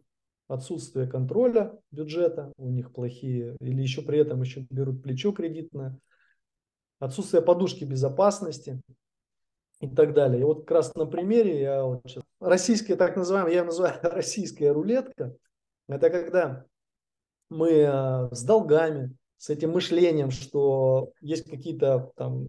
отсутствие 0.50 1.08
контроля 1.08 1.80
бюджета, 1.90 2.52
у 2.58 2.70
них 2.70 2.92
плохие, 2.92 3.56
или 3.62 3.82
еще 3.82 4.02
при 4.02 4.20
этом 4.20 4.42
еще 4.42 4.68
берут 4.70 5.02
плечо 5.02 5.32
кредитное, 5.32 5.98
отсутствие 7.00 7.42
подушки 7.42 7.86
безопасности 7.86 8.82
и 9.80 9.88
так 9.88 10.14
далее. 10.14 10.42
И 10.42 10.44
вот 10.44 10.66
как 10.66 10.72
раз 10.72 10.94
на 10.96 11.06
примере 11.06 11.62
я 11.62 11.82
вот 11.82 12.02
сейчас, 12.06 12.26
российская 12.42 12.98
так 12.98 13.16
называемая, 13.16 13.54
я 13.54 13.64
называю 13.64 13.98
российская 14.04 14.74
рулетка, 14.74 15.34
это 15.88 16.10
когда 16.10 16.66
мы 17.50 17.70
э, 17.72 18.30
с 18.32 18.44
долгами, 18.44 19.16
с 19.38 19.50
этим 19.50 19.72
мышлением, 19.72 20.32
что 20.32 21.12
есть 21.22 21.50
какие-то 21.50 22.12
там 22.16 22.48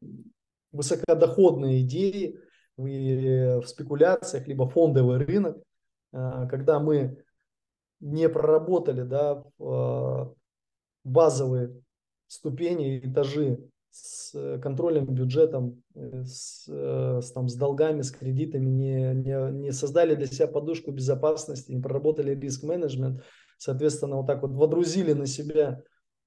высокодоходные 0.72 1.82
идеи 1.82 2.38
в 2.76 3.62
спекуляциях, 3.66 4.46
либо 4.46 4.68
фондовый 4.68 5.18
рынок, 5.18 5.58
когда 6.10 6.80
мы 6.80 7.22
не 8.00 8.28
проработали 8.28 9.02
да, 9.02 9.44
базовые 11.04 11.82
ступени, 12.26 12.98
этажи 13.00 13.58
с 13.90 14.32
э, 14.34 14.58
контролем 14.58 15.06
бюджетом, 15.06 15.82
э, 15.94 16.22
с, 16.24 16.66
э, 16.68 17.20
с, 17.20 17.32
там, 17.32 17.48
с 17.48 17.54
долгами, 17.56 18.02
с 18.02 18.12
кредитами, 18.12 18.68
не, 18.70 19.14
не, 19.14 19.52
не 19.52 19.72
создали 19.72 20.14
для 20.14 20.26
себя 20.26 20.46
подушку 20.46 20.92
безопасности, 20.92 21.72
не 21.72 21.82
проработали 21.82 22.34
риск-менеджмент, 22.34 23.22
соответственно, 23.60 24.16
вот 24.16 24.26
так 24.26 24.42
вот 24.42 24.52
водрузили 24.52 25.12
на 25.12 25.26
себя 25.26 25.82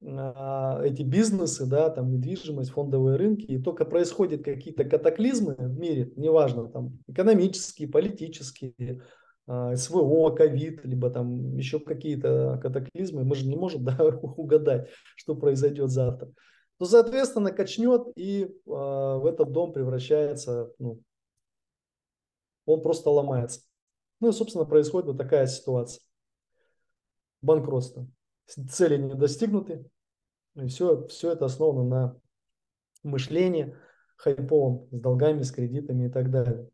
а, 0.06 0.82
эти 0.84 1.02
бизнесы, 1.02 1.66
да, 1.66 1.90
там 1.90 2.12
недвижимость, 2.12 2.72
фондовые 2.72 3.18
рынки, 3.18 3.46
и 3.46 3.62
только 3.62 3.86
происходят 3.86 4.44
какие-то 4.44 4.86
катаклизмы 4.86 5.56
в 5.56 5.78
мире, 5.78 6.12
неважно, 6.16 6.70
там 6.70 7.00
экономические, 7.08 7.88
политические, 7.90 9.02
а, 9.48 9.76
СВО, 9.76 10.30
ковид, 10.32 10.86
либо 10.86 11.10
там 11.10 11.56
еще 11.58 11.80
какие-то 11.80 12.60
катаклизмы, 12.62 13.24
мы 13.24 13.36
же 13.36 13.48
не 13.48 13.56
можем 13.56 13.84
да, 13.84 13.98
угадать, 14.22 14.90
что 15.16 15.36
произойдет 15.36 15.90
завтра. 15.90 16.32
То, 16.78 16.86
соответственно, 16.86 17.52
качнет 17.52 18.08
и 18.16 18.44
э, 18.44 18.50
в 18.66 19.26
этот 19.26 19.52
дом 19.52 19.74
превращается, 19.74 20.72
ну, 20.80 21.02
он 22.66 22.82
просто 22.82 23.10
ломается. 23.10 23.62
Ну 24.20 24.30
и, 24.30 24.34
собственно, 24.34 24.66
происходит 24.66 25.08
вот 25.08 25.18
такая 25.18 25.46
ситуация. 25.48 26.02
Банкротство. 27.44 28.08
Цели 28.48 28.98
не 28.98 29.14
достигнуты. 29.14 29.86
И 30.56 30.68
все, 30.68 31.08
все 31.08 31.32
это 31.34 31.46
основано 31.46 31.84
на 31.84 32.20
мышлении 33.04 33.76
хайповом, 34.18 34.88
с 34.91 35.00
долгами, 35.00 35.41
с 35.41 35.52
кредитами 35.52 36.08
и 36.08 36.10
так 36.10 36.32
далее. 36.32 36.70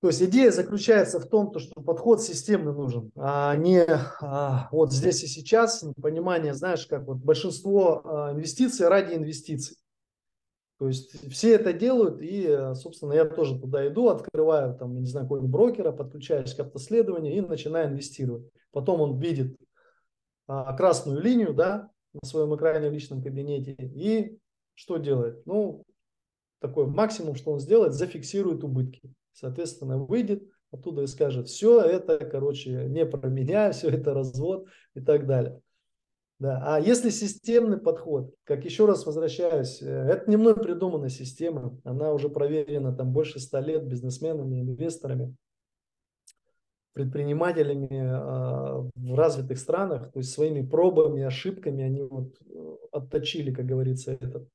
То 0.00 0.08
есть 0.08 0.20
идея 0.20 0.50
заключается 0.50 1.20
в 1.20 1.28
том, 1.28 1.56
что 1.60 1.80
подход 1.80 2.20
системный 2.20 2.72
нужен, 2.72 3.12
а 3.14 3.54
не 3.54 3.84
а, 3.84 4.68
вот 4.72 4.92
здесь 4.92 5.22
и 5.22 5.28
сейчас, 5.28 5.84
понимание, 6.00 6.54
знаешь, 6.54 6.86
как 6.88 7.06
вот 7.06 7.18
большинство 7.18 8.02
а, 8.04 8.32
инвестиций 8.32 8.88
ради 8.88 9.14
инвестиций. 9.14 9.76
То 10.82 10.88
есть 10.88 11.30
все 11.30 11.54
это 11.54 11.72
делают, 11.72 12.20
и, 12.20 12.72
собственно, 12.74 13.12
я 13.12 13.24
тоже 13.24 13.56
туда 13.56 13.86
иду, 13.86 14.08
открываю, 14.08 14.74
там, 14.74 14.98
не 14.98 15.06
знаю, 15.06 15.26
какого-нибудь 15.26 15.52
брокера, 15.52 15.92
подключаюсь 15.92 16.54
к 16.54 16.58
автоследованию 16.58 17.32
и 17.32 17.40
начинаю 17.40 17.90
инвестировать. 17.90 18.50
Потом 18.72 19.00
он 19.00 19.20
видит 19.20 19.56
а, 20.48 20.76
красную 20.76 21.20
линию, 21.20 21.54
да, 21.54 21.88
на 22.12 22.28
своем 22.28 22.56
экране 22.56 22.90
в 22.90 22.92
личном 22.92 23.22
кабинете, 23.22 23.76
и 23.78 24.36
что 24.74 24.96
делает? 24.96 25.46
Ну, 25.46 25.84
такой 26.58 26.86
максимум, 26.86 27.36
что 27.36 27.52
он 27.52 27.60
сделает, 27.60 27.92
зафиксирует 27.92 28.64
убытки. 28.64 29.02
Соответственно, 29.34 29.98
выйдет 29.98 30.42
оттуда 30.72 31.02
и 31.02 31.06
скажет, 31.06 31.46
все 31.46 31.80
это, 31.80 32.18
короче, 32.18 32.88
не 32.88 33.06
про 33.06 33.28
меня, 33.28 33.70
все 33.70 33.88
это 33.88 34.14
развод 34.14 34.66
и 34.96 35.00
так 35.00 35.28
далее. 35.28 35.60
Да. 36.42 36.60
А 36.64 36.80
если 36.80 37.10
системный 37.10 37.78
подход, 37.78 38.34
как 38.42 38.64
еще 38.64 38.84
раз 38.84 39.06
возвращаюсь, 39.06 39.80
э, 39.80 39.86
это 39.86 40.28
не 40.28 40.36
мной 40.36 40.56
придуманная 40.56 41.08
система, 41.08 41.78
она 41.84 42.12
уже 42.12 42.28
проверена 42.28 42.92
там 42.92 43.12
больше 43.12 43.38
ста 43.38 43.60
лет 43.60 43.86
бизнесменами, 43.86 44.60
инвесторами, 44.60 45.36
предпринимателями 46.94 47.86
э, 47.92 48.90
в 48.96 49.14
развитых 49.14 49.56
странах, 49.56 50.10
то 50.10 50.18
есть 50.18 50.32
своими 50.32 50.68
пробами, 50.68 51.22
ошибками 51.22 51.84
они 51.84 52.02
вот 52.02 52.34
э, 52.40 52.76
отточили, 52.90 53.54
как 53.54 53.66
говорится, 53.66 54.10
этот, 54.10 54.48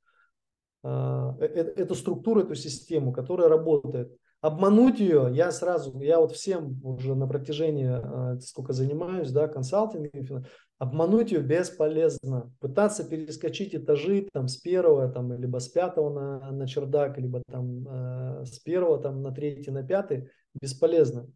эту 0.84 1.96
структуру, 1.96 2.42
эту 2.42 2.56
систему, 2.56 3.14
которая 3.14 3.48
работает. 3.48 4.12
Обмануть 4.42 5.00
ее 5.00 5.30
я 5.34 5.52
сразу, 5.52 6.00
я 6.00 6.20
вот 6.20 6.32
всем 6.32 6.80
уже 6.86 7.16
на 7.16 7.28
протяжении, 7.28 8.36
э, 8.36 8.40
сколько 8.40 8.72
занимаюсь, 8.72 9.32
да, 9.32 9.48
консалтингом, 9.48 10.46
обмануть 10.78 11.32
ее 11.32 11.42
бесполезно. 11.42 12.54
Пытаться 12.60 13.04
перескочить 13.04 13.74
этажи 13.74 14.28
там 14.32 14.48
с 14.48 14.58
первого, 14.58 15.10
там, 15.10 15.34
либо 15.34 15.58
с 15.58 15.68
пятого 15.70 16.14
на, 16.14 16.52
на 16.52 16.68
чердак, 16.68 17.18
либо 17.18 17.42
там 17.50 17.88
э, 17.88 18.46
с 18.46 18.60
первого 18.60 19.02
там 19.02 19.24
на 19.24 19.32
третий, 19.32 19.72
на 19.72 19.82
пятый, 19.82 20.30
бесполезно. 20.54 21.28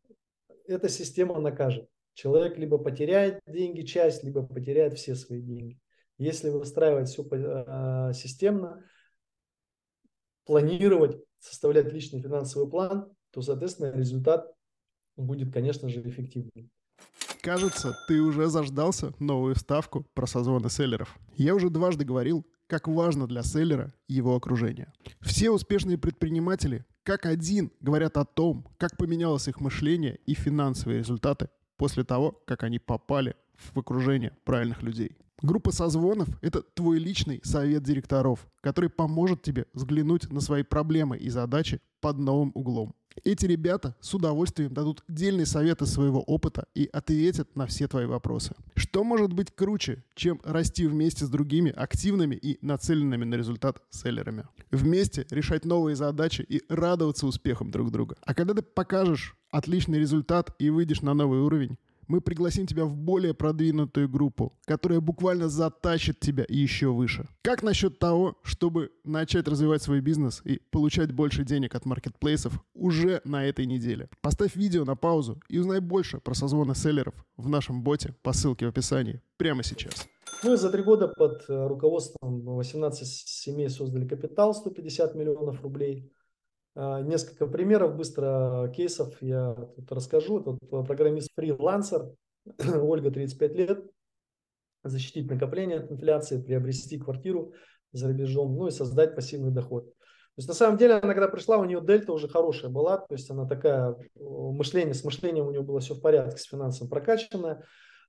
Эта 0.68 0.88
система 0.88 1.40
накажет. 1.40 1.88
Человек 2.14 2.60
либо 2.60 2.78
потеряет 2.78 3.40
деньги, 3.48 3.82
часть, 3.82 4.24
либо 4.24 4.46
потеряет 4.46 4.94
все 4.94 5.16
свои 5.16 5.42
деньги. 5.42 5.80
Если 6.20 6.50
выстраивать 6.50 7.10
все 7.10 7.24
э, 7.24 8.14
системно, 8.14 8.84
планировать, 10.46 11.18
составлять 11.42 11.92
личный 11.92 12.22
финансовый 12.22 12.70
план, 12.70 13.12
то, 13.32 13.42
соответственно, 13.42 13.92
результат 13.92 14.50
будет, 15.18 15.52
конечно 15.54 15.90
же, 15.90 16.02
эффективнее. 16.08 16.70
Кажется, 17.42 17.98
ты 18.08 18.22
уже 18.22 18.48
заждался 18.48 19.14
новую 19.20 19.56
ставку 19.56 20.06
про 20.14 20.28
созвоны 20.28 20.70
селлеров. 20.70 21.18
Я 21.36 21.56
уже 21.56 21.70
дважды 21.70 22.06
говорил, 22.06 22.46
как 22.68 22.88
важно 22.88 23.28
для 23.28 23.44
селлера 23.44 23.94
его 24.08 24.36
окружение. 24.36 24.94
Все 25.20 25.50
успешные 25.50 25.98
предприниматели 25.98 26.86
как 27.04 27.26
один 27.26 27.72
говорят 27.80 28.18
о 28.18 28.26
том, 28.26 28.68
как 28.78 28.96
поменялось 28.96 29.48
их 29.48 29.60
мышление 29.60 30.20
и 30.28 30.36
финансовые 30.36 31.00
результаты 31.00 31.50
после 31.78 32.04
того, 32.04 32.40
как 32.46 32.64
они 32.64 32.78
попали 32.78 33.36
в 33.74 33.80
окружение 33.80 34.38
правильных 34.44 34.84
людей. 34.84 35.18
Группа 35.42 35.72
созвонов– 35.72 36.28
это 36.42 36.62
твой 36.62 37.00
личный 37.00 37.42
совет 37.44 37.84
директоров, 37.84 38.48
который 38.62 38.90
поможет 38.90 39.42
тебе 39.42 39.66
взглянуть 39.74 40.32
на 40.32 40.40
свои 40.40 40.62
проблемы 40.62 41.18
и 41.18 41.30
задачи 41.30 41.82
под 42.00 42.20
новым 42.20 42.52
углом. 42.54 42.94
Эти 43.24 43.46
ребята 43.46 43.96
с 44.00 44.14
удовольствием 44.14 44.74
дадут 44.74 45.04
дельные 45.08 45.46
советы 45.46 45.86
своего 45.86 46.22
опыта 46.22 46.68
и 46.76 46.90
ответят 46.94 47.56
на 47.56 47.66
все 47.66 47.88
твои 47.88 48.06
вопросы. 48.06 48.56
Что 48.76 49.04
может 49.04 49.34
быть 49.34 49.54
круче, 49.54 50.04
чем 50.16 50.40
расти 50.44 50.88
вместе 50.88 51.26
с 51.26 51.30
другими 51.30 51.72
активными 51.72 52.36
и 52.36 52.58
нацеленными 52.66 53.26
на 53.26 53.36
результат 53.36 53.82
селлерами? 53.90 54.46
Вместе 54.70 55.26
решать 55.30 55.66
новые 55.66 55.96
задачи 55.96 56.42
и 56.48 56.62
радоваться 56.70 57.28
успехам 57.28 57.72
друг 57.72 57.92
друга. 57.92 58.16
А 58.22 58.34
когда 58.34 58.54
ты 58.54 58.62
покажешь 58.62 59.36
отличный 59.50 60.00
результат 60.00 60.56
и 60.60 60.70
выйдешь 60.70 61.02
на 61.02 61.14
новый 61.14 61.42
уровень, 61.42 61.78
мы 62.08 62.22
пригласим 62.22 62.68
тебя 62.68 62.86
в 62.86 62.96
более 62.96 63.34
продвинутую 63.34 64.10
группу, 64.10 64.54
которая 64.66 65.00
буквально 65.00 65.50
затащит 65.50 66.20
тебя 66.20 66.46
еще 66.48 66.88
выше. 66.88 67.28
Как 67.42 67.64
насчет 67.64 68.00
того, 68.00 68.38
чтобы 68.44 68.92
начать 69.04 69.48
развивать 69.48 69.82
свой 69.82 70.02
бизнес 70.02 70.42
и 70.44 70.62
получать 70.72 71.12
больше 71.12 71.44
денег 71.44 71.76
от 71.76 71.86
маркетплейсов 71.86 72.54
уже 72.74 73.22
на 73.24 73.46
этой 73.46 73.66
неделе? 73.66 74.10
Поставь 74.22 74.56
видео 74.56 74.86
на 74.86 74.96
паузу 74.96 75.42
и 75.50 75.58
узнай 75.60 75.80
больше 75.80 76.20
про 76.20 76.34
созвоны 76.34 76.76
селлеров 76.76 77.16
в 77.38 77.50
нашем 77.50 77.84
боте 77.84 78.16
по 78.22 78.34
ссылке 78.34 78.66
в 78.66 78.70
описании 78.70 79.22
прямо 79.38 79.64
сейчас. 79.64 80.08
Ну 80.44 80.54
и 80.54 80.58
за 80.58 80.72
три 80.72 80.82
года 80.82 81.08
под 81.08 81.44
э, 81.50 81.68
руководством 81.68 82.42
18 82.42 83.08
семей 83.08 83.70
создали 83.70 84.08
капитал 84.08 84.54
150 84.54 85.14
миллионов 85.16 85.62
рублей. 85.62 86.12
А, 86.76 87.02
несколько 87.02 87.48
примеров 87.48 87.96
быстро 87.96 88.72
кейсов 88.76 89.22
я 89.22 89.54
тут 89.76 89.92
расскажу. 89.92 90.40
Это 90.40 90.58
программист-фрилансер, 90.84 92.12
Ольга, 92.82 93.12
35 93.12 93.56
лет, 93.56 93.86
защитить 94.84 95.30
накопление 95.30 95.80
от 95.80 95.92
инфляции, 95.92 96.42
приобрести 96.42 97.00
квартиру 97.00 97.54
за 97.92 98.08
рубежом, 98.08 98.56
ну 98.56 98.68
и 98.68 98.72
создать 98.72 99.16
пассивный 99.16 99.52
доход. 99.52 99.94
То 100.36 100.38
есть 100.38 100.48
на 100.48 100.56
самом 100.56 100.78
деле, 100.78 100.94
она 100.94 101.14
когда 101.14 101.28
пришла, 101.28 101.58
у 101.58 101.66
нее 101.66 101.82
дельта 101.82 102.14
уже 102.14 102.30
хорошая 102.30 102.72
была, 102.72 102.98
то 102.98 103.14
есть 103.14 103.30
она 103.30 103.46
такая, 103.46 103.98
мышление, 104.16 104.94
с 104.94 105.04
мышлением 105.04 105.48
у 105.48 105.52
нее 105.52 105.62
было 105.62 105.82
все 105.82 105.94
в 105.94 106.02
порядке, 106.02 106.38
с 106.38 106.46
финансом 106.46 106.88
прокачанная, 106.88 107.66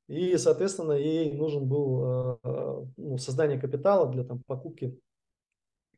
и, 0.07 0.37
соответственно, 0.37 0.93
ей 0.93 1.33
нужен 1.33 1.67
был 1.67 2.39
э, 2.45 2.85
ну, 2.97 3.19
создание 3.19 3.59
капитала 3.59 4.09
для 4.09 4.23
там, 4.23 4.41
покупки 4.47 4.97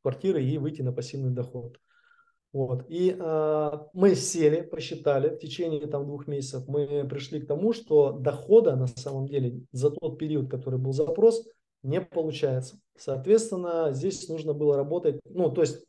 квартиры 0.00 0.42
и 0.42 0.56
выйти 0.56 0.80
на 0.80 0.92
пассивный 0.92 1.30
доход. 1.30 1.78
Вот. 2.54 2.84
И 2.88 3.16
э, 3.18 3.70
мы 3.94 4.14
сели, 4.14 4.60
посчитали 4.60 5.28
в 5.28 5.40
течение 5.40 5.88
там, 5.88 6.06
двух 6.06 6.28
месяцев, 6.28 6.68
мы 6.68 7.04
пришли 7.04 7.40
к 7.40 7.48
тому, 7.48 7.72
что 7.72 8.12
дохода 8.12 8.76
на 8.76 8.86
самом 8.86 9.26
деле 9.26 9.62
за 9.72 9.90
тот 9.90 10.18
период, 10.18 10.48
который 10.48 10.78
был 10.78 10.92
запрос, 10.92 11.44
не 11.82 12.00
получается. 12.00 12.78
Соответственно, 12.96 13.90
здесь 13.90 14.28
нужно 14.28 14.54
было 14.54 14.76
работать, 14.76 15.20
ну, 15.24 15.50
то 15.50 15.62
есть 15.62 15.84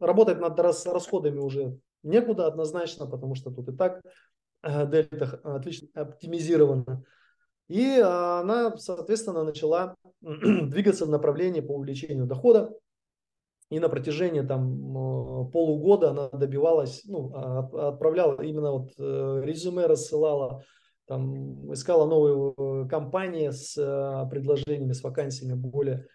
работать 0.00 0.40
над 0.40 0.58
расходами 0.58 1.38
уже 1.38 1.78
некуда 2.02 2.48
однозначно, 2.48 3.06
потому 3.06 3.36
что 3.36 3.52
тут 3.52 3.68
и 3.68 3.76
так 3.76 4.02
э, 4.64 4.90
дельта 4.90 5.38
отлично 5.44 5.88
оптимизирована. 5.94 7.04
И 7.68 7.84
э, 7.84 8.02
она, 8.02 8.76
соответственно, 8.78 9.44
начала 9.44 9.94
двигаться 10.20 11.06
в 11.06 11.08
направлении 11.08 11.60
по 11.60 11.76
увеличению 11.76 12.26
дохода. 12.26 12.76
И 13.70 13.78
на 13.78 13.88
протяжении 13.88 14.40
там 14.40 15.48
полугода 15.52 16.10
она 16.10 16.28
добивалась, 16.30 17.02
ну, 17.04 17.32
а, 17.34 17.90
отправляла 17.90 18.42
именно 18.42 18.72
вот 18.72 18.90
э, 18.98 19.42
резюме 19.44 19.86
рассылала, 19.86 20.64
там, 21.06 21.72
искала 21.72 22.04
новые 22.04 22.52
э, 22.56 22.88
компании 22.88 23.50
с 23.50 23.78
э, 23.78 24.28
предложениями, 24.28 24.92
с 24.92 25.04
вакансиями 25.04 25.54
более 25.54 26.08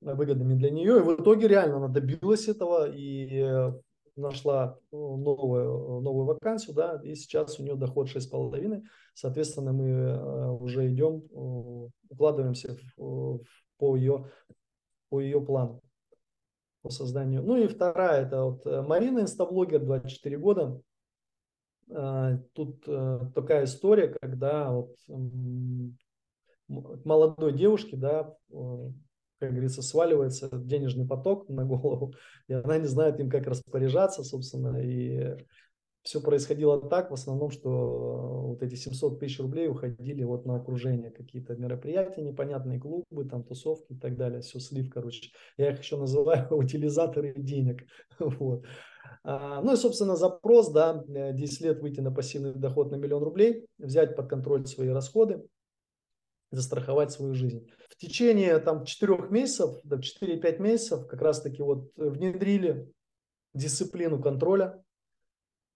выгодными 0.00 0.54
для 0.54 0.70
нее. 0.70 0.96
И 0.96 1.02
в 1.02 1.20
итоге 1.20 1.46
реально 1.46 1.76
она 1.76 1.88
добилась 1.88 2.48
этого 2.48 2.90
и 2.90 3.70
нашла 4.16 4.78
новую, 4.90 6.00
новую 6.00 6.24
вакансию, 6.24 6.74
да, 6.74 7.00
и 7.02 7.14
сейчас 7.16 7.60
у 7.60 7.64
нее 7.64 7.74
доход 7.74 8.08
6,5. 8.08 8.82
Соответственно, 9.12 9.72
мы 9.72 10.56
уже 10.58 10.88
идем, 10.88 11.22
укладываемся 12.08 12.78
в, 12.96 13.40
по, 13.76 13.96
ее, 13.96 14.30
по 15.10 15.20
ее 15.20 15.40
плану 15.42 15.83
по 16.84 16.90
созданию. 16.90 17.42
Ну 17.42 17.56
и 17.56 17.66
вторая, 17.66 18.26
это 18.26 18.44
вот 18.44 18.66
Марина, 18.86 19.20
инстаблогер, 19.20 19.80
24 19.80 20.38
года. 20.38 20.80
Тут 22.52 22.84
такая 23.34 23.64
история, 23.64 24.14
когда 24.20 24.70
вот 24.70 24.94
молодой 26.68 27.54
девушке, 27.54 27.96
да, 27.96 28.36
как 29.38 29.50
говорится, 29.50 29.80
сваливается 29.80 30.50
денежный 30.52 31.06
поток 31.06 31.48
на 31.48 31.64
голову, 31.64 32.12
и 32.48 32.52
она 32.52 32.76
не 32.76 32.86
знает 32.86 33.18
им, 33.18 33.30
как 33.30 33.46
распоряжаться, 33.46 34.22
собственно, 34.22 34.76
и 34.76 35.38
все 36.04 36.20
происходило 36.20 36.80
так, 36.80 37.10
в 37.10 37.14
основном, 37.14 37.50
что 37.50 37.70
вот 37.70 38.62
эти 38.62 38.74
700 38.74 39.18
тысяч 39.18 39.40
рублей 39.40 39.68
уходили 39.68 40.22
вот 40.22 40.44
на 40.44 40.56
окружение, 40.56 41.10
какие-то 41.10 41.56
мероприятия, 41.56 42.20
непонятные 42.20 42.78
клубы, 42.78 43.24
там 43.24 43.42
тусовки 43.42 43.94
и 43.94 43.98
так 43.98 44.16
далее, 44.16 44.42
все 44.42 44.60
слив, 44.60 44.90
короче. 44.92 45.30
Я 45.56 45.72
их 45.72 45.80
еще 45.80 45.96
называю 45.96 46.46
утилизаторы 46.50 47.34
денег. 47.36 47.84
Вот. 48.18 48.64
А, 49.22 49.62
ну 49.62 49.72
и, 49.72 49.76
собственно, 49.76 50.16
запрос, 50.16 50.70
да, 50.70 51.02
10 51.06 51.60
лет 51.62 51.80
выйти 51.80 52.00
на 52.00 52.10
пассивный 52.10 52.54
доход 52.54 52.90
на 52.90 52.96
миллион 52.96 53.22
рублей, 53.22 53.66
взять 53.78 54.14
под 54.14 54.28
контроль 54.28 54.66
свои 54.66 54.88
расходы, 54.88 55.42
застраховать 56.50 57.12
свою 57.12 57.34
жизнь. 57.34 57.66
В 57.88 57.96
течение 57.96 58.58
там 58.58 58.84
4 58.84 59.28
месяцев, 59.30 59.80
да, 59.84 59.96
4-5 59.96 60.58
месяцев 60.60 61.06
как 61.06 61.22
раз-таки 61.22 61.62
вот 61.62 61.90
внедрили 61.96 62.92
дисциплину 63.54 64.20
контроля, 64.20 64.83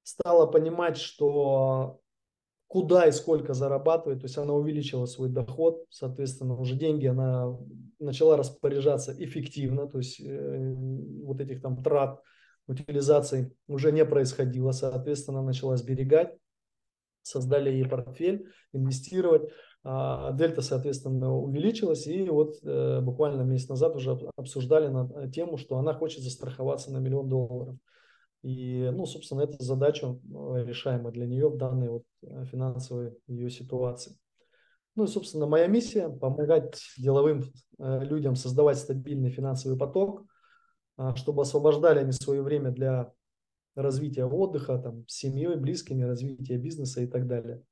стала 0.09 0.47
понимать, 0.47 0.97
что 0.97 2.01
куда 2.67 3.07
и 3.07 3.13
сколько 3.13 3.53
зарабатывает, 3.53 4.21
то 4.21 4.25
есть 4.25 4.39
она 4.39 4.55
увеличила 4.55 5.05
свой 5.05 5.29
доход, 5.29 5.85
соответственно, 5.91 6.57
уже 6.57 6.77
деньги 6.77 7.07
она 7.07 7.59
начала 7.99 8.37
распоряжаться 8.39 9.15
эффективно, 9.19 9.87
то 9.87 9.99
есть 9.99 10.21
э, 10.21 10.75
вот 11.25 11.41
этих 11.41 11.61
там 11.61 11.83
трат, 11.83 12.23
утилизаций 12.67 13.53
уже 13.67 13.93
не 13.93 14.05
происходило, 14.07 14.73
соответственно, 14.73 15.43
начала 15.43 15.77
сберегать, 15.77 16.35
создали 17.23 17.71
ей 17.71 17.87
портфель, 17.87 18.47
инвестировать. 18.73 19.51
А 19.85 20.33
дельта, 20.33 20.61
соответственно, 20.61 21.35
увеличилась, 21.35 22.07
и 22.07 22.29
вот 22.29 22.57
э, 22.63 23.01
буквально 23.01 23.43
месяц 23.43 23.69
назад 23.69 23.95
уже 23.95 24.19
обсуждали 24.37 24.89
на 24.89 25.09
э, 25.15 25.31
тему, 25.31 25.57
что 25.57 25.79
она 25.79 25.95
хочет 25.95 26.23
застраховаться 26.23 26.93
на 26.93 26.99
миллион 26.99 27.29
долларов. 27.29 27.77
И, 28.43 28.89
ну, 28.93 29.05
собственно, 29.07 29.43
это 29.43 29.63
задача 29.63 30.07
э, 30.07 30.65
решаемая 30.65 31.13
для 31.13 31.27
нее 31.27 31.49
в 31.49 31.57
данной 31.57 31.89
вот 31.89 32.05
финансовой 32.47 33.17
ее 33.27 33.51
ситуации. 33.51 34.17
Ну 34.95 35.05
и, 35.05 35.09
собственно, 35.09 35.47
моя 35.47 35.67
миссия– 35.67 36.09
помогать 36.21 36.81
деловым 36.97 37.45
людям 37.79 38.35
создавать 38.35 38.79
стабильный 38.79 39.31
финансовый 39.31 39.79
поток, 39.79 40.25
а, 40.97 41.15
чтобы 41.15 41.43
освобождали 41.43 42.01
они 42.01 42.11
свое 42.11 42.43
время 42.43 42.73
для 42.73 43.13
развития 43.77 44.25
отдыха, 44.25 44.79
там, 44.79 45.07
с 45.07 45.15
семьей, 45.15 45.55
близкими, 45.55 46.03
развития 46.03 46.57
бизнеса 46.57 47.01
и 47.01 47.07
так 47.07 47.29
далее 47.29 47.63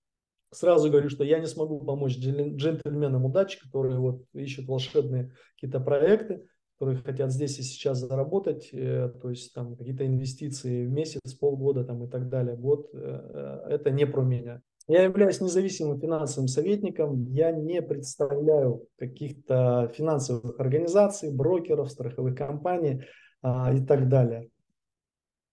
сразу 0.50 0.90
говорю, 0.90 1.08
что 1.08 1.24
я 1.24 1.38
не 1.38 1.46
смогу 1.46 1.80
помочь 1.80 2.16
джентльменам 2.16 3.24
удачи, 3.24 3.60
которые 3.60 3.98
вот 3.98 4.24
ищут 4.32 4.66
волшебные 4.66 5.32
какие-то 5.54 5.80
проекты, 5.80 6.46
которые 6.78 7.02
хотят 7.02 7.32
здесь 7.32 7.58
и 7.58 7.62
сейчас 7.62 7.98
заработать, 7.98 8.68
э, 8.72 9.10
то 9.22 9.30
есть 9.30 9.54
там 9.54 9.76
какие-то 9.76 10.06
инвестиции 10.06 10.84
в 10.84 10.90
месяц, 10.90 11.32
полгода 11.32 11.84
там 11.84 12.04
и 12.04 12.08
так 12.08 12.28
далее, 12.28 12.54
год, 12.54 12.90
э, 12.92 12.98
э, 12.98 13.68
это 13.70 13.90
не 13.90 14.06
про 14.06 14.22
меня. 14.22 14.60
Я 14.86 15.02
являюсь 15.02 15.40
независимым 15.40 15.98
финансовым 15.98 16.48
советником, 16.48 17.24
я 17.32 17.50
не 17.50 17.80
представляю 17.80 18.86
каких-то 18.98 19.90
финансовых 19.96 20.60
организаций, 20.60 21.32
брокеров, 21.32 21.90
страховых 21.90 22.36
компаний 22.36 23.02
а, 23.42 23.72
и 23.72 23.84
так 23.84 24.08
далее. 24.08 24.50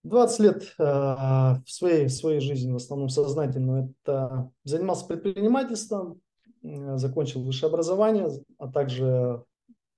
20 0.04 0.40
лет 0.40 0.76
э, 0.78 0.84
в, 0.84 1.64
своей, 1.66 2.08
в 2.08 2.12
своей 2.12 2.42
жизни, 2.42 2.74
в 2.74 2.76
основном 2.76 3.10
сознательно, 3.10 3.90
это 4.04 4.52
занимался 4.66 5.08
предпринимательством, 5.08 6.20
закончил 6.62 7.44
высшее 7.44 7.70
образование, 7.70 8.30
а 8.58 8.72
также 8.72 9.44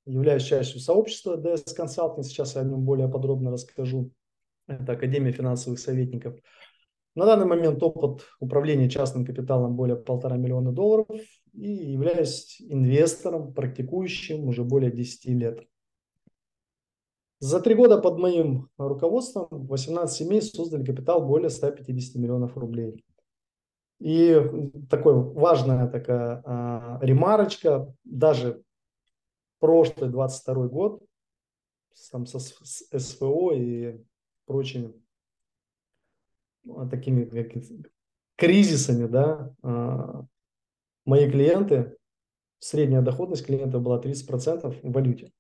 являюсь 0.06 0.44
частью 0.44 0.80
сообщества 0.80 1.38
DS 1.38 1.66
Consulting. 1.78 2.24
Сейчас 2.24 2.56
я 2.56 2.62
о 2.62 2.66
нем 2.66 2.84
более 2.84 3.08
подробно 3.08 3.52
расскажу. 3.52 4.12
Это 4.68 4.94
Академия 4.94 5.32
финансовых 5.32 5.80
советников. 5.80 6.36
На 7.16 7.26
данный 7.26 7.46
момент 7.46 7.82
опыт 7.82 8.26
управления 8.40 8.90
частным 8.90 9.26
капиталом 9.26 9.76
более 9.76 9.96
полтора 9.96 10.36
миллиона 10.36 10.72
долларов 10.72 11.22
и 11.54 11.72
являюсь 11.72 12.62
инвестором, 12.62 13.54
практикующим 13.54 14.48
уже 14.48 14.64
более 14.64 14.92
10 14.92 15.26
лет. 15.30 15.66
За 17.40 17.60
три 17.62 17.76
года 17.76 18.00
под 18.00 18.18
моим 18.18 18.70
руководством 18.78 19.48
18 19.50 20.18
семей 20.18 20.42
создали 20.42 20.84
капитал 20.84 21.26
более 21.26 21.50
150 21.50 22.16
миллионов 22.16 22.58
рублей. 22.58 23.06
И 24.00 24.38
такой 24.90 25.14
важная 25.14 25.88
такая 25.88 26.42
а, 26.44 27.00
ремарочка, 27.02 27.94
даже 28.04 28.65
прошлый 29.60 30.10
22 30.10 30.68
год, 30.68 31.04
там 32.12 32.26
со, 32.26 32.40
с 32.40 32.88
СВО 32.92 33.54
и 33.54 34.02
прочими 34.46 34.94
а, 36.70 36.88
такими 36.88 37.26
как, 37.26 37.64
кризисами, 38.36 39.08
да, 39.08 39.54
а, 39.64 40.26
мои 41.06 41.30
клиенты, 41.30 41.98
средняя 42.60 43.02
доходность 43.02 43.46
клиента 43.46 43.80
была 43.80 44.00
30% 44.00 44.82
в 44.82 44.92
валюте. 44.92 45.32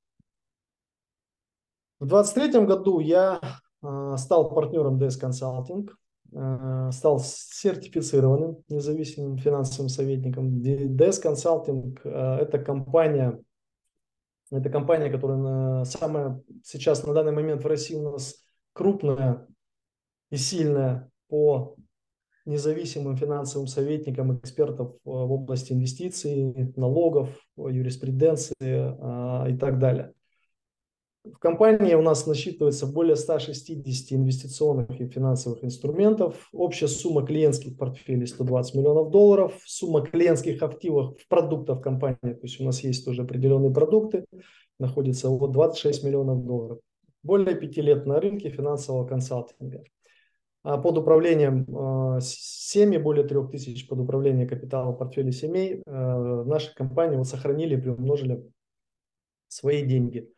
В 1.99 2.07
2023 2.07 2.65
году 2.65 2.99
я 2.99 3.39
э, 3.81 4.15
стал 4.17 4.53
партнером 4.53 5.01
DS 5.01 5.17
Consulting, 5.19 5.89
стал 6.91 7.19
сертифицированным 7.19 8.61
независимым 8.67 9.37
финансовым 9.37 9.87
советником. 9.87 10.59
DS 10.59 11.23
Consulting 11.23 11.97
это 12.03 12.59
компания, 12.59 13.41
это 14.51 14.69
компания, 14.69 15.09
которая 15.09 15.37
на, 15.37 15.85
самая 15.85 16.41
сейчас 16.63 17.05
на 17.05 17.13
данный 17.13 17.31
момент 17.31 17.63
в 17.63 17.67
России 17.67 17.95
у 17.95 18.11
нас 18.11 18.35
крупная 18.73 19.47
и 20.29 20.37
сильная 20.37 21.09
по 21.27 21.75
независимым 22.45 23.17
финансовым 23.17 23.67
советникам 23.67 24.37
экспертов 24.37 24.95
в 25.03 25.09
области 25.09 25.73
инвестиций, 25.73 26.73
налогов, 26.75 27.29
юриспруденции 27.57 28.53
и 29.51 29.57
так 29.57 29.79
далее. 29.79 30.13
В 31.33 31.39
компании 31.39 31.95
у 31.95 32.03
нас 32.03 32.27
насчитывается 32.27 32.85
более 32.85 33.15
160 33.15 34.11
инвестиционных 34.11 35.01
и 35.01 35.07
финансовых 35.07 35.63
инструментов. 35.63 36.49
Общая 36.53 36.87
сумма 36.87 37.25
клиентских 37.25 37.77
портфелей 37.77 38.27
120 38.27 38.75
миллионов 38.75 39.09
долларов. 39.09 39.53
Сумма 39.65 40.05
клиентских 40.05 40.61
активов 40.61 41.17
в 41.19 41.27
продуктах 41.27 41.81
компании, 41.81 42.17
то 42.21 42.39
есть 42.43 42.59
у 42.61 42.63
нас 42.63 42.81
есть 42.81 43.05
тоже 43.05 43.23
определенные 43.23 43.73
продукты, 43.73 44.25
находится 44.77 45.29
вот 45.29 45.51
26 45.51 46.03
миллионов 46.03 46.45
долларов. 46.45 46.79
Более 47.23 47.55
пяти 47.55 47.81
лет 47.81 48.05
на 48.05 48.19
рынке 48.19 48.49
финансового 48.49 49.07
консалтинга. 49.07 49.83
А 50.61 50.77
под 50.77 50.97
управлением 50.97 51.65
э, 51.67 52.19
семьи, 52.21 52.97
более 52.97 53.25
трех 53.25 53.49
тысяч 53.49 53.87
под 53.87 53.99
управлением 53.99 54.47
капитала 54.47 54.93
портфеля 54.93 55.31
семей, 55.31 55.81
э, 55.85 56.43
наши 56.45 56.73
компании 56.75 57.17
вот 57.17 57.27
сохранили 57.27 57.75
приумножили 57.75 58.43
свои 59.47 59.83
деньги– 59.83 60.29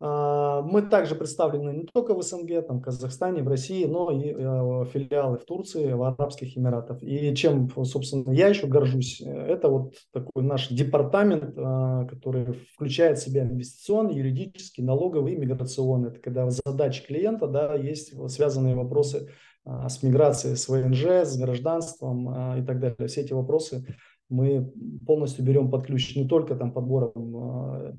мы 0.00 0.82
также 0.82 1.14
представлены 1.14 1.70
не 1.70 1.84
только 1.84 2.14
в 2.14 2.22
СНГ, 2.22 2.66
там, 2.66 2.78
в 2.78 2.82
Казахстане, 2.82 3.42
в 3.42 3.48
России, 3.48 3.84
но 3.84 4.10
и 4.10 4.32
э, 4.32 4.84
филиалы 4.92 5.36
в 5.36 5.44
Турции, 5.44 5.92
в 5.92 6.02
Арабских 6.02 6.56
Эмиратах. 6.56 7.02
И 7.02 7.34
чем, 7.34 7.68
собственно, 7.84 8.32
я 8.32 8.48
еще 8.48 8.66
горжусь, 8.66 9.20
э, 9.20 9.30
это 9.30 9.68
вот 9.68 9.92
такой 10.12 10.42
наш 10.42 10.68
департамент, 10.68 11.52
а, 11.56 12.06
который 12.06 12.54
включает 12.74 13.18
в 13.18 13.22
себя 13.22 13.42
инвестиционный, 13.42 14.16
юридический, 14.16 14.82
налоговый 14.82 15.34
и 15.34 15.36
миграционный. 15.36 16.08
Это 16.08 16.20
когда 16.20 16.48
задачи 16.48 17.06
клиента, 17.06 17.46
да, 17.46 17.74
есть 17.74 18.14
связанные 18.30 18.74
вопросы 18.74 19.28
а, 19.66 19.90
с 19.90 20.02
миграцией, 20.02 20.56
с 20.56 20.66
ВНЖ, 20.68 21.26
с 21.26 21.36
гражданством 21.38 22.58
и 22.58 22.64
так 22.64 22.80
далее. 22.80 23.06
Все 23.06 23.20
эти 23.20 23.34
вопросы 23.34 23.86
мы 24.30 24.72
полностью 25.06 25.44
берем 25.44 25.70
под 25.70 25.86
ключ 25.86 26.16
не 26.16 26.26
только 26.26 26.54
там 26.54 26.72
подбором 26.72 27.98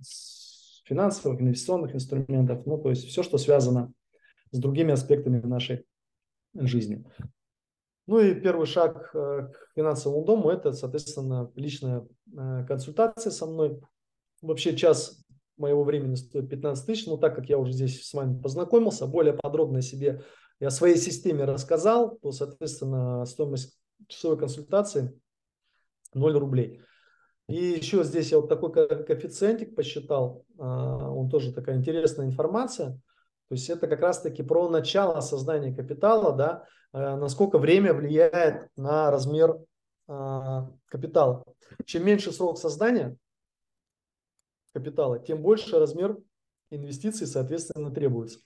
финансовых, 0.91 1.39
инвестиционных 1.39 1.95
инструментов, 1.95 2.65
ну, 2.65 2.77
то 2.77 2.89
есть 2.89 3.07
все, 3.07 3.23
что 3.23 3.37
связано 3.37 3.93
с 4.51 4.59
другими 4.59 4.91
аспектами 4.91 5.39
нашей 5.39 5.85
жизни. 6.53 7.05
Ну 8.07 8.19
и 8.19 8.35
первый 8.35 8.67
шаг 8.67 9.09
э, 9.13 9.47
к 9.53 9.71
финансовому 9.73 10.25
дому– 10.25 10.49
это, 10.51 10.73
соответственно, 10.73 11.49
личная 11.55 12.05
э, 12.37 12.65
консультация 12.67 13.31
со 13.31 13.45
мной. 13.45 13.79
Вообще 14.41 14.75
час 14.75 15.23
моего 15.55 15.85
времени 15.85 16.15
стоит 16.15 16.49
15 16.49 16.85
тысяч, 16.85 17.05
но 17.05 17.15
так 17.15 17.37
как 17.37 17.47
я 17.47 17.57
уже 17.57 17.71
здесь 17.71 18.05
с 18.05 18.13
вами 18.13 18.41
познакомился, 18.41 19.07
более 19.07 19.33
подробно 19.33 19.81
себе 19.81 20.23
я 20.59 20.67
о 20.67 20.71
своей 20.71 20.97
системе 20.97 21.45
рассказал, 21.45 22.17
то, 22.17 22.33
соответственно, 22.33 23.25
стоимость 23.25 23.79
часовой 24.07 24.37
консультации 24.37 25.17
0 26.13 26.37
рублей. 26.37 26.81
И 27.51 27.77
еще 27.77 28.05
здесь 28.05 28.31
я 28.31 28.39
вот 28.39 28.47
такой 28.47 28.71
коэффициентик 28.71 29.75
посчитал, 29.75 30.45
а, 30.57 31.11
он 31.11 31.29
тоже 31.29 31.53
такая 31.53 31.75
интересная 31.75 32.25
информация. 32.27 32.91
То 33.49 33.55
есть 33.55 33.69
это 33.69 33.89
как 33.89 33.99
раз-таки 33.99 34.41
про 34.41 34.69
начало 34.69 35.19
создания 35.19 35.75
капитала, 35.75 36.31
да, 36.33 36.63
э, 36.93 37.15
насколько 37.17 37.57
время 37.57 37.93
влияет 37.93 38.69
на 38.77 39.11
размер 39.11 39.57
а, 40.07 40.71
капитала. 40.85 41.43
Чем 41.83 42.05
меньше 42.05 42.31
срок 42.31 42.57
создания 42.57 43.17
капитала, 44.73 45.19
тем 45.19 45.41
больше 45.41 45.77
размер 45.77 46.17
инвестиций, 46.69 47.27
соответственно, 47.27 47.91
требуется. 47.91 48.39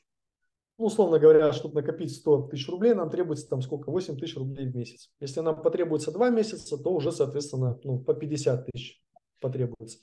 Ну, 0.77 0.85
условно 0.85 1.19
говоря, 1.19 1.53
чтобы 1.53 1.75
накопить 1.75 2.13
100 2.13 2.47
тысяч 2.49 2.67
рублей, 2.67 2.93
нам 2.93 3.09
требуется 3.09 3.47
там 3.47 3.61
сколько? 3.61 3.91
8 3.91 4.17
тысяч 4.17 4.35
рублей 4.35 4.67
в 4.67 4.75
месяц. 4.75 5.09
Если 5.21 5.39
нам 5.39 5.61
потребуется 5.61 6.11
2 6.11 6.29
месяца, 6.31 6.77
то 6.77 6.93
уже, 6.93 7.13
соответственно, 7.13 7.79
ну, 7.83 7.99
по 7.99 8.13
50 8.13 8.65
тысяч 8.65 9.01
потребуется. 9.39 9.99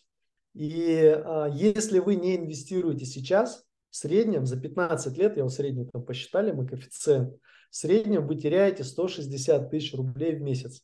И 0.54 1.14
а, 1.24 1.48
если 1.52 1.98
вы 1.98 2.16
не 2.16 2.36
инвестируете 2.36 3.04
сейчас, 3.04 3.66
в 3.90 3.96
среднем 3.96 4.46
за 4.46 4.58
15 4.58 5.18
лет, 5.18 5.36
я 5.36 5.42
вот 5.42 5.52
средний 5.52 5.84
там 5.84 6.02
посчитали, 6.02 6.52
мы 6.52 6.66
коэффициент, 6.66 7.34
в 7.70 7.76
среднем 7.76 8.26
вы 8.26 8.36
теряете 8.36 8.84
160 8.84 9.70
тысяч 9.70 9.94
рублей 9.94 10.34
в 10.36 10.40
месяц. 10.40 10.82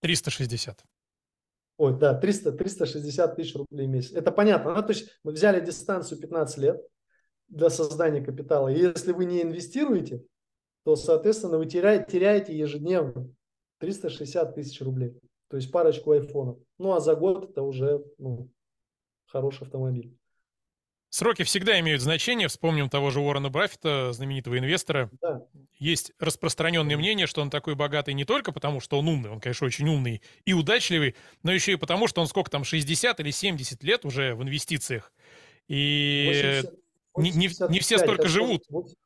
360. 0.00 0.82
Ой, 1.76 1.98
да, 1.98 2.14
300, 2.14 2.52
360 2.52 3.36
тысяч 3.36 3.54
рублей 3.54 3.86
в 3.86 3.90
месяц. 3.90 4.12
Это 4.12 4.30
понятно. 4.30 4.74
Ну, 4.74 4.82
то 4.82 4.90
есть 4.90 5.10
мы 5.22 5.32
взяли 5.32 5.64
дистанцию 5.64 6.18
15 6.20 6.58
лет 6.58 6.80
для 7.48 7.70
создания 7.70 8.20
капитала. 8.20 8.68
И 8.68 8.78
если 8.78 9.12
вы 9.12 9.24
не 9.24 9.42
инвестируете, 9.42 10.24
то, 10.84 10.96
соответственно, 10.96 11.58
вы 11.58 11.66
теряете, 11.66 12.10
теряете 12.10 12.56
ежедневно 12.56 13.28
360 13.78 14.54
тысяч 14.54 14.80
рублей. 14.80 15.18
То 15.48 15.56
есть 15.56 15.70
парочку 15.70 16.12
айфонов. 16.12 16.58
Ну, 16.78 16.92
а 16.92 17.00
за 17.00 17.14
год 17.14 17.50
это 17.50 17.62
уже 17.62 18.04
ну, 18.18 18.50
хороший 19.26 19.62
автомобиль. 19.62 20.16
Сроки 21.14 21.44
всегда 21.44 21.78
имеют 21.78 22.02
значение. 22.02 22.48
Вспомним 22.48 22.90
того 22.90 23.10
же 23.10 23.20
Уоррена 23.20 23.48
Браффета, 23.48 24.12
знаменитого 24.12 24.58
инвестора. 24.58 25.10
Да. 25.22 25.46
Есть 25.78 26.12
распространенное 26.18 26.96
мнение, 26.96 27.28
что 27.28 27.40
он 27.40 27.50
такой 27.50 27.76
богатый 27.76 28.14
не 28.14 28.24
только 28.24 28.50
потому, 28.50 28.80
что 28.80 28.98
он 28.98 29.06
умный, 29.06 29.30
он, 29.30 29.38
конечно, 29.38 29.64
очень 29.64 29.88
умный 29.88 30.22
и 30.44 30.54
удачливый, 30.54 31.14
но 31.44 31.52
еще 31.52 31.72
и 31.72 31.76
потому, 31.76 32.08
что 32.08 32.20
он 32.20 32.26
сколько 32.26 32.50
там, 32.50 32.64
60 32.64 33.20
или 33.20 33.30
70 33.30 33.84
лет 33.84 34.04
уже 34.04 34.34
в 34.34 34.42
инвестициях. 34.42 35.12
И 35.68 36.24
80, 36.26 36.64
80, 36.64 36.83
не, 37.16 37.30
не, 37.30 37.50
не 37.68 37.80
все 37.80 37.98
столько 37.98 38.28
живут. 38.28 38.62
80, 38.68 38.96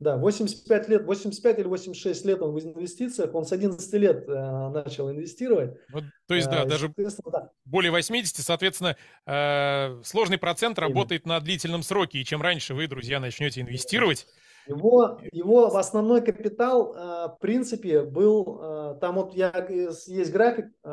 да, 0.00 0.16
85 0.16 0.88
лет, 0.88 1.04
85 1.04 1.58
или 1.58 1.66
86 1.66 2.24
лет 2.24 2.40
он 2.40 2.54
в 2.54 2.60
инвестициях, 2.60 3.34
он 3.34 3.44
с 3.44 3.50
11 3.50 3.92
лет 3.94 4.28
э, 4.28 4.68
начал 4.68 5.10
инвестировать. 5.10 5.76
Вот, 5.92 6.04
то 6.28 6.34
есть, 6.34 6.48
да, 6.48 6.62
э, 6.62 6.66
даже 6.66 6.92
да. 6.96 7.50
более 7.64 7.90
80, 7.90 8.36
соответственно, 8.36 8.96
э, 9.26 10.00
сложный 10.04 10.38
процент 10.38 10.78
работает 10.78 11.22
Именно. 11.24 11.40
на 11.40 11.44
длительном 11.44 11.82
сроке, 11.82 12.18
и 12.18 12.24
чем 12.24 12.42
раньше 12.42 12.74
вы, 12.74 12.86
друзья, 12.86 13.18
начнете 13.18 13.60
инвестировать... 13.60 14.26
Его, 14.68 15.18
его 15.32 15.74
основной 15.74 16.20
капитал, 16.20 16.94
э, 16.94 16.98
в 17.34 17.38
принципе, 17.40 18.02
был, 18.02 18.60
э, 18.62 18.98
там 19.00 19.16
вот 19.16 19.34
я, 19.34 19.50
есть 19.68 20.30
график 20.30 20.66
э, 20.84 20.88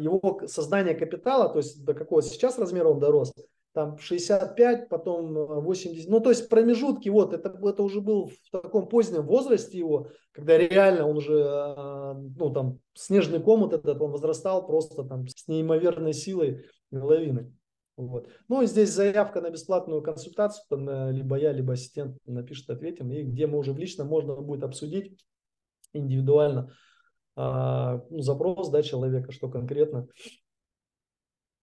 его 0.00 0.40
создания 0.46 0.94
капитала, 0.94 1.48
то 1.48 1.58
есть 1.58 1.84
до 1.84 1.94
какого 1.94 2.22
сейчас 2.22 2.58
размера 2.58 2.88
он 2.88 2.98
дорос, 2.98 3.32
там 3.78 3.96
65, 3.96 4.88
потом 4.88 5.62
80, 5.62 6.04
э, 6.04 6.10
ну 6.10 6.18
то 6.18 6.30
есть 6.30 6.48
промежутки, 6.48 7.08
вот 7.10 7.32
это, 7.32 7.56
это 7.62 7.82
уже 7.84 8.00
был 8.00 8.26
в 8.26 8.50
таком 8.50 8.88
позднем 8.88 9.24
возрасте 9.24 9.78
его, 9.78 10.08
когда 10.32 10.58
реально 10.58 11.06
он 11.06 11.18
уже, 11.18 11.34
э, 11.34 12.14
ну 12.36 12.52
там 12.52 12.80
снежный 12.94 13.40
комод 13.40 13.74
этот, 13.74 14.02
он 14.02 14.10
возрастал 14.10 14.66
просто 14.66 15.04
там 15.04 15.28
с 15.28 15.46
неимоверной 15.46 16.12
силой 16.12 16.66
лавины. 16.90 17.54
Вот. 17.96 18.28
Ну 18.48 18.62
и 18.62 18.66
здесь 18.66 18.90
заявка 18.90 19.40
на 19.40 19.50
бесплатную 19.50 20.02
консультацию, 20.02 20.64
там, 20.68 20.88
э, 20.88 21.12
либо 21.12 21.36
я, 21.36 21.52
либо 21.52 21.74
ассистент 21.74 22.18
напишет, 22.26 22.68
ответим, 22.70 23.12
и 23.12 23.22
где 23.22 23.46
мы 23.46 23.58
уже 23.58 23.72
в 23.72 23.78
лично 23.78 24.04
можно 24.04 24.34
будет 24.34 24.64
обсудить 24.64 25.24
индивидуально 25.92 26.74
ну, 27.36 28.20
запрос 28.20 28.68
да, 28.70 28.82
человека, 28.82 29.30
что 29.30 29.48
конкретно 29.48 30.08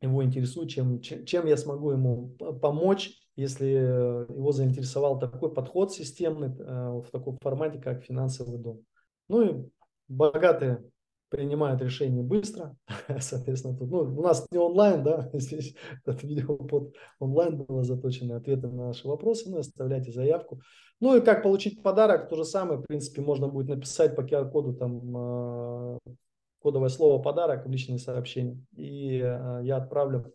его 0.02 0.24
интересует, 0.24 0.70
чем, 0.70 1.02
чем 1.02 1.46
я 1.46 1.58
смогу 1.58 1.92
ему 1.92 2.30
помочь, 2.62 3.14
если 3.36 3.66
его 3.66 4.52
заинтересовал 4.52 5.20
такой 5.20 5.54
подход 5.54 5.94
системный 5.94 6.50
э, 6.50 7.02
в 7.02 7.08
таком 7.12 7.38
формате, 7.42 7.80
как 7.80 8.04
финансовый 8.04 8.58
дом. 8.58 8.84
Ну 9.28 9.42
и 9.42 9.70
богатые 10.08 10.84
принимают 11.30 11.82
решения 11.82 12.22
быстро, 12.22 12.78
соответственно, 13.20 13.78
тут, 13.78 13.90
ну, 13.90 14.00
у 14.00 14.22
нас 14.22 14.46
не 14.52 14.58
онлайн, 14.58 15.04
да, 15.04 15.30
здесь 15.34 15.76
это 16.06 16.26
видео 16.26 16.56
под 16.56 16.96
онлайн 17.20 17.58
было 17.58 17.84
заточено, 17.84 18.38
ответы 18.38 18.68
на 18.68 18.88
наши 18.88 19.08
вопросы, 19.08 19.50
ну, 19.50 19.60
оставляйте 19.60 20.12
заявку. 20.12 20.62
Ну 21.02 21.18
и 21.18 21.22
как 21.22 21.44
получить 21.44 21.84
подарок, 21.84 22.30
то 22.30 22.38
же 22.38 22.46
самое, 22.46 22.80
в 22.80 22.84
принципе, 22.84 23.22
можно 23.22 23.50
будет 23.50 23.68
написать 23.68 24.16
по 24.16 24.22
QR-коду 24.22 24.76
там 24.76 25.18
э, 25.18 25.98
кодовое 26.66 26.90
слово 26.90 27.22
«подарок» 27.22 27.68
в 27.68 27.70
личные 27.70 28.00
сообщения. 28.00 28.58
И 28.76 29.20
э, 29.20 29.60
я 29.62 29.78
отправлю 29.78 30.34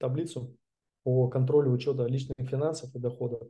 таблицу 0.00 0.58
по 1.04 1.28
контролю 1.28 1.70
учета 1.70 2.04
личных 2.06 2.34
финансов 2.50 2.92
и 2.96 2.98
доходов. 2.98 3.48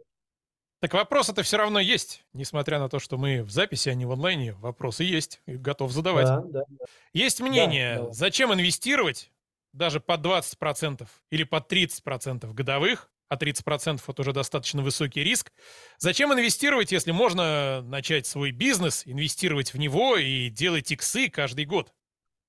Так 0.82 0.92
вопрос 0.92 1.30
это 1.30 1.42
все 1.42 1.56
равно 1.56 1.80
есть, 1.80 2.26
несмотря 2.34 2.80
на 2.80 2.90
то, 2.90 2.98
что 2.98 3.16
мы 3.16 3.42
в 3.42 3.50
записи, 3.50 3.88
а 3.88 3.94
не 3.94 4.04
в 4.04 4.12
онлайне. 4.12 4.52
Вопросы 4.52 5.04
есть 5.04 5.40
и 5.46 5.56
готов 5.56 5.90
задавать. 5.90 6.26
Да, 6.26 6.42
да, 6.42 6.64
да. 6.68 6.84
Есть 7.14 7.40
мнение, 7.40 7.96
да, 7.96 8.02
да. 8.04 8.12
зачем 8.12 8.52
инвестировать 8.52 9.32
даже 9.72 9.98
под 9.98 10.20
20% 10.20 11.08
или 11.30 11.44
под 11.44 11.72
30% 11.72 12.52
годовых, 12.52 13.10
а 13.30 13.36
30% 13.36 14.02
это 14.06 14.20
уже 14.20 14.34
достаточно 14.34 14.82
высокий 14.82 15.24
риск. 15.24 15.50
Зачем 15.96 16.30
инвестировать, 16.34 16.92
если 16.92 17.10
можно 17.10 17.80
начать 17.80 18.26
свой 18.26 18.50
бизнес, 18.50 19.04
инвестировать 19.06 19.72
в 19.72 19.78
него 19.78 20.18
и 20.18 20.50
делать 20.50 20.92
иксы 20.92 21.30
каждый 21.30 21.64
год? 21.64 21.94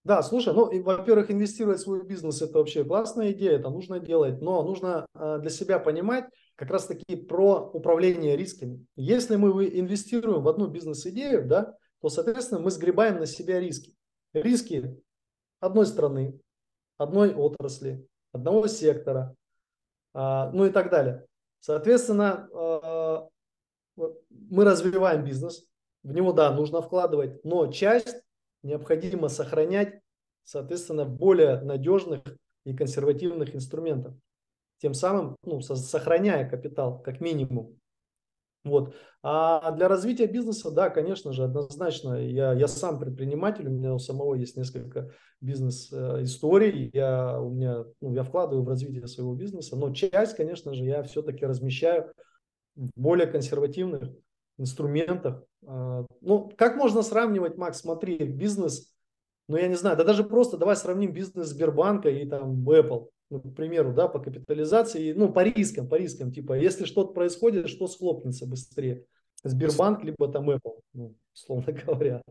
Да, 0.05 0.23
слушай, 0.23 0.53
ну, 0.53 0.69
во-первых, 0.81 1.29
инвестировать 1.29 1.79
в 1.79 1.83
свой 1.83 2.05
бизнес– 2.05 2.41
это 2.41 2.57
вообще 2.57 2.85
классная 2.85 3.31
идея, 3.31 3.59
это 3.59 3.69
нужно 3.69 3.99
делать, 3.99 4.41
но 4.41 4.63
нужно 4.63 5.05
э, 5.13 5.39
для 5.41 5.49
себя 5.49 5.77
понимать 5.77 6.25
как 6.55 6.69
раз-таки 6.69 7.17
про 7.17 7.69
управление 7.73 8.37
рисками. 8.37 8.85
Если 8.95 9.35
мы 9.35 9.65
инвестируем 9.67 10.41
в 10.41 10.47
одну 10.47 10.67
бизнес-идею, 10.67 11.45
да, 11.45 11.75
то, 12.01 12.09
соответственно, 12.09 12.61
мы 12.61 12.71
сгребаем 12.71 13.19
на 13.19 13.25
себя 13.25 13.59
риски. 13.59 13.93
Риски 14.33 14.97
одной 15.59 15.85
страны, 15.85 16.39
одной 16.97 17.33
отрасли, 17.33 18.07
одного 18.31 18.67
сектора, 18.67 19.35
э, 20.13 20.49
ну 20.53 20.65
и 20.65 20.69
так 20.69 20.89
далее. 20.89 21.25
Соответственно, 21.59 22.47
э, 22.53 24.03
мы 24.29 24.63
развиваем 24.63 25.25
бизнес, 25.25 25.65
в 26.03 26.13
него, 26.13 26.31
да, 26.31 26.51
нужно 26.51 26.81
вкладывать, 26.81 27.43
но 27.43 27.67
часть 27.67 28.23
необходимо 28.63 29.29
сохранять, 29.29 30.01
соответственно, 30.43 31.05
более 31.05 31.61
надежных 31.61 32.21
и 32.65 32.75
консервативных 32.75 33.55
инструментов. 33.55 34.15
Тем 34.81 34.93
самым 34.93 35.35
ну, 35.43 35.61
сохраняя 35.61 36.49
капитал 36.49 37.01
как 37.01 37.19
минимум. 37.19 37.79
Вот. 38.63 38.93
А 39.21 39.71
для 39.71 39.87
развития 39.87 40.27
бизнеса, 40.27 40.71
да, 40.71 40.89
конечно 40.89 41.31
же, 41.31 41.43
однозначно. 41.43 42.15
Я, 42.15 42.53
я 42.53 42.67
сам 42.67 42.99
предприниматель, 42.99 43.67
у 43.67 43.71
меня 43.71 43.93
у 43.93 43.99
самого 43.99 44.35
есть 44.35 44.57
несколько 44.57 45.11
бизнес-историй. 45.41 46.89
Я, 46.93 47.39
у 47.41 47.51
меня, 47.51 47.85
ну, 48.01 48.13
я 48.13 48.23
вкладываю 48.23 48.63
в 48.63 48.69
развитие 48.69 49.07
своего 49.07 49.33
бизнеса, 49.33 49.75
но 49.75 49.93
часть, 49.93 50.35
конечно 50.35 50.73
же, 50.73 50.83
я 50.85 51.03
все-таки 51.03 51.45
размещаю 51.45 52.11
в 52.75 52.89
более 52.95 53.27
консервативных 53.27 54.11
инструментах. 54.59 55.43
А, 55.65 56.05
ну, 56.21 56.51
как 56.57 56.75
можно 56.75 57.01
сравнивать, 57.01 57.57
Макс, 57.57 57.79
смотри, 57.79 58.17
бизнес, 58.17 58.91
ну, 59.47 59.57
я 59.57 59.67
не 59.67 59.75
знаю, 59.75 59.97
да 59.97 60.03
даже 60.03 60.23
просто 60.23 60.57
давай 60.57 60.75
сравним 60.75 61.11
бизнес 61.11 61.47
Сбербанка 61.47 62.09
и 62.09 62.25
там 62.25 62.67
Apple, 62.69 63.09
ну, 63.29 63.39
к 63.41 63.55
примеру, 63.55 63.93
да, 63.93 64.07
по 64.07 64.19
капитализации, 64.19 65.13
ну, 65.13 65.31
по 65.31 65.43
рискам, 65.43 65.87
по 65.87 65.95
рискам, 65.95 66.31
типа, 66.31 66.53
если 66.53 66.85
что-то 66.85 67.13
происходит, 67.13 67.69
что 67.69 67.87
схлопнется 67.87 68.45
быстрее? 68.45 69.05
Сбербанк, 69.43 70.03
либо 70.03 70.27
там 70.27 70.49
Apple, 70.49 70.81
ну, 70.93 71.15
условно 71.33 71.71
говоря. 71.85 72.21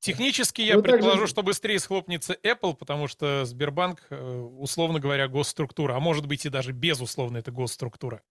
Технически 0.00 0.62
я 0.62 0.76
ну, 0.76 0.82
предположу, 0.82 1.20
также... 1.20 1.30
что 1.30 1.42
быстрее 1.42 1.78
схлопнется 1.78 2.36
Apple, 2.42 2.76
потому 2.76 3.08
что 3.08 3.44
Сбербанк, 3.44 4.06
э, 4.10 4.40
условно 4.40 5.00
говоря, 5.00 5.28
госструктура, 5.28 5.94
а 5.94 6.00
может 6.00 6.26
быть 6.26 6.44
и 6.44 6.50
даже 6.50 6.72
безусловно 6.72 7.38
это 7.38 7.50
госструктура. 7.50 8.22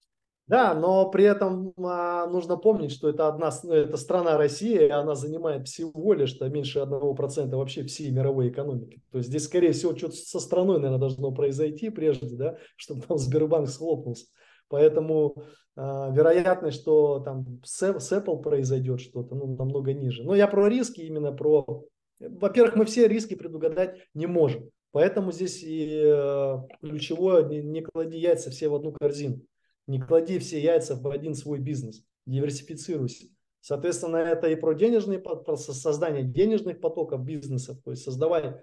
Да, 0.48 0.74
но 0.74 1.10
при 1.10 1.26
этом 1.26 1.74
а, 1.78 2.26
нужно 2.28 2.56
помнить, 2.56 2.92
что 2.94 3.10
это 3.10 3.28
одна, 3.28 3.52
ну, 3.64 3.74
это 3.74 3.98
страна 3.98 4.38
Россия, 4.38 4.88
и 4.88 4.90
она 4.90 5.14
занимает 5.14 5.68
всего 5.68 6.14
лишь 6.14 6.40
меньше 6.40 6.80
одного 6.80 7.14
процента 7.14 7.58
вообще 7.58 7.84
всей 7.84 8.12
мировой 8.12 8.48
экономики. 8.48 9.02
То 9.12 9.18
есть 9.18 9.30
здесь, 9.30 9.44
скорее 9.44 9.74
всего, 9.74 9.94
что-то 9.96 10.16
со 10.16 10.40
страной, 10.40 10.78
наверное, 10.78 11.00
должно 11.00 11.34
произойти 11.34 11.90
прежде, 11.90 12.34
да, 12.38 12.58
чтобы 12.78 13.02
там 13.02 13.18
Сбербанк 13.18 13.68
схлопнулся. 13.68 14.28
Поэтому 14.70 15.36
э, 15.76 15.82
вероятность, 15.82 16.80
что 16.80 17.20
там 17.20 17.60
с, 17.66 18.00
с 18.00 18.12
Apple 18.14 18.42
произойдет 18.42 19.02
что-то, 19.02 19.36
ну, 19.36 19.54
намного 19.54 19.92
ниже. 19.92 20.24
Но 20.24 20.34
я 20.34 20.48
про 20.48 20.70
риски, 20.70 21.02
именно 21.02 21.34
про... 21.34 21.84
Во-первых, 22.22 22.78
мы 22.78 22.86
все 22.86 23.10
риски 23.10 23.36
предугадать 23.36 23.98
не 24.14 24.28
можем. 24.28 24.70
Поэтому 24.92 25.34
здесь 25.34 25.62
и 25.62 26.04
э, 26.06 26.58
ключевое, 26.82 27.44
не, 27.44 27.62
не 27.62 27.82
клади 27.82 28.18
яйца 28.18 28.50
все 28.50 28.70
в 28.70 28.76
одну 28.76 28.94
корзину. 28.94 29.42
Не 29.88 30.00
клади 30.00 30.38
все 30.40 30.60
яйца 30.60 30.96
в 30.96 31.08
один 31.10 31.34
свой 31.34 31.60
бизнес. 31.60 32.04
Диверсифицируйся. 32.26 33.26
Соответственно, 33.62 34.18
это 34.18 34.48
и 34.48 34.56
про 34.56 34.74
денежные, 34.74 35.20
про 35.20 35.58
создание 35.58 36.24
денежных 36.24 36.80
потоков 36.80 37.24
бизнесов. 37.24 37.82
То 37.84 37.92
есть 37.92 38.04
создавай 38.04 38.62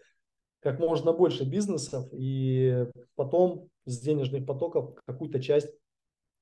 как 0.60 0.78
можно 0.78 1.12
больше 1.12 1.44
бизнесов 1.44 2.08
и 2.12 2.86
потом 3.16 3.68
с 3.84 4.00
денежных 4.00 4.46
потоков 4.46 4.94
какую-то 5.06 5.42
часть 5.42 5.68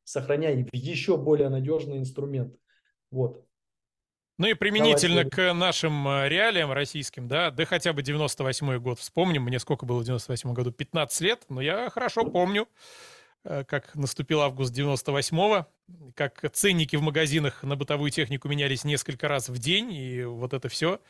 сохраняй 0.05 0.65
в 0.65 0.75
еще 0.75 1.17
более 1.17 1.49
надежный 1.49 1.99
инструмент. 1.99 2.55
Вот. 3.11 3.45
Ну 4.39 4.47
и 4.47 4.55
применительно 4.55 5.25
Давайте. 5.25 5.37
к 5.37 5.55
нашим 5.55 6.09
э, 6.09 6.29
реалиям 6.29 6.73
российским, 6.73 7.29
да, 7.29 7.51
да 7.51 7.65
хотя 7.65 7.93
бы 7.93 8.03
98-й 8.03 8.79
год 8.79 8.99
вспомним, 8.99 9.43
мне 9.43 9.59
сколько 9.59 9.87
было 9.87 9.99
в 9.99 10.05
98 10.05 10.53
году, 10.53 10.73
15 10.73 11.21
лет, 11.21 11.45
но 11.49 11.61
я 11.61 11.91
хорошо 11.91 12.25
помню, 12.25 12.67
как 13.45 13.95
наступил 13.95 14.41
август 14.41 14.77
98-го, 14.77 15.67
как 16.15 16.51
ценники 16.53 16.97
в 16.97 17.03
магазинах 17.03 17.63
на 17.63 17.77
бытовую 17.77 18.11
технику 18.11 18.49
менялись 18.49 18.85
несколько 18.85 19.29
раз 19.29 19.49
в 19.49 19.59
день, 19.59 19.93
и 19.93 20.25
вот 20.25 20.53
это 20.53 20.69
все. 20.69 21.01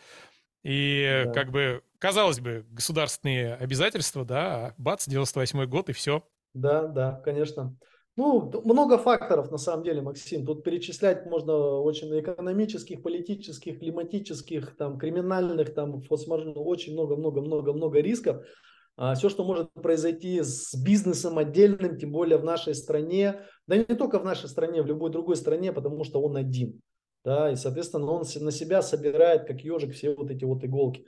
И 0.63 1.25
да. 1.27 1.33
как 1.33 1.51
бы, 1.51 1.83
казалось 1.99 2.41
бы, 2.41 2.65
государственные 2.71 3.55
обязательства, 3.55 4.25
да, 4.25 4.67
а 4.67 4.75
бац, 4.79 5.09
98 5.09 5.67
год 5.67 5.89
и 5.89 5.93
все. 5.93 6.23
Да, 6.55 6.87
да, 6.87 7.21
конечно. 7.25 7.77
Ну, 8.15 8.51
много 8.65 8.99
факторов 8.99 9.51
на 9.51 9.57
самом 9.57 9.85
деле, 9.85 10.03
Максим. 10.03 10.45
Тут 10.45 10.65
перечислять 10.65 11.25
можно 11.25 11.55
очень 11.55 12.09
экономических, 12.21 13.03
политических, 13.03 13.79
климатических, 13.79 14.77
там, 14.77 14.99
криминальных, 14.99 15.75
там, 15.75 16.03
очень 16.11 16.93
много-много-много-много 16.93 18.01
рисков. 18.01 18.45
А 19.05 19.17
все, 19.17 19.29
что 19.29 19.43
может 19.43 19.73
произойти 19.73 20.41
с 20.43 20.77
бизнесом 20.77 21.37
отдельным, 21.37 21.99
тем 21.99 22.13
более 22.13 22.39
в 22.39 22.45
нашей 22.45 22.73
стране, 22.73 23.41
да 23.67 23.77
не 23.77 23.83
только 23.83 24.21
в 24.21 24.25
нашей 24.25 24.49
стране, 24.49 24.81
в 24.81 24.87
любой 24.87 25.11
другой 25.11 25.35
стране, 25.35 25.73
потому 25.73 26.05
что 26.05 26.23
он 26.23 26.37
один. 26.37 26.81
Да, 27.25 27.51
и, 27.51 27.57
соответственно, 27.57 28.13
он 28.13 28.23
на 28.23 28.53
себя 28.53 28.81
собирает, 28.81 29.45
как 29.49 29.63
ежик, 29.63 29.93
все 29.93 30.15
вот 30.15 30.31
эти 30.31 30.45
вот 30.45 30.63
иголки. 30.63 31.05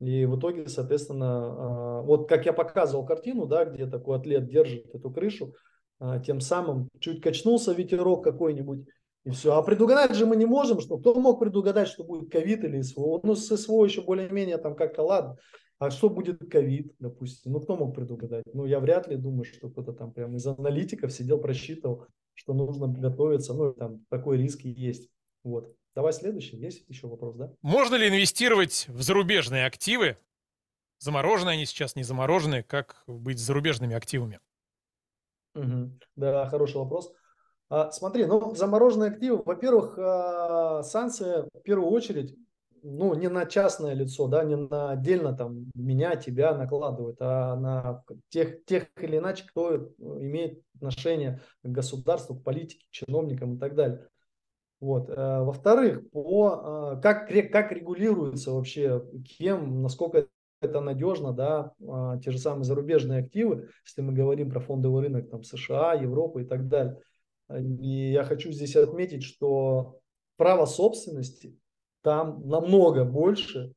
И 0.00 0.26
в 0.26 0.38
итоге, 0.38 0.68
соответственно, 0.68 1.28
а, 1.30 2.02
вот 2.02 2.28
как 2.28 2.44
я 2.44 2.52
показывал 2.52 3.06
картину, 3.06 3.46
да, 3.46 3.64
где 3.64 3.86
такой 3.86 4.18
атлет 4.18 4.46
держит 4.46 4.94
эту 4.94 5.10
крышу, 5.10 5.54
а, 5.98 6.18
тем 6.18 6.40
самым 6.40 6.90
чуть 7.00 7.22
качнулся 7.22 7.72
ветерок 7.72 8.22
какой-нибудь, 8.22 8.86
и 9.24 9.30
все. 9.30 9.54
А 9.54 9.62
предугадать 9.62 10.14
же 10.14 10.26
мы 10.26 10.36
не 10.36 10.44
можем, 10.44 10.78
что 10.80 10.98
кто 10.98 11.14
мог 11.14 11.40
предугадать, 11.40 11.88
что 11.88 12.04
будет 12.04 12.30
ковид 12.30 12.64
или 12.64 12.82
СВО? 12.82 13.20
Ну, 13.22 13.34
с 13.34 13.56
СВО 13.56 13.86
еще 13.86 14.02
более-менее 14.02 14.58
там 14.58 14.76
как-то 14.76 15.04
ладно. 15.04 15.38
А 15.80 15.90
что 15.90 16.10
будет 16.10 16.46
ковид, 16.50 16.94
допустим? 16.98 17.52
Ну, 17.52 17.60
кто 17.60 17.74
мог 17.74 17.94
предугадать? 17.94 18.44
Ну, 18.52 18.66
я 18.66 18.80
вряд 18.80 19.08
ли 19.08 19.16
думаю, 19.16 19.44
что 19.44 19.70
кто-то 19.70 19.94
там 19.94 20.12
прям 20.12 20.36
из 20.36 20.46
аналитиков 20.46 21.10
сидел, 21.10 21.38
просчитывал, 21.38 22.06
что 22.34 22.52
нужно 22.52 22.86
готовиться. 22.86 23.54
Ну, 23.54 23.72
там 23.72 24.04
такой 24.10 24.36
риск 24.36 24.66
и 24.66 24.68
есть. 24.68 25.10
Вот. 25.42 25.74
Давай 25.94 26.12
следующий. 26.12 26.58
Есть 26.58 26.86
еще 26.86 27.06
вопрос, 27.06 27.34
да? 27.36 27.54
Можно 27.62 27.94
ли 27.94 28.08
инвестировать 28.08 28.88
в 28.88 29.00
зарубежные 29.00 29.64
активы? 29.64 30.18
Замороженные 30.98 31.54
они 31.54 31.64
сейчас, 31.64 31.96
не 31.96 32.02
замороженные. 32.02 32.62
Как 32.62 33.02
быть 33.06 33.38
с 33.38 33.42
зарубежными 33.42 33.96
активами? 33.96 34.38
Угу. 35.54 35.98
Да, 36.16 36.46
хороший 36.50 36.76
вопрос. 36.76 37.10
А, 37.70 37.90
смотри, 37.90 38.26
ну, 38.26 38.54
замороженные 38.54 39.12
активы, 39.12 39.42
во-первых, 39.42 39.96
а, 39.98 40.82
санкции 40.82 41.48
в 41.58 41.62
первую 41.62 41.90
очередь, 41.90 42.36
ну, 42.82 43.14
не 43.14 43.28
на 43.28 43.46
частное 43.46 43.94
лицо, 43.94 44.26
да, 44.28 44.44
не 44.44 44.56
на 44.56 44.92
отдельно 44.92 45.32
там 45.34 45.70
меня, 45.74 46.16
тебя 46.16 46.54
накладывают, 46.54 47.16
а 47.20 47.56
на 47.56 48.04
тех, 48.28 48.64
тех 48.64 48.86
или 49.00 49.18
иначе, 49.18 49.44
кто 49.48 49.92
имеет 49.98 50.62
отношение 50.76 51.40
к 51.62 51.68
государству, 51.68 52.36
к 52.36 52.44
политике, 52.44 52.84
к 52.86 52.90
чиновникам 52.90 53.56
и 53.56 53.58
так 53.58 53.74
далее. 53.74 54.08
Вот. 54.80 55.10
Э, 55.10 55.42
во-вторых, 55.42 56.10
по, 56.10 56.94
э, 56.96 57.00
как, 57.02 57.28
как 57.28 57.72
регулируется 57.72 58.52
вообще, 58.52 59.04
кем, 59.24 59.82
насколько 59.82 60.26
это 60.60 60.80
надежно, 60.80 61.32
да, 61.32 61.72
а, 61.88 62.18
те 62.18 62.30
же 62.30 62.38
самые 62.38 62.64
зарубежные 62.64 63.20
активы, 63.20 63.70
если 63.84 64.02
мы 64.02 64.12
говорим 64.12 64.50
про 64.50 64.60
фондовый 64.60 65.04
рынок 65.04 65.30
там, 65.30 65.42
США, 65.42 65.94
Европы 65.94 66.42
и 66.42 66.44
так 66.44 66.68
далее. 66.68 67.00
И 67.80 68.12
я 68.12 68.24
хочу 68.24 68.52
здесь 68.52 68.76
отметить, 68.76 69.22
что 69.22 70.00
право 70.36 70.66
собственности 70.66 71.58
там 72.02 72.46
намного 72.48 73.04
больше 73.04 73.72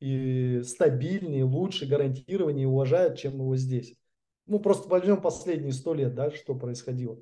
и 0.00 0.62
стабильнее, 0.62 1.44
лучше, 1.44 1.86
гарантированнее 1.86 2.68
уважают, 2.68 3.18
чем 3.18 3.34
его 3.34 3.56
здесь. 3.56 3.96
Ну, 4.46 4.60
просто 4.60 4.88
возьмем 4.88 5.22
последние 5.22 5.72
сто 5.72 5.94
лет, 5.94 6.14
да, 6.14 6.30
что 6.30 6.54
происходило 6.54 7.16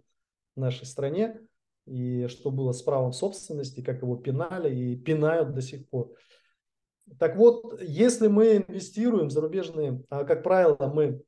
в 0.57 0.61
нашей 0.61 0.87
стране 0.87 1.41
и 1.87 2.27
что 2.29 2.51
было 2.51 2.73
с 2.73 2.83
правом 2.83 3.13
собственности, 3.13 3.83
как 3.83 4.03
его 4.03 4.17
пинали 4.17 4.75
и 4.75 4.97
пинают 4.97 5.53
до 5.55 5.63
сих 5.63 5.89
пор. 5.89 6.13
Так 7.19 7.37
вот, 7.37 7.81
если 7.81 8.29
мы 8.29 8.57
инвестируем 8.57 9.31
зарубежные, 9.31 10.03
а 10.09 10.25
как 10.25 10.43
правило, 10.43 10.91
мы 10.93 11.23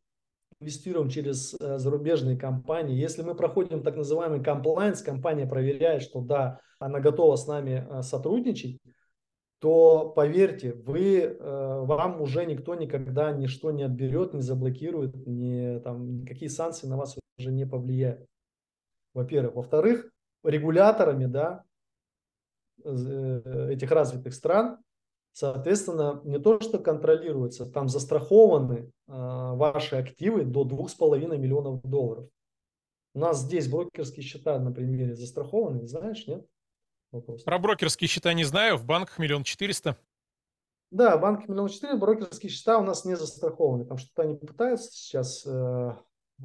инвестируем 0.60 1.08
через 1.08 1.54
э, 1.60 1.78
зарубежные 1.78 2.36
компании, 2.36 2.96
если 2.96 3.22
мы 3.22 3.34
проходим 3.34 3.82
так 3.82 3.96
называемый 3.96 4.40
compliance, 4.40 5.04
компания 5.04 5.46
проверяет, 5.46 6.02
что 6.02 6.20
да, 6.20 6.60
она 6.78 7.00
готова 7.00 7.36
с 7.36 7.46
нами 7.46 7.86
э, 7.88 8.02
сотрудничать, 8.02 8.80
то 9.64 10.12
поверьте, 10.14 10.74
вы, 10.74 11.20
э, 11.20 11.36
вам 11.38 12.20
уже 12.20 12.44
никто 12.44 12.74
никогда 12.74 13.32
ничто 13.32 13.70
не 13.70 13.84
отберет, 13.84 14.34
не 14.34 14.42
заблокирует, 14.42 15.26
не, 15.26 15.80
там, 15.80 16.18
никакие 16.18 16.50
санкции 16.50 16.86
на 16.86 16.98
вас 16.98 17.16
уже 17.38 17.50
не 17.50 17.64
повлияют. 17.64 18.26
Во-первых. 19.14 19.54
Во-вторых, 19.54 20.10
регуляторами 20.42 21.24
да, 21.24 21.64
этих 22.84 23.90
развитых 23.90 24.34
стран 24.34 24.80
Соответственно, 25.32 26.20
не 26.24 26.38
то, 26.38 26.60
что 26.60 26.78
контролируется, 26.78 27.66
там 27.66 27.88
застрахованы 27.88 28.74
э, 28.74 28.90
ваши 29.08 29.96
активы 29.96 30.44
до 30.44 30.64
2,5 30.64 31.38
миллионов 31.38 31.82
долларов. 31.82 32.28
У 33.14 33.18
нас 33.18 33.40
здесь 33.40 33.68
брокерские 33.68 34.24
счета 34.24 34.60
на 34.60 34.70
примере 34.70 35.16
застрахованы, 35.16 35.88
знаешь, 35.88 36.24
нет? 36.28 36.46
Вопрос. 37.14 37.44
Про 37.44 37.58
брокерские 37.60 38.08
счета 38.08 38.32
не 38.32 38.42
знаю, 38.42 38.76
в 38.76 38.84
банках 38.84 39.18
миллион 39.18 39.44
четыреста. 39.44 39.96
Да, 40.90 41.16
в 41.16 41.20
банках 41.20 41.48
миллион 41.48 41.68
четыреста, 41.68 41.96
брокерские 41.96 42.50
счета 42.50 42.78
у 42.78 42.82
нас 42.82 43.04
не 43.04 43.14
застрахованы. 43.14 43.84
Там 43.84 43.98
что-то 43.98 44.22
они 44.22 44.34
пытаются 44.34 44.90
сейчас 44.90 45.46
э, 45.46 45.92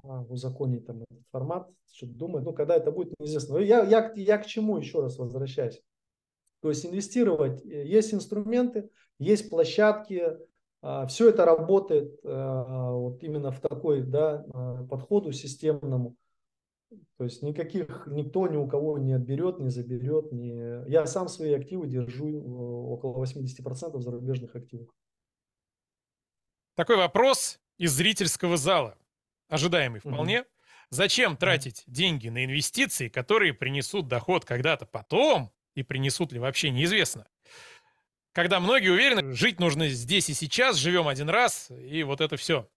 узаконить 0.03 0.85
там 0.85 1.01
этот 1.01 1.25
формат, 1.31 1.69
что-то 1.91 2.13
думают. 2.13 2.45
Ну, 2.45 2.53
когда 2.53 2.75
это 2.75 2.91
будет, 2.91 3.19
неизвестно. 3.19 3.57
Я, 3.57 3.83
я, 3.83 4.13
я 4.15 4.37
к 4.37 4.45
чему 4.45 4.77
еще 4.77 5.01
раз 5.01 5.17
возвращаюсь? 5.17 5.81
То 6.61 6.69
есть 6.69 6.85
инвестировать, 6.85 7.65
э, 7.65 7.87
есть 7.87 8.13
инструменты, 8.13 8.91
есть 9.17 9.49
площадки, 9.49 10.37
а, 10.81 11.07
все 11.07 11.29
это 11.29 11.45
работает 11.45 12.19
а, 12.23 12.91
вот 12.91 13.23
именно 13.23 13.51
в 13.51 13.59
такой 13.59 14.03
да, 14.03 14.45
а, 14.53 14.83
подходу 14.85 15.31
системному. 15.31 16.15
То 17.17 17.23
есть 17.23 17.43
никаких, 17.43 18.07
никто 18.07 18.47
ни 18.47 18.57
у 18.57 18.67
кого 18.67 18.97
не 18.97 19.13
отберет, 19.13 19.59
не 19.59 19.69
заберет. 19.69 20.31
Не... 20.31 20.89
Я 20.89 21.05
сам 21.05 21.27
свои 21.27 21.53
активы 21.53 21.87
держу 21.87 22.27
э, 22.27 22.93
около 22.93 23.23
80% 23.23 23.99
зарубежных 23.99 24.55
активов. 24.55 24.89
Такой 26.75 26.97
вопрос 26.97 27.59
из 27.77 27.91
зрительского 27.91 28.57
зала, 28.57 28.97
ожидаемый 29.49 29.99
вполне. 29.99 30.41
Угу. 30.41 30.47
Зачем 30.91 31.37
тратить 31.37 31.83
деньги 31.85 32.29
на 32.29 32.45
инвестиции, 32.45 33.09
которые 33.09 33.53
принесут 33.53 34.07
доход 34.07 34.45
когда-то 34.45 34.85
потом, 34.85 35.51
и 35.75 35.83
принесут 35.83 36.31
ли 36.31 36.39
вообще 36.39 36.71
неизвестно. 36.71 37.27
Когда 38.31 38.59
многие 38.59 38.89
уверены, 38.89 39.33
жить 39.33 39.59
нужно 39.59 39.89
здесь 39.89 40.29
и 40.29 40.33
сейчас, 40.33 40.77
живем 40.77 41.07
один 41.07 41.29
раз, 41.29 41.69
и 41.69 42.03
вот 42.03 42.21
это 42.21 42.37
все. 42.37 42.69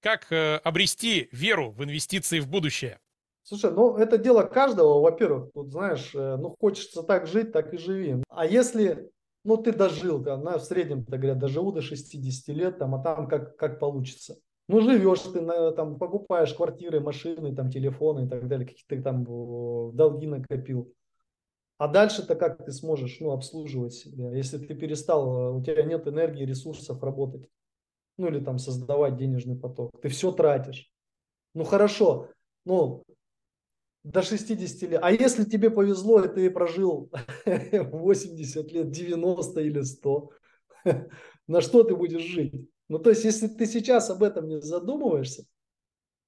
Как 0.00 0.32
э, 0.32 0.56
обрести 0.56 1.28
веру 1.30 1.70
в 1.70 1.84
инвестиции 1.84 2.40
в 2.40 2.48
будущее? 2.48 2.98
Слушай, 3.44 3.72
ну 3.72 3.96
это 3.96 4.18
дело 4.18 4.42
каждого, 4.44 5.00
во-первых, 5.00 5.50
тут 5.52 5.72
знаешь, 5.72 6.14
э, 6.14 6.36
ну 6.36 6.54
хочется 6.60 7.02
так 7.02 7.26
жить, 7.26 7.52
так 7.52 7.74
и 7.74 7.76
живи. 7.76 8.22
А 8.28 8.46
если, 8.46 9.10
ну 9.44 9.56
ты 9.56 9.72
дожил, 9.72 10.22
там, 10.22 10.44
на, 10.44 10.58
в 10.58 10.62
среднем, 10.64 11.04
так 11.04 11.18
говорят, 11.18 11.38
доживу 11.38 11.72
до 11.72 11.80
60 11.80 12.56
лет, 12.56 12.78
там, 12.78 12.94
а 12.94 13.02
там 13.02 13.26
как, 13.26 13.56
как 13.56 13.80
получится. 13.80 14.36
Ну 14.68 14.80
живешь 14.80 15.20
ты, 15.20 15.40
на, 15.40 15.72
там, 15.72 15.98
покупаешь 15.98 16.54
квартиры, 16.54 17.00
машины, 17.00 17.54
там, 17.54 17.68
телефоны 17.68 18.26
и 18.26 18.28
так 18.28 18.46
далее, 18.46 18.66
какие-то 18.66 19.02
там 19.02 19.24
долги 19.96 20.28
накопил. 20.28 20.92
А 21.78 21.88
дальше-то 21.88 22.36
как 22.36 22.64
ты 22.64 22.70
сможешь 22.70 23.18
ну, 23.18 23.32
обслуживать 23.32 23.94
себя, 23.94 24.30
если 24.30 24.58
ты 24.58 24.72
перестал, 24.76 25.56
у 25.56 25.62
тебя 25.64 25.82
нет 25.82 26.06
энергии, 26.06 26.44
ресурсов 26.44 27.02
работать, 27.02 27.44
ну 28.18 28.28
или 28.28 28.38
там 28.38 28.58
создавать 28.58 29.16
денежный 29.16 29.56
поток. 29.56 29.90
Ты 30.00 30.08
все 30.08 30.30
тратишь. 30.30 30.92
Ну 31.54 31.64
хорошо, 31.64 32.28
ну 32.64 33.02
до 34.04 34.22
60 34.22 34.90
лет. 34.90 35.00
А 35.02 35.12
если 35.12 35.44
тебе 35.44 35.70
повезло, 35.70 36.22
и 36.22 36.28
ты 36.28 36.50
прожил 36.50 37.10
80 37.46 38.72
лет, 38.72 38.90
90 38.90 39.60
или 39.60 39.80
100, 39.82 40.30
на 41.46 41.60
что 41.60 41.82
ты 41.84 41.94
будешь 41.96 42.22
жить? 42.22 42.68
Ну, 42.88 42.98
то 42.98 43.10
есть, 43.10 43.24
если 43.24 43.46
ты 43.46 43.66
сейчас 43.66 44.10
об 44.10 44.22
этом 44.22 44.48
не 44.48 44.60
задумываешься, 44.60 45.46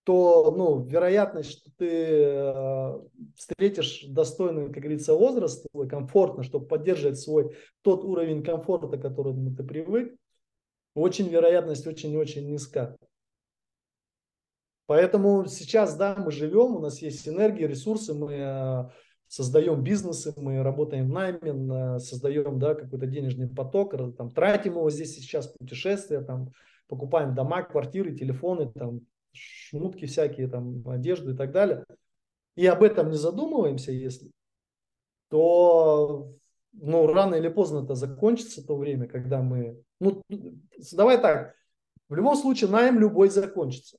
то, 0.04 0.54
ну, 0.56 0.84
вероятность, 0.84 1.50
что 1.50 1.70
ты 1.78 1.88
э, 1.88 3.00
встретишь 3.36 4.04
достойный, 4.08 4.66
как 4.66 4.82
говорится, 4.82 5.14
возраст, 5.14 5.66
твой, 5.72 5.88
комфортно, 5.88 6.42
чтобы 6.42 6.66
поддерживать 6.66 7.18
свой 7.18 7.56
тот 7.82 8.04
уровень 8.04 8.42
комфорта, 8.42 8.98
к 8.98 9.02
которому 9.02 9.54
ты 9.54 9.64
привык, 9.64 10.14
очень 10.94 11.28
вероятность 11.28 11.86
очень-очень 11.86 12.46
низка. 12.46 12.96
Поэтому 14.86 15.46
сейчас, 15.46 15.96
да, 15.96 16.14
мы 16.16 16.30
живем, 16.30 16.76
у 16.76 16.78
нас 16.80 17.00
есть 17.00 17.26
энергия, 17.26 17.66
ресурсы, 17.66 18.12
мы 18.12 18.32
э, 18.34 18.84
создаем 19.28 19.82
бизнесы, 19.82 20.34
мы 20.36 20.62
работаем 20.62 21.08
в 21.08 21.12
найме, 21.12 21.98
создаем, 21.98 22.58
да, 22.58 22.74
какой-то 22.74 23.06
денежный 23.06 23.48
поток, 23.48 23.94
там, 24.16 24.30
тратим 24.30 24.72
его 24.72 24.90
здесь 24.90 25.14
сейчас, 25.14 25.48
путешествия, 25.48 26.20
там, 26.20 26.50
покупаем 26.86 27.34
дома, 27.34 27.62
квартиры, 27.62 28.14
телефоны, 28.14 28.70
там, 28.72 29.00
шмутки 29.32 30.04
всякие, 30.04 30.48
там, 30.48 30.86
одежду 30.86 31.32
и 31.32 31.36
так 31.36 31.50
далее. 31.50 31.84
И 32.54 32.66
об 32.66 32.82
этом 32.82 33.10
не 33.10 33.16
задумываемся, 33.16 33.90
если, 33.90 34.30
то 35.28 36.30
ну, 36.72 37.06
рано 37.06 37.36
или 37.36 37.48
поздно 37.48 37.84
это 37.84 37.94
закончится, 37.94 38.64
то 38.64 38.76
время, 38.76 39.08
когда 39.08 39.42
мы... 39.42 39.82
Ну, 40.00 40.22
давай 40.92 41.20
так, 41.20 41.54
в 42.08 42.14
любом 42.14 42.36
случае 42.36 42.70
найм 42.70 42.98
любой 42.98 43.30
закончится. 43.30 43.98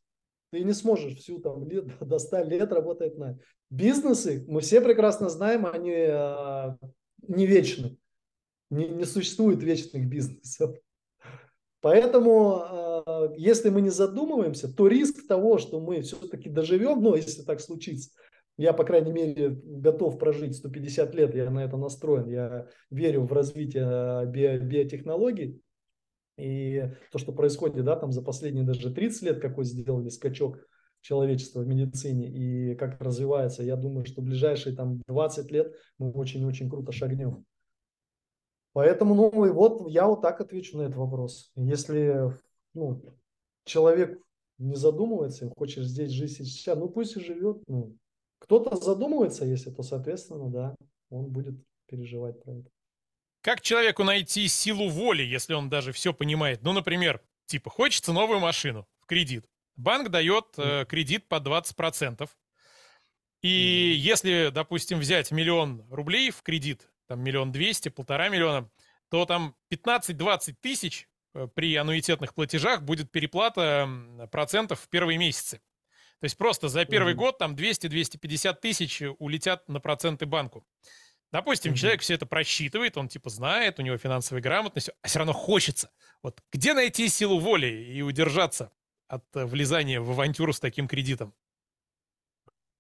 Ты 0.55 0.63
не 0.63 0.71
сможешь 0.71 1.17
всю 1.17 1.39
там 1.39 1.67
лет, 1.67 1.83
до 1.99 2.17
100 2.17 2.43
лет 2.43 2.71
работать 2.71 3.17
на 3.17 3.37
бизнесы. 3.69 4.45
Мы 4.47 4.61
все 4.61 4.79
прекрасно 4.79 5.27
знаем, 5.27 5.65
они 5.65 5.93
а, 5.93 6.77
не 7.27 7.45
вечны. 7.45 7.97
Не, 8.69 8.87
не 8.87 9.03
существует 9.03 9.61
вечных 9.61 10.07
бизнесов. 10.07 10.77
Поэтому, 11.81 12.61
а, 12.61 13.33
если 13.35 13.67
мы 13.67 13.81
не 13.81 13.89
задумываемся, 13.89 14.73
то 14.73 14.87
риск 14.87 15.27
того, 15.27 15.57
что 15.57 15.81
мы 15.81 15.99
все-таки 16.03 16.47
доживем, 16.47 17.03
ну, 17.03 17.15
если 17.15 17.41
так 17.41 17.59
случится, 17.59 18.11
я, 18.57 18.71
по 18.71 18.85
крайней 18.85 19.11
мере, 19.11 19.49
готов 19.49 20.17
прожить 20.17 20.55
150 20.55 21.13
лет, 21.15 21.35
я 21.35 21.51
на 21.51 21.65
это 21.65 21.75
настроен, 21.75 22.29
я 22.29 22.69
верю 22.89 23.23
в 23.23 23.33
развитие 23.33 23.83
а, 23.85 24.25
био 24.25 24.57
биотехнологий, 24.57 25.61
и 26.37 26.91
то, 27.11 27.17
что 27.17 27.31
происходит, 27.31 27.85
да, 27.85 27.95
там 27.95 28.11
за 28.11 28.21
последние 28.21 28.65
даже 28.65 28.93
30 28.93 29.21
лет, 29.23 29.39
какой 29.39 29.65
сделали 29.65 30.09
скачок 30.09 30.57
человечества 31.01 31.61
в 31.61 31.67
медицине 31.67 32.29
и 32.29 32.75
как 32.75 32.99
развивается, 33.01 33.63
я 33.63 33.75
думаю, 33.75 34.05
что 34.05 34.21
ближайшие 34.21 34.75
там 34.75 35.01
20 35.07 35.51
лет 35.51 35.75
мы 35.99 36.11
очень-очень 36.11 36.69
круто 36.69 36.91
шагнем. 36.91 37.45
Поэтому, 38.73 39.15
ну, 39.15 39.45
и 39.45 39.51
вот 39.51 39.87
я 39.89 40.07
вот 40.07 40.21
так 40.21 40.41
отвечу 40.41 40.77
на 40.77 40.83
этот 40.83 40.97
вопрос. 40.97 41.51
Если 41.55 42.33
ну, 42.73 43.01
человек 43.63 44.19
не 44.57 44.75
задумывается, 44.75 45.49
хочет 45.55 45.85
здесь 45.85 46.11
жить 46.11 46.33
сейчас, 46.33 46.77
ну 46.77 46.89
пусть 46.89 47.15
и 47.15 47.21
живет. 47.21 47.63
Ну, 47.67 47.95
кто-то 48.39 48.75
задумывается, 48.75 49.45
если, 49.45 49.71
то, 49.71 49.83
соответственно, 49.83 50.49
да, 50.49 50.75
он 51.09 51.27
будет 51.27 51.55
переживать 51.87 52.41
про 52.43 52.53
это. 52.53 52.69
Как 53.45 53.61
человеку 53.61 54.03
найти 54.03 54.47
силу 54.47 54.89
воли, 54.89 55.21
если 55.21 55.53
он 55.53 55.69
даже 55.69 55.91
все 55.91 56.15
понимает? 56.15 56.63
Ну, 56.63 56.73
например, 56.73 57.21
типа, 57.45 57.69
хочется 57.69 58.11
новую 58.11 58.39
машину 58.39 58.87
в 59.01 59.05
кредит. 59.05 59.45
Банк 59.75 60.09
дает 60.09 60.47
э, 60.57 60.83
кредит 60.89 61.27
по 61.27 61.35
20%. 61.35 62.27
И 63.43 63.93
если, 63.99 64.49
допустим, 64.51 64.97
взять 64.97 65.29
миллион 65.29 65.85
рублей 65.91 66.31
в 66.31 66.41
кредит, 66.41 66.89
там 67.07 67.19
миллион 67.19 67.51
двести, 67.51 67.89
полтора 67.89 68.29
миллиона, 68.29 68.67
то 69.09 69.27
там 69.27 69.55
15-20 69.71 70.55
тысяч 70.59 71.07
э, 71.35 71.47
при 71.53 71.75
аннуитетных 71.75 72.33
платежах 72.33 72.81
будет 72.81 73.11
переплата 73.11 73.87
процентов 74.31 74.79
в 74.79 74.89
первые 74.89 75.19
месяцы. 75.19 75.61
То 76.19 76.23
есть 76.23 76.37
просто 76.37 76.67
за 76.67 76.83
первый 76.85 77.13
mm-hmm. 77.13 77.17
год 77.17 77.37
там 77.37 77.53
200-250 77.53 78.55
тысяч 78.59 79.03
улетят 79.19 79.69
на 79.69 79.79
проценты 79.79 80.25
банку. 80.25 80.65
Допустим, 81.35 81.73
mm-hmm. 81.73 81.75
человек 81.75 81.99
все 81.99 82.13
это 82.13 82.25
просчитывает, 82.25 82.95
он 82.95 83.09
типа 83.09 83.29
знает, 83.29 83.77
у 83.77 83.81
него 83.81 83.97
финансовая 83.97 84.41
грамотность, 84.41 84.89
а 85.01 85.07
все 85.09 85.19
равно 85.19 85.33
хочется. 85.33 85.89
Вот 86.23 86.41
где 86.53 86.73
найти 86.73 87.09
силу 87.09 87.39
воли 87.39 87.67
и 87.67 88.01
удержаться 88.01 88.71
от 89.09 89.25
э, 89.33 89.43
влезания 89.43 89.99
в 89.99 90.09
авантюру 90.11 90.53
с 90.53 90.61
таким 90.61 90.87
кредитом? 90.87 91.33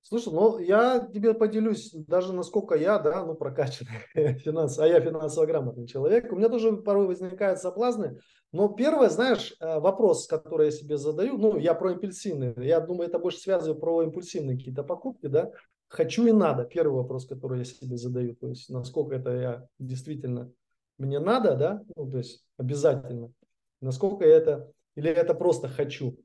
Слушай, 0.03 0.31
ну 0.31 0.57
я 0.59 1.05
тебе 1.13 1.33
поделюсь, 1.33 1.91
даже 1.91 2.31
насколько 2.31 2.75
я, 2.75 2.97
да, 2.97 3.25
ну 3.25 3.35
прокачанный 3.35 4.07
финанс, 4.39 4.79
а 4.79 4.87
я 4.87 5.01
финансово 5.01 5.45
грамотный 5.47 5.85
человек, 5.85 6.31
у 6.31 6.37
меня 6.37 6.47
тоже 6.47 6.77
порой 6.77 7.07
возникают 7.07 7.59
соблазны, 7.59 8.21
но 8.53 8.69
первое, 8.69 9.09
знаешь, 9.09 9.53
э, 9.59 9.79
вопрос, 9.81 10.27
который 10.27 10.67
я 10.67 10.71
себе 10.71 10.97
задаю, 10.97 11.37
ну 11.37 11.57
я 11.57 11.73
про 11.73 11.91
импульсивные, 11.91 12.53
я 12.59 12.79
думаю, 12.79 13.09
это 13.09 13.19
больше 13.19 13.39
связываю 13.39 13.77
про 13.77 14.03
импульсивные 14.03 14.55
какие-то 14.55 14.83
покупки, 14.83 15.27
да, 15.27 15.51
хочу 15.95 16.27
и 16.27 16.31
надо, 16.31 16.65
первый 16.65 16.95
вопрос, 16.95 17.25
который 17.25 17.59
я 17.59 17.65
себе 17.65 17.97
задаю, 17.97 18.35
то 18.35 18.47
есть 18.49 18.69
насколько 18.69 19.15
это 19.15 19.31
я 19.31 19.67
действительно 19.79 20.51
мне 20.97 21.19
надо, 21.19 21.55
да, 21.55 21.83
ну 21.95 22.09
то 22.09 22.17
есть 22.17 22.45
обязательно, 22.57 23.31
насколько 23.81 24.25
это, 24.25 24.71
или 24.95 25.09
это 25.09 25.33
просто 25.33 25.67
хочу. 25.67 26.17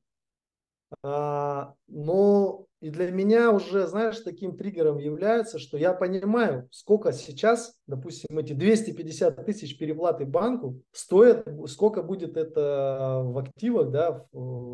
А, 1.03 1.75
но 1.87 2.67
и 2.81 2.91
для 2.91 3.11
меня 3.13 3.53
уже, 3.53 3.87
знаешь, 3.87 4.19
таким 4.21 4.57
триггером 4.57 4.99
является, 4.99 5.59
что 5.59 5.77
я 5.79 5.93
понимаю, 5.93 6.69
сколько 6.73 7.13
сейчас, 7.13 7.77
допустим, 7.87 8.39
эти 8.39 8.55
250 8.55 9.45
тысяч 9.45 9.79
переплаты 9.79 10.25
банку 10.25 10.83
стоят, 10.93 11.47
сколько 11.67 12.03
будет 12.03 12.37
это 12.37 13.23
в 13.25 13.39
активах 13.39 13.91
да, 13.91 14.27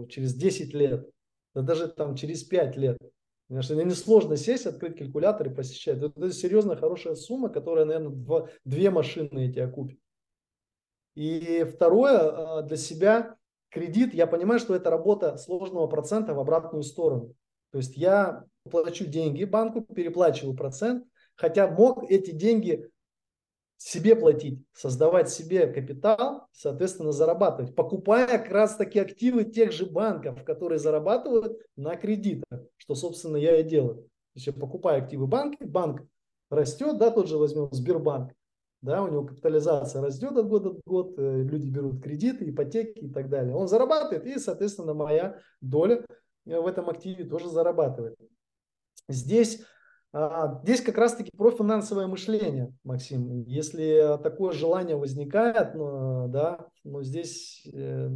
через 0.09 0.35
10 0.35 0.73
лет, 0.73 1.07
да 1.55 1.63
даже 1.63 1.89
там 1.89 2.15
через 2.15 2.45
5 2.45 2.77
лет. 2.77 2.99
Потому 3.49 3.63
что 3.63 3.75
мне 3.75 3.85
несложно 3.85 4.37
сесть, 4.37 4.67
открыть 4.67 4.99
калькулятор 4.99 5.49
и 5.49 5.55
посещать. 5.55 5.99
Это, 5.99 6.07
это 6.17 6.33
серьезно 6.33 6.77
хорошая 6.77 7.15
сумма, 7.15 7.49
которая, 7.49 7.85
наверное, 7.85 8.11
два, 8.11 8.49
две 8.65 8.91
машины 8.91 9.49
эти 9.49 9.61
окупит. 9.61 10.01
И 11.15 11.65
второе, 11.65 12.59
а, 12.59 12.63
для 12.63 12.77
себя 12.77 13.37
кредит, 13.71 14.15
я 14.15 14.27
понимаю, 14.27 14.59
что 14.59 14.75
это 14.75 14.91
работа 14.91 15.37
сложного 15.39 15.87
процента 15.87 16.35
в 16.35 16.41
обратную 16.41 16.83
сторону. 16.83 17.35
То 17.71 17.79
есть 17.79 17.97
я 17.97 18.45
плачу 18.69 19.07
деньги 19.07 19.45
банку, 19.45 19.81
переплачиваю 19.81 20.57
процент, 20.57 21.05
хотя 21.37 21.69
мог 21.69 22.11
эти 22.11 22.33
деньги 22.33 22.91
себе 23.77 24.17
платить, 24.17 24.65
создавать 24.73 25.29
себе 25.31 25.67
капитал, 25.67 26.47
соответственно, 26.53 27.13
зарабатывать, 27.13 27.75
покупая 27.75 28.39
как 28.39 28.51
раз 28.51 28.77
таки 28.77 28.99
активы 28.99 29.45
тех 29.45 29.73
же 29.73 29.87
банков, 29.87 30.45
которые 30.45 30.79
зарабатывают 30.79 31.61
на 31.77 31.97
кредитах, 31.97 32.61
что, 32.77 32.95
собственно, 32.95 33.37
я 33.37 33.61
и 33.61 33.63
делаю. 33.63 33.97
То 33.97 34.37
есть 34.37 34.47
я 34.47 34.53
покупаю 34.53 35.03
активы 35.03 35.27
банка, 35.27 35.67
банк 35.67 36.03
растет, 36.51 36.99
да, 36.99 37.11
тот 37.11 37.29
же 37.29 37.39
возьмем 37.39 37.69
Сбербанк, 37.73 38.33
да, 38.83 39.03
у 39.03 39.09
него 39.09 39.25
капитализация 39.25 40.03
растет 40.03 40.37
от 40.37 40.47
года 40.49 40.71
в 40.71 40.81
год, 40.87 41.15
э, 41.19 41.43
люди 41.43 41.69
берут 41.69 42.03
кредиты, 42.03 42.49
ипотеки 42.49 43.01
и 43.01 43.09
так 43.09 43.29
далее. 43.29 43.55
Он 43.55 43.69
зарабатывает, 43.69 44.27
и, 44.27 44.39
соответственно, 44.39 44.95
моя 44.95 45.39
доля 45.61 46.05
в 46.45 46.67
этом 46.67 46.89
активе 46.89 47.25
тоже 47.25 47.49
зарабатывает. 47.49 48.17
Здесь, 49.09 49.63
здесь 50.63 50.81
как 50.81 50.99
раз-таки 50.99 51.31
про 51.37 51.51
финансовое 51.51 52.07
мышление, 52.07 52.73
Максим. 52.85 53.43
Если 53.45 54.19
такое 54.23 54.53
желание 54.53 54.97
возникает, 54.97 55.75
ну, 55.75 56.29
да, 56.29 56.67
но 56.85 57.03
здесь 57.03 57.67
э, 57.73 58.11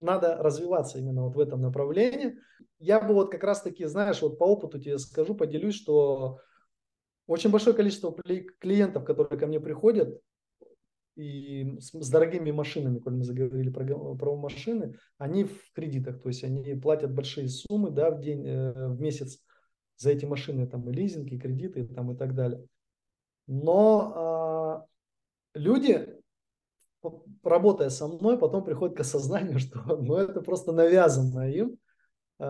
надо 0.00 0.36
развиваться 0.36 0.98
именно 0.98 1.24
вот 1.24 1.36
в 1.36 1.40
этом 1.40 1.62
направлении. 1.62 2.36
Я 2.78 3.00
бы 3.00 3.14
вот 3.14 3.32
как 3.32 3.42
раз-таки, 3.42 3.84
знаешь, 3.86 4.22
вот 4.22 4.38
по 4.38 4.44
опыту 4.44 4.78
тебе 4.78 4.98
скажу, 4.98 5.34
поделюсь, 5.34 5.74
что 5.74 6.38
очень 7.26 7.50
большое 7.50 7.74
количество 7.74 8.14
клиентов, 8.60 9.04
которые 9.04 9.38
ко 9.38 9.46
мне 9.46 9.60
приходят, 9.60 10.20
и 11.16 11.76
с, 11.78 11.90
с 11.92 12.10
дорогими 12.10 12.50
машинами, 12.50 12.98
коль 12.98 13.14
мы 13.14 13.24
заговорили 13.24 13.70
про, 13.70 14.14
про 14.14 14.36
машины, 14.36 14.96
они 15.18 15.44
в 15.44 15.72
кредитах, 15.74 16.22
то 16.22 16.28
есть 16.28 16.44
они 16.44 16.74
платят 16.74 17.12
большие 17.12 17.48
суммы 17.48 17.90
да, 17.90 18.10
в 18.10 18.20
день, 18.20 18.46
э, 18.46 18.88
в 18.88 19.00
месяц 19.00 19.40
за 20.00 20.10
эти 20.10 20.24
машины, 20.24 20.66
там 20.66 20.88
и 20.88 20.92
лизинги, 20.92 21.34
и 21.34 21.38
кредиты, 21.38 21.86
там, 21.86 22.10
и 22.12 22.16
так 22.16 22.34
далее. 22.34 22.66
Но 23.46 24.86
э, 25.54 25.58
люди, 25.58 26.08
работая 27.42 27.90
со 27.90 28.08
мной, 28.08 28.38
потом 28.38 28.64
приходят 28.64 28.96
к 28.96 29.00
осознанию, 29.00 29.58
что 29.60 29.78
ну, 29.96 30.16
это 30.16 30.40
просто 30.40 30.72
навязанная 30.72 31.50
им 31.50 31.76
э, 32.38 32.44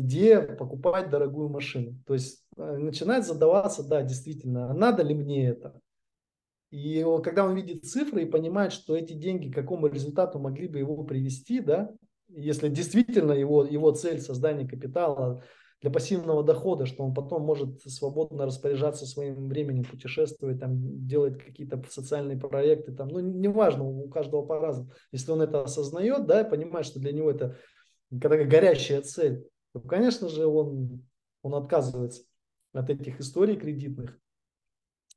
идея 0.00 0.42
покупать 0.56 1.08
дорогую 1.08 1.48
машину. 1.48 1.96
То 2.06 2.14
есть 2.14 2.44
э, 2.56 2.76
начинает 2.76 3.24
задаваться, 3.24 3.84
да, 3.86 4.02
действительно, 4.02 4.70
а 4.70 4.74
надо 4.74 5.04
ли 5.04 5.14
мне 5.14 5.46
это? 5.46 5.80
И 6.72 7.06
когда 7.22 7.44
он 7.44 7.54
видит 7.54 7.84
цифры 7.84 8.22
и 8.22 8.30
понимает, 8.30 8.72
что 8.72 8.96
эти 8.96 9.12
деньги 9.12 9.52
к 9.52 9.54
какому 9.54 9.86
результату 9.86 10.40
могли 10.40 10.66
бы 10.66 10.78
его 10.80 11.04
привести, 11.04 11.60
да, 11.60 11.94
если 12.26 12.68
действительно 12.68 13.30
его, 13.30 13.64
его 13.64 13.92
цель 13.92 14.20
создания 14.20 14.66
капитала 14.66 15.44
для 15.82 15.90
пассивного 15.90 16.42
дохода, 16.42 16.86
что 16.86 17.04
он 17.04 17.12
потом 17.12 17.42
может 17.42 17.80
свободно 17.82 18.46
распоряжаться 18.46 19.04
своим 19.06 19.48
временем, 19.48 19.84
путешествовать, 19.84 20.58
там, 20.58 21.06
делать 21.06 21.38
какие-то 21.38 21.82
социальные 21.88 22.38
проекты, 22.38 22.92
там, 22.92 23.08
ну, 23.08 23.20
неважно, 23.20 23.84
у 23.84 24.08
каждого 24.08 24.44
по-разному. 24.46 24.90
Если 25.12 25.30
он 25.30 25.42
это 25.42 25.62
осознает, 25.62 26.26
да, 26.26 26.40
и 26.40 26.50
понимает, 26.50 26.86
что 26.86 26.98
для 26.98 27.12
него 27.12 27.30
это 27.30 27.56
такая 28.10 28.46
горящая 28.46 29.02
цель, 29.02 29.46
то, 29.72 29.80
конечно 29.80 30.28
же, 30.28 30.46
он, 30.46 31.06
он 31.42 31.54
отказывается 31.54 32.22
от 32.72 32.88
этих 32.88 33.20
историй 33.20 33.56
кредитных. 33.56 34.18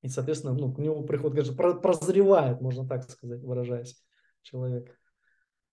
И, 0.02 0.08
соответственно, 0.08 0.54
ну, 0.54 0.74
к 0.74 0.80
нему 0.80 1.04
приход, 1.04 1.34
конечно, 1.34 1.56
прозревает, 1.56 2.62
можно 2.62 2.88
так 2.88 3.10
сказать, 3.10 3.42
выражаясь, 3.44 4.02
человек. 4.42 4.98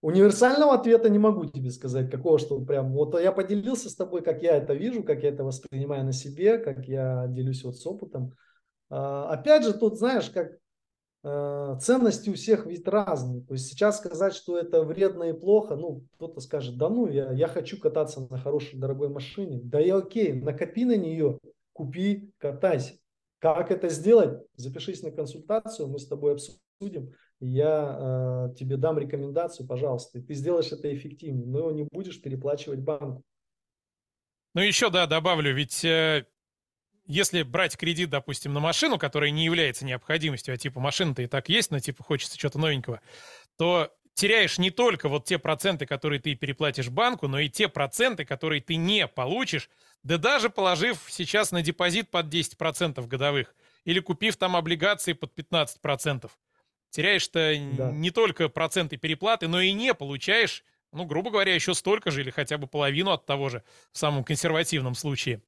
Универсального 0.07 0.75
ответа 0.75 1.09
не 1.09 1.19
могу 1.19 1.47
тебе 1.47 1.69
сказать, 1.69 2.09
какого, 2.09 2.39
что 2.39 2.61
прям, 2.61 2.93
вот 2.93 3.21
я 3.21 3.33
поделился 3.33 3.91
с 3.91 3.97
тобой, 3.97 4.23
как 4.23 4.41
я 4.41 4.57
это 4.57 4.73
вижу, 4.73 5.03
как 5.03 5.25
я 5.25 5.31
это 5.31 5.43
воспринимаю 5.43 6.05
на 6.05 6.13
себе, 6.13 6.59
как 6.59 6.87
я 6.87 7.27
делюсь 7.27 7.65
вот 7.65 7.77
с 7.77 7.85
опытом. 7.85 8.33
А, 8.89 9.29
опять 9.33 9.65
же, 9.65 9.75
тут, 9.75 9.99
знаешь, 9.99 10.31
как 10.31 10.59
а, 11.25 11.77
ценности 11.81 12.31
у 12.31 12.35
всех 12.35 12.67
ведь 12.67 12.87
разные. 12.87 13.43
То 13.43 13.55
есть 13.55 13.67
сейчас 13.67 13.99
сказать, 13.99 14.33
что 14.33 14.57
это 14.57 14.85
вредно 14.85 15.25
и 15.25 15.33
плохо, 15.33 15.75
ну, 15.75 16.05
кто-то 16.15 16.41
скажет, 16.41 16.79
да 16.79 16.89
ну, 16.89 17.09
я, 17.09 17.33
я 17.33 17.49
хочу 17.49 17.77
кататься 17.81 18.29
на 18.31 18.39
хорошей, 18.39 18.79
дорогой 18.79 19.09
машине. 19.09 19.61
Да 19.61 19.81
и 19.81 19.91
окей, 19.91 20.35
накопи 20.35 20.85
на 20.85 20.97
нее, 20.97 21.41
купи, 21.73 22.31
катайся. 22.39 22.95
Как 23.41 23.73
это 23.73 23.89
сделать? 23.89 24.41
Запишись 24.55 25.03
на 25.03 25.11
консультацию, 25.11 25.89
мы 25.89 25.99
с 25.99 26.07
тобой 26.07 26.35
обсудим 26.35 27.13
я 27.41 28.49
э, 28.51 28.55
тебе 28.59 28.76
дам 28.76 28.99
рекомендацию, 28.99 29.66
пожалуйста, 29.66 30.18
и 30.18 30.22
ты 30.22 30.34
сделаешь 30.34 30.72
это 30.72 30.95
эффективнее, 30.95 31.47
но 31.47 31.70
не 31.70 31.84
будешь 31.84 32.20
переплачивать 32.20 32.80
банку. 32.80 33.22
Ну 34.55 34.62
еще, 34.62 34.89
да, 34.91 35.07
добавлю, 35.07 35.55
ведь 35.55 35.84
э, 35.84 36.26
если 37.07 37.43
брать 37.43 37.76
кредит, 37.76 38.11
допустим, 38.11 38.53
на 38.53 38.61
машину, 38.61 38.99
которая 38.99 39.30
не 39.30 39.45
является 39.45 39.84
необходимостью, 39.84 40.55
а 40.55 40.57
типа 40.57 40.80
машина-то 40.80 41.22
и 41.22 41.26
так 41.26 41.49
есть, 41.49 41.70
но 41.70 41.78
типа 41.78 42.03
хочется 42.03 42.39
чего-то 42.39 42.59
новенького, 42.59 43.01
то 43.57 43.93
теряешь 44.14 44.59
не 44.59 44.70
только 44.70 45.09
вот 45.09 45.26
те 45.26 45.39
проценты, 45.39 45.87
которые 45.87 46.20
ты 46.20 46.34
переплатишь 46.34 46.89
банку, 46.89 47.28
но 47.28 47.39
и 47.39 47.49
те 47.49 47.68
проценты, 47.68 48.24
которые 48.24 48.62
ты 48.62 48.76
не 48.76 49.07
получишь, 49.07 49.70
да 50.03 50.18
даже 50.18 50.51
положив 50.51 51.05
сейчас 51.09 51.53
на 51.53 51.62
депозит 51.62 52.11
под 52.11 52.32
10% 52.32 53.07
годовых 53.07 53.55
или 53.84 54.01
купив 54.01 54.37
там 54.37 54.57
облигации 54.57 55.12
под 55.12 55.39
15%. 55.39 56.30
Теряешь-то 56.97 57.53
да. 57.77 57.93
не 57.93 58.11
только 58.11 58.49
проценты 58.49 58.97
переплаты, 58.97 59.49
но 59.49 59.61
и 59.61 59.75
не 59.75 59.93
получаешь, 59.93 60.65
ну, 60.93 61.05
грубо 61.05 61.31
говоря, 61.31 61.55
еще 61.55 61.75
столько 61.75 62.11
же 62.11 62.23
или 62.23 62.31
хотя 62.31 62.57
бы 62.57 62.67
половину 62.67 63.11
от 63.11 63.27
того 63.27 63.51
же 63.51 63.63
в 63.93 63.99
самом 63.99 64.25
консервативном 64.25 64.95
случае. 64.95 65.43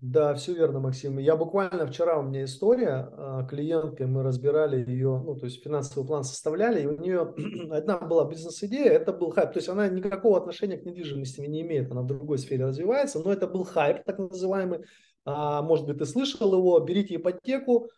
Да, 0.00 0.34
все 0.34 0.52
верно, 0.52 0.80
Максим. 0.80 1.16
Я 1.16 1.36
буквально 1.36 1.86
вчера 1.86 2.18
у 2.18 2.22
меня 2.22 2.44
история, 2.44 3.08
а, 3.12 3.44
клиентка, 3.44 4.06
мы 4.06 4.22
разбирали 4.22 4.84
ее, 4.86 5.22
ну, 5.24 5.36
то 5.36 5.46
есть 5.46 5.64
финансовый 5.64 6.06
план 6.06 6.22
составляли, 6.22 6.82
и 6.82 6.86
у 6.86 7.00
нее 7.00 7.34
одна 7.72 7.96
была 7.96 8.28
бизнес-идея, 8.28 8.90
это 8.90 9.10
был 9.10 9.30
хайп, 9.30 9.54
то 9.54 9.58
есть 9.58 9.70
она 9.70 9.88
никакого 9.88 10.36
отношения 10.36 10.76
к 10.76 10.84
недвижимости 10.84 11.40
не 11.40 11.62
имеет, 11.62 11.90
она 11.90 12.02
в 12.02 12.06
другой 12.06 12.36
сфере 12.36 12.66
развивается, 12.66 13.20
но 13.20 13.32
это 13.32 13.46
был 13.46 13.64
хайп, 13.64 14.04
так 14.04 14.18
называемый, 14.18 14.80
а, 15.24 15.62
может 15.62 15.86
быть, 15.86 15.96
ты 15.96 16.04
слышал 16.04 16.52
его, 16.52 16.78
берите 16.80 17.16
ипотеку, 17.16 17.88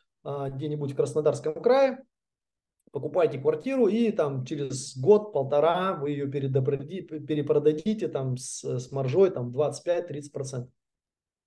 где-нибудь 0.51 0.93
в 0.93 0.97
Краснодарском 0.97 1.55
крае, 1.63 1.99
покупайте 2.93 3.39
квартиру 3.39 3.89
и 3.89 4.11
там 4.11 4.45
через 4.45 4.97
год-полтора 4.97 5.95
вы 5.95 6.11
ее 6.11 6.29
перепродадите 6.29 8.09
там 8.09 8.37
с, 8.37 8.65
с 8.65 8.91
маржой 8.91 9.31
там 9.31 9.51
25-30%. 9.51 10.69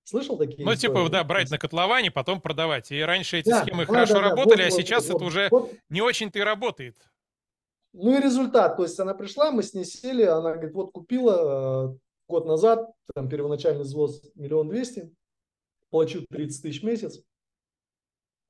Слышал 0.04 0.38
такие 0.38 0.64
Ну, 0.64 0.74
типа, 0.74 0.92
истории? 0.92 1.04
типа, 1.04 1.12
да, 1.12 1.24
брать 1.24 1.50
на 1.50 1.58
котловане, 1.58 2.10
потом 2.10 2.40
продавать. 2.40 2.90
И 2.90 3.00
раньше 3.00 3.38
эти 3.38 3.50
да, 3.50 3.62
схемы 3.62 3.86
да, 3.86 3.92
хорошо 3.92 4.14
да, 4.14 4.20
работали, 4.22 4.58
да, 4.58 4.64
вот, 4.64 4.72
а 4.72 4.82
сейчас 4.82 5.08
вот, 5.08 5.16
это 5.16 5.24
уже 5.24 5.48
вот. 5.50 5.72
не 5.88 6.00
очень-то 6.00 6.38
и 6.38 6.42
работает. 6.42 6.96
Ну 7.92 8.16
и 8.16 8.22
результат. 8.22 8.76
То 8.76 8.84
есть 8.84 8.98
она 8.98 9.14
пришла, 9.14 9.50
мы 9.50 9.62
с 9.62 9.74
ней 9.74 9.84
сели, 9.84 10.22
она 10.22 10.54
говорит, 10.54 10.74
вот 10.74 10.92
купила 10.92 11.92
э, 11.92 11.98
год 12.28 12.46
назад, 12.46 12.90
там 13.14 13.28
первоначальный 13.28 13.82
взвоз 13.82 14.22
миллион 14.34 14.68
двести, 14.68 15.12
плачу 15.90 16.24
30 16.28 16.62
тысяч 16.62 16.80
в 16.80 16.84
месяц. 16.84 17.22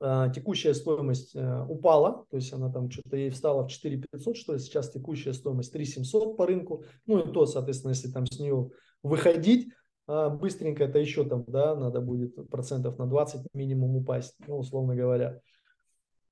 А, 0.03 0.31
текущая 0.31 0.73
стоимость 0.73 1.37
э, 1.37 1.65
упала, 1.69 2.25
то 2.31 2.37
есть 2.39 2.55
она 2.55 2.73
там 2.73 2.91
что-то 2.91 3.19
ей 3.19 3.29
встала 3.29 3.65
в 3.65 3.71
4 3.71 3.99
500, 4.11 4.35
что 4.35 4.53
ли, 4.55 4.59
сейчас 4.59 4.91
текущая 4.91 5.35
стоимость 5.35 5.75
3 5.75 5.85
700 5.85 6.39
по 6.39 6.47
рынку, 6.47 6.85
ну 7.05 7.19
и 7.19 7.31
то, 7.31 7.45
соответственно, 7.45 7.91
если 7.91 8.11
там 8.11 8.25
с 8.25 8.39
нее 8.39 8.71
выходить, 9.03 9.69
а, 10.07 10.31
быстренько 10.31 10.85
это 10.85 10.99
еще 10.99 11.29
там, 11.29 11.45
да, 11.47 11.77
надо 11.77 12.01
будет 12.01 12.35
процентов 12.49 12.99
на 12.99 13.07
20 13.07 13.43
минимум 13.53 13.97
упасть, 13.97 14.37
ну, 14.47 14.57
условно 14.59 14.97
говоря. 14.97 15.39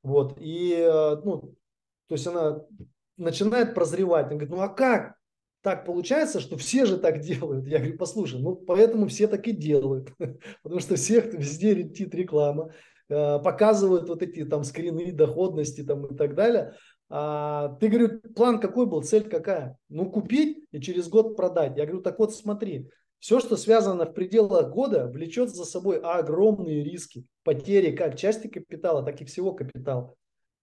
Вот, 0.03 0.39
и, 0.41 0.73
э, 0.73 1.17
ну, 1.23 1.55
то 2.07 2.15
есть 2.15 2.27
она 2.27 2.63
начинает 3.19 3.75
прозревать, 3.75 4.29
она 4.29 4.37
говорит, 4.37 4.51
ну 4.51 4.61
а 4.63 4.69
как? 4.69 5.19
Так 5.61 5.85
получается, 5.85 6.41
что 6.41 6.57
все 6.57 6.87
же 6.87 6.97
так 6.97 7.21
делают. 7.21 7.67
Я 7.67 7.81
говорю, 7.81 7.99
послушай, 7.99 8.41
ну 8.41 8.55
поэтому 8.55 9.09
все 9.09 9.29
так 9.29 9.47
и 9.47 9.53
делают, 9.53 10.15
потому 10.63 10.81
что 10.81 10.97
всех 10.97 11.35
везде 11.35 11.75
летит 11.75 12.15
реклама, 12.15 12.73
показывают 13.09 14.09
вот 14.09 14.23
эти 14.23 14.45
там 14.45 14.65
скрины 14.65 15.13
доходности 15.13 15.83
там 15.83 16.07
и 16.07 16.17
так 16.17 16.35
далее. 16.35 16.75
А, 17.11 17.77
ты, 17.81 17.89
говорю, 17.89 18.21
план 18.37 18.61
какой 18.61 18.87
был, 18.87 19.03
цель 19.03 19.29
какая? 19.29 19.79
Ну, 19.89 20.11
купить 20.11 20.67
и 20.73 20.81
через 20.81 21.09
год 21.09 21.37
продать. 21.37 21.77
Я 21.77 21.87
говорю, 21.87 22.03
так 22.03 22.19
вот 22.19 22.35
смотри, 22.35 22.91
все, 23.19 23.41
что 23.41 23.57
связано 23.57 24.05
в 24.05 24.13
пределах 24.13 24.71
года, 24.71 25.07
влечет 25.07 25.51
за 25.51 25.65
собой 25.65 25.99
огромные 25.99 26.85
риски, 26.85 27.25
потери 27.45 27.97
как 27.97 28.17
части 28.17 28.47
капитала, 28.47 29.03
так 29.03 29.21
и 29.21 29.25
всего 29.25 29.53
капитала. 29.53 30.15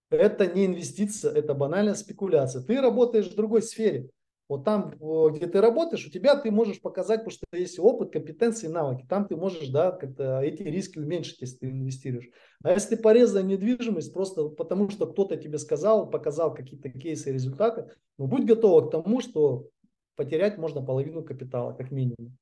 Это 0.08 0.46
не 0.46 0.66
инвестиция, 0.66 1.32
это 1.32 1.52
банальная 1.52 1.94
спекуляция. 1.94 2.62
Ты 2.62 2.80
работаешь 2.80 3.28
в 3.28 3.34
другой 3.34 3.62
сфере. 3.62 4.08
Вот 4.48 4.64
там, 4.64 4.92
где 5.32 5.46
ты 5.46 5.60
работаешь, 5.60 6.06
у 6.06 6.10
тебя 6.10 6.36
ты 6.36 6.52
можешь 6.52 6.80
показать, 6.80 7.24
потому 7.24 7.32
что 7.32 7.44
есть 7.52 7.80
опыт, 7.80 8.12
компетенции, 8.12 8.68
навыки. 8.68 9.04
Там 9.08 9.26
ты 9.26 9.36
можешь, 9.36 9.68
да, 9.68 9.90
как-то 9.90 10.40
эти 10.40 10.62
риски 10.62 10.98
уменьшить, 10.98 11.40
если 11.40 11.56
ты 11.56 11.70
инвестируешь. 11.70 12.30
А 12.62 12.72
если 12.72 12.94
ты 12.94 13.02
порезал 13.02 13.42
недвижимость, 13.42 14.12
просто 14.12 14.48
потому 14.48 14.88
что 14.90 15.06
кто-то 15.06 15.36
тебе 15.36 15.58
сказал, 15.58 16.08
показал 16.08 16.54
какие-то 16.54 16.90
кейсы 16.90 17.32
результаты, 17.32 17.90
ну, 18.18 18.28
будь 18.28 18.44
готова 18.44 18.86
к 18.86 18.92
тому, 18.92 19.20
что 19.20 19.68
потерять 20.14 20.58
можно 20.58 20.80
половину 20.80 21.24
капитала, 21.24 21.72
как 21.72 21.90
минимум. 21.90 22.36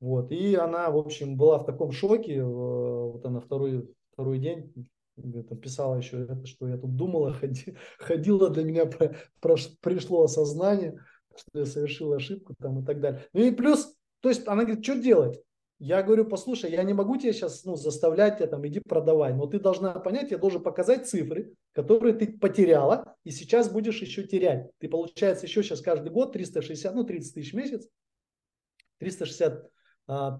Вот. 0.00 0.32
И 0.32 0.56
она, 0.56 0.90
в 0.90 0.98
общем, 0.98 1.36
была 1.36 1.60
в 1.60 1.66
таком 1.66 1.92
шоке, 1.92 2.38
э, 2.38 2.44
вот 2.44 3.24
она 3.24 3.38
второй, 3.38 3.88
второй 4.12 4.40
день 4.40 4.72
это 5.16 5.54
писала 5.56 5.96
еще 5.96 6.22
это, 6.22 6.46
что 6.46 6.68
я 6.68 6.76
тут 6.76 6.96
думала, 6.96 7.32
ходи, 7.40 7.76
ходила, 7.98 8.50
для 8.50 8.64
меня 8.64 8.86
про, 8.86 9.14
про, 9.40 9.56
пришло 9.80 10.24
осознание, 10.24 10.98
что 11.38 11.58
я 11.58 11.66
совершил 11.66 12.12
ошибку 12.12 12.54
там 12.60 12.80
и 12.80 12.84
так 12.84 13.00
далее. 13.00 13.24
Ну 13.32 13.42
и 13.42 13.50
плюс, 13.50 13.94
то 14.20 14.28
есть 14.28 14.46
она 14.46 14.64
говорит, 14.64 14.84
что 14.84 14.96
делать? 14.96 15.40
Я 15.78 16.04
говорю, 16.04 16.24
послушай, 16.26 16.70
я 16.70 16.84
не 16.84 16.94
могу 16.94 17.16
тебя 17.16 17.32
сейчас 17.32 17.64
ну, 17.64 17.74
заставлять 17.74 18.38
тебя 18.38 18.46
там, 18.46 18.64
иди 18.66 18.78
продавай, 18.78 19.34
но 19.34 19.46
ты 19.46 19.58
должна 19.58 19.92
понять, 19.94 20.30
я 20.30 20.38
должен 20.38 20.62
показать 20.62 21.08
цифры, 21.08 21.54
которые 21.72 22.14
ты 22.14 22.28
потеряла, 22.38 23.16
и 23.24 23.32
сейчас 23.32 23.68
будешь 23.68 24.00
еще 24.00 24.22
терять. 24.22 24.70
Ты, 24.78 24.88
получается, 24.88 25.46
еще 25.46 25.64
сейчас 25.64 25.80
каждый 25.80 26.12
год 26.12 26.34
360, 26.34 26.94
ну, 26.94 27.02
30 27.02 27.34
тысяч 27.34 27.52
в 27.52 27.56
месяц, 27.56 27.88
360 28.98 29.52
а, 29.52 29.68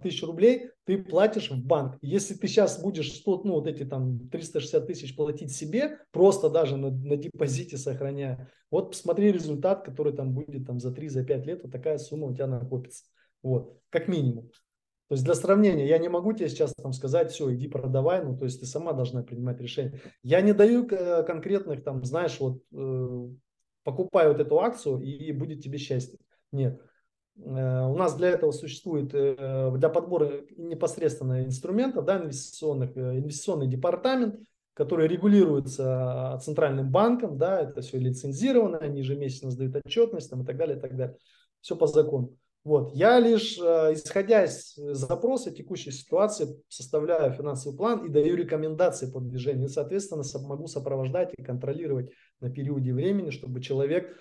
тысяч 0.02 0.22
рублей 0.22 0.70
ты 0.84 0.98
платишь 0.98 1.50
в 1.50 1.64
банк. 1.64 1.96
Если 2.02 2.34
ты 2.34 2.48
сейчас 2.48 2.82
будешь 2.82 3.12
100, 3.12 3.42
ну, 3.44 3.54
вот 3.54 3.66
эти 3.66 3.84
там 3.84 4.28
360 4.28 4.86
тысяч 4.86 5.16
платить 5.16 5.54
себе, 5.54 5.98
просто 6.10 6.50
даже 6.50 6.76
на, 6.76 6.90
на 6.90 7.16
депозите 7.16 7.76
сохраняя, 7.76 8.50
вот 8.70 8.90
посмотри 8.90 9.30
результат, 9.30 9.84
который 9.84 10.12
там 10.12 10.32
будет 10.32 10.66
там 10.66 10.80
за 10.80 10.90
3-5 10.90 11.08
за 11.10 11.22
лет, 11.22 11.62
вот 11.62 11.72
такая 11.72 11.98
сумма 11.98 12.28
у 12.28 12.34
тебя 12.34 12.46
накопится. 12.46 13.04
Вот, 13.42 13.78
как 13.90 14.08
минимум. 14.08 14.50
То 15.08 15.14
есть 15.14 15.24
для 15.24 15.34
сравнения, 15.34 15.86
я 15.86 15.98
не 15.98 16.08
могу 16.08 16.32
тебе 16.32 16.48
сейчас 16.48 16.72
там 16.72 16.92
сказать, 16.92 17.30
все, 17.30 17.54
иди 17.54 17.68
продавай, 17.68 18.24
ну, 18.24 18.36
то 18.36 18.46
есть 18.46 18.60
ты 18.60 18.66
сама 18.66 18.94
должна 18.94 19.22
принимать 19.22 19.60
решение. 19.60 20.00
Я 20.22 20.40
не 20.40 20.54
даю 20.54 20.86
э, 20.86 21.22
конкретных 21.24 21.84
там, 21.84 22.02
знаешь, 22.04 22.40
вот 22.40 22.62
э, 22.72 23.28
покупай 23.84 24.28
вот 24.28 24.40
эту 24.40 24.58
акцию 24.60 25.00
и 25.00 25.32
будет 25.32 25.62
тебе 25.62 25.76
счастье. 25.78 26.18
Нет. 26.50 26.80
Э, 27.38 27.86
у 27.86 27.96
нас 27.96 28.16
для 28.16 28.30
этого 28.30 28.52
существует 28.52 29.10
э, 29.14 29.72
для 29.76 29.88
подбора 29.88 30.42
непосредственно 30.56 31.44
инструментов, 31.44 32.04
да, 32.04 32.18
инвестиционных, 32.18 32.96
э, 32.96 33.18
инвестиционный 33.18 33.66
департамент, 33.66 34.36
который 34.74 35.08
регулируется 35.08 36.38
центральным 36.42 36.90
банком, 36.90 37.36
да, 37.38 37.60
это 37.60 37.82
все 37.82 37.98
лицензировано, 37.98 38.78
они 38.78 39.00
ежемесячно 39.00 39.50
сдают 39.50 39.76
отчетность 39.76 40.30
там, 40.30 40.42
и 40.42 40.46
так 40.46 40.56
далее, 40.56 40.78
и 40.78 40.80
так 40.80 40.96
далее. 40.96 41.16
Все 41.60 41.76
по 41.76 41.86
закону. 41.86 42.36
Вот. 42.64 42.94
Я 42.94 43.18
лишь, 43.18 43.58
исходя 43.58 44.44
из 44.44 44.74
запроса 44.76 45.50
текущей 45.50 45.90
ситуации, 45.90 46.62
составляю 46.68 47.32
финансовый 47.32 47.76
план 47.76 48.06
и 48.06 48.08
даю 48.08 48.36
рекомендации 48.36 49.10
по 49.10 49.20
движению. 49.20 49.66
И, 49.66 49.68
соответственно, 49.68 50.22
могу 50.46 50.68
сопровождать 50.68 51.34
и 51.36 51.42
контролировать 51.42 52.10
на 52.40 52.50
периоде 52.50 52.94
времени, 52.94 53.30
чтобы 53.30 53.60
человек 53.60 54.16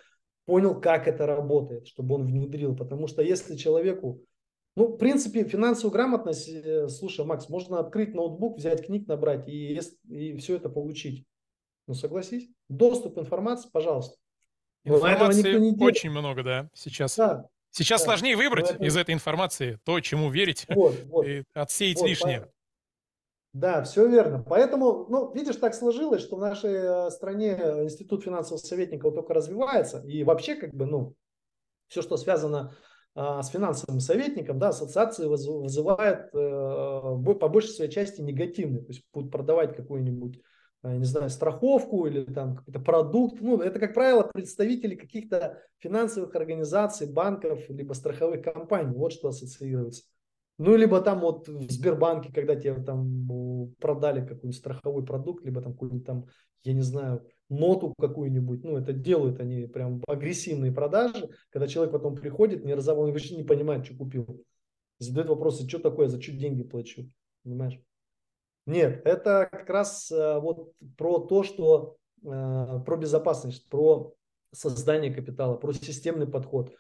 понял, 0.46 0.80
как 0.80 1.08
это 1.08 1.26
работает, 1.26 1.88
чтобы 1.88 2.16
он 2.16 2.26
внедрил. 2.26 2.76
Потому 2.76 3.08
что 3.08 3.22
если 3.22 3.56
человеку 3.56 4.22
Ну, 4.76 4.88
в 4.88 4.98
принципе, 4.98 5.44
финансовую 5.44 5.92
грамотность, 5.92 6.48
э, 6.48 6.88
слушай, 6.88 7.26
Макс, 7.26 7.50
можно 7.50 7.80
открыть 7.80 8.14
ноутбук, 8.14 8.58
взять 8.58 8.86
книг, 8.86 9.06
набрать 9.08 9.48
и, 9.50 9.80
и 10.08 10.38
все 10.38 10.56
это 10.56 10.70
получить. 10.70 11.26
Ну, 11.88 11.94
согласись. 11.94 12.50
Доступ 12.70 13.18
информации, 13.18 13.70
пожалуйста. 13.72 14.16
Информации 14.86 15.60
не 15.60 15.76
очень 15.84 16.10
много, 16.10 16.44
да, 16.44 16.70
сейчас. 16.74 17.18
Да, 17.18 17.50
сейчас 17.70 18.02
да. 18.02 18.06
сложнее 18.06 18.38
выбрать 18.38 18.72
это... 18.72 18.84
из 18.84 18.96
этой 18.96 19.14
информации 19.14 19.78
то, 19.84 20.00
чему 20.00 20.30
верить, 20.30 20.66
вот, 20.70 20.96
вот, 21.06 21.28
и 21.28 21.44
отсеять 21.54 22.00
вот, 22.00 22.08
лишнее. 22.08 22.48
Да, 23.54 23.84
все 23.84 24.08
верно. 24.08 24.43
Поэтому, 24.47 25.08
ну, 25.10 25.34
видишь, 25.34 25.58
так 25.58 25.76
сложилось, 25.76 26.22
что 26.22 26.38
в 26.38 26.39
нашей 26.39 26.74
э, 26.74 27.10
стране 27.10 27.52
институт 27.84 28.24
финансового 28.24 28.62
советника 28.62 29.12
только 29.12 29.34
развивается. 29.34 30.02
И 30.06 30.24
вообще, 30.24 30.56
как 30.56 30.74
бы, 30.74 30.86
ну, 30.86 31.16
все, 31.88 32.02
что 32.02 32.16
связано 32.16 32.74
а, 33.14 33.43
с 33.43 33.49
финансовым 33.49 33.99
советником, 33.99 34.58
да, 34.58 34.70
ассоциации 34.70 35.28
вызывает 35.28 36.34
э, 36.34 37.34
по 37.39 37.49
большей 37.49 37.72
своей 37.72 37.91
части 37.91 38.22
негативный. 38.22 38.80
То 38.80 38.88
есть 38.88 39.04
будут 39.14 39.32
продавать 39.32 39.76
какую-нибудь, 39.76 40.39
э, 40.84 40.95
не 40.95 41.04
знаю, 41.04 41.30
страховку 41.30 42.06
или 42.06 42.24
там 42.24 42.56
какой-то 42.56 42.80
продукт. 42.80 43.41
Ну, 43.41 43.60
это, 43.60 43.80
как 43.80 43.93
правило, 43.93 44.24
представители 44.24 44.95
каких-то 44.95 45.62
финансовых 45.80 46.34
организаций, 46.36 47.12
банков, 47.12 47.60
либо 47.68 47.91
страховых 47.91 48.41
компаний. 48.41 48.95
Вот 48.95 49.12
что 49.12 49.28
ассоциируется. 49.28 50.04
Ну, 50.64 50.76
либо 50.76 51.01
там 51.01 51.22
вот 51.22 51.47
в 51.47 51.72
Сбербанке, 51.72 52.32
когда 52.32 52.55
тебе 52.55 52.76
там 52.84 53.74
продали 53.80 54.22
какой-нибудь 54.22 54.55
страховой 54.55 55.03
продукт, 55.03 55.43
либо 55.43 55.59
там 55.59 55.74
какой-нибудь 55.74 56.05
там, 56.05 56.28
я 56.62 56.74
не 56.74 56.84
знаю, 56.84 57.28
ноту 57.49 57.95
какую-нибудь, 57.97 58.64
ну, 58.64 58.78
это 58.78 58.93
делают 58.93 59.39
они 59.39 59.66
прям 59.66 60.03
агрессивные 60.07 60.72
продажи, 60.72 61.32
когда 61.49 61.68
человек 61.68 61.91
потом 61.91 62.16
приходит, 62.16 62.64
не 62.64 62.76
разобран, 62.76 63.05
он 63.07 63.12
вообще 63.12 63.36
не 63.36 63.43
понимает, 63.43 63.88
что 63.88 63.97
купил. 63.97 64.45
Задает 64.99 65.30
вопросы, 65.30 65.68
что 65.68 65.80
такое, 65.80 66.07
за 66.09 66.22
что 66.22 66.32
деньги 66.34 66.62
плачу, 66.62 67.09
понимаешь? 67.43 67.82
Нет, 68.68 69.01
это 69.03 69.49
как 69.51 69.68
раз 69.68 70.12
э, 70.12 70.39
вот 70.39 70.74
про 70.95 71.18
то, 71.22 71.41
что, 71.41 71.97
э, 72.24 72.80
про 72.86 72.97
безопасность, 72.97 73.68
про 73.68 74.14
создание 74.51 75.12
капитала, 75.12 75.55
про 75.55 75.74
системный 75.74 76.28
подход, 76.28 76.72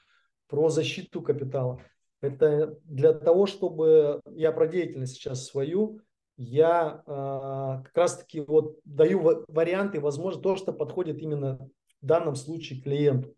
про 0.47 0.69
защиту 0.69 1.23
капитала. 1.23 1.81
Это 2.21 2.79
для 2.83 3.13
того, 3.13 3.47
чтобы 3.47 4.21
я 4.31 4.51
про 4.51 4.67
деятельность 4.67 5.15
сейчас 5.15 5.45
свою, 5.45 5.99
я 6.37 7.03
э, 7.05 7.83
как 7.83 7.91
раз-таки 7.95 8.41
вот 8.41 8.79
даю 8.85 9.43
варианты, 9.47 9.99
возможно, 9.99 10.41
то, 10.41 10.55
что 10.55 10.71
подходит 10.71 11.21
именно 11.21 11.69
в 12.01 12.05
данном 12.05 12.35
случае 12.35 12.81
клиенту, 12.81 13.35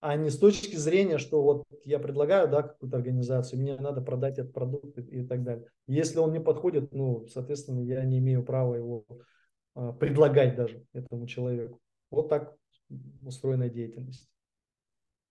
а 0.00 0.16
не 0.16 0.30
с 0.30 0.38
точки 0.38 0.76
зрения, 0.76 1.18
что 1.18 1.42
вот 1.42 1.64
я 1.84 1.98
предлагаю, 1.98 2.48
да, 2.48 2.62
какую-то 2.62 2.96
организацию, 2.96 3.60
мне 3.60 3.76
надо 3.76 4.00
продать 4.00 4.38
этот 4.38 4.52
продукт 4.52 4.98
и, 4.98 5.02
и 5.02 5.26
так 5.26 5.42
далее. 5.42 5.66
Если 5.86 6.18
он 6.18 6.32
не 6.32 6.40
подходит, 6.40 6.92
ну, 6.92 7.26
соответственно, 7.26 7.80
я 7.80 8.04
не 8.04 8.18
имею 8.18 8.42
права 8.42 8.76
его 8.76 9.04
э, 9.76 9.92
предлагать 9.98 10.56
даже 10.56 10.84
этому 10.92 11.26
человеку. 11.26 11.80
Вот 12.10 12.28
так 12.28 12.56
устроена 13.22 13.68
деятельность. 13.68 14.28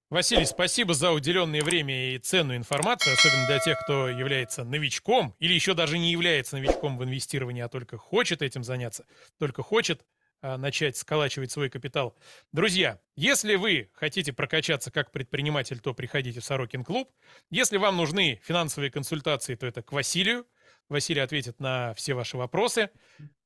Василий, 0.10 0.46
спасибо 0.46 0.96
за 0.96 1.12
уделенное 1.12 1.62
время 1.62 2.16
и 2.16 2.18
ценную 2.18 2.58
информацию, 2.58 3.14
особенно 3.14 3.46
для 3.46 3.60
тех, 3.60 3.80
кто 3.84 4.10
является 4.10 4.64
новичком 4.64 5.36
или 5.38 5.54
еще 5.54 5.76
даже 5.76 6.00
не 6.00 6.12
является 6.12 6.58
новичком 6.58 6.98
в 6.98 7.04
инвестировании, 7.04 7.62
а 7.62 7.70
только 7.70 8.00
хочет 8.00 8.42
этим 8.42 8.64
заняться, 8.64 9.06
только 9.38 9.62
хочет 9.62 10.04
а, 10.42 10.58
начать 10.58 10.98
сколачивать 10.98 11.52
свой 11.52 11.70
капитал. 11.70 12.18
Друзья, 12.52 13.00
если 13.16 13.54
вы 13.56 13.92
хотите 13.94 14.34
прокачаться 14.34 14.90
как 14.90 15.12
предприниматель, 15.12 15.80
то 15.80 15.94
приходите 15.94 16.40
в 16.40 16.44
Сорокин 16.44 16.84
клуб. 16.84 17.12
Если 17.52 17.78
вам 17.78 17.96
нужны 17.96 18.42
финансовые 18.44 18.90
консультации, 18.90 19.54
то 19.54 19.68
это 19.68 19.84
к 19.84 19.92
Василию. 19.92 20.48
Василий 20.88 21.22
ответит 21.22 21.60
на 21.60 21.94
все 21.94 22.16
ваши 22.16 22.36
вопросы. 22.36 22.90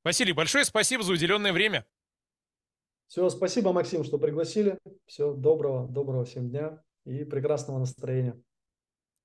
Василий, 0.06 0.32
большое 0.32 0.64
спасибо 0.64 1.04
за 1.04 1.12
уделенное 1.12 1.52
время. 1.52 1.86
Все, 3.14 3.30
спасибо, 3.30 3.74
Максим, 3.74 4.04
что 4.04 4.18
пригласили. 4.18 4.80
Все, 5.06 5.36
доброго, 5.36 5.88
доброго 5.88 6.26
всем 6.26 6.50
дня 6.50 6.82
и 7.06 7.24
прекрасного 7.24 7.78
настроения. 7.78 8.42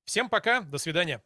Всем 0.04 0.28
пока, 0.28 0.60
до 0.60 0.76
свидания. 0.76 1.22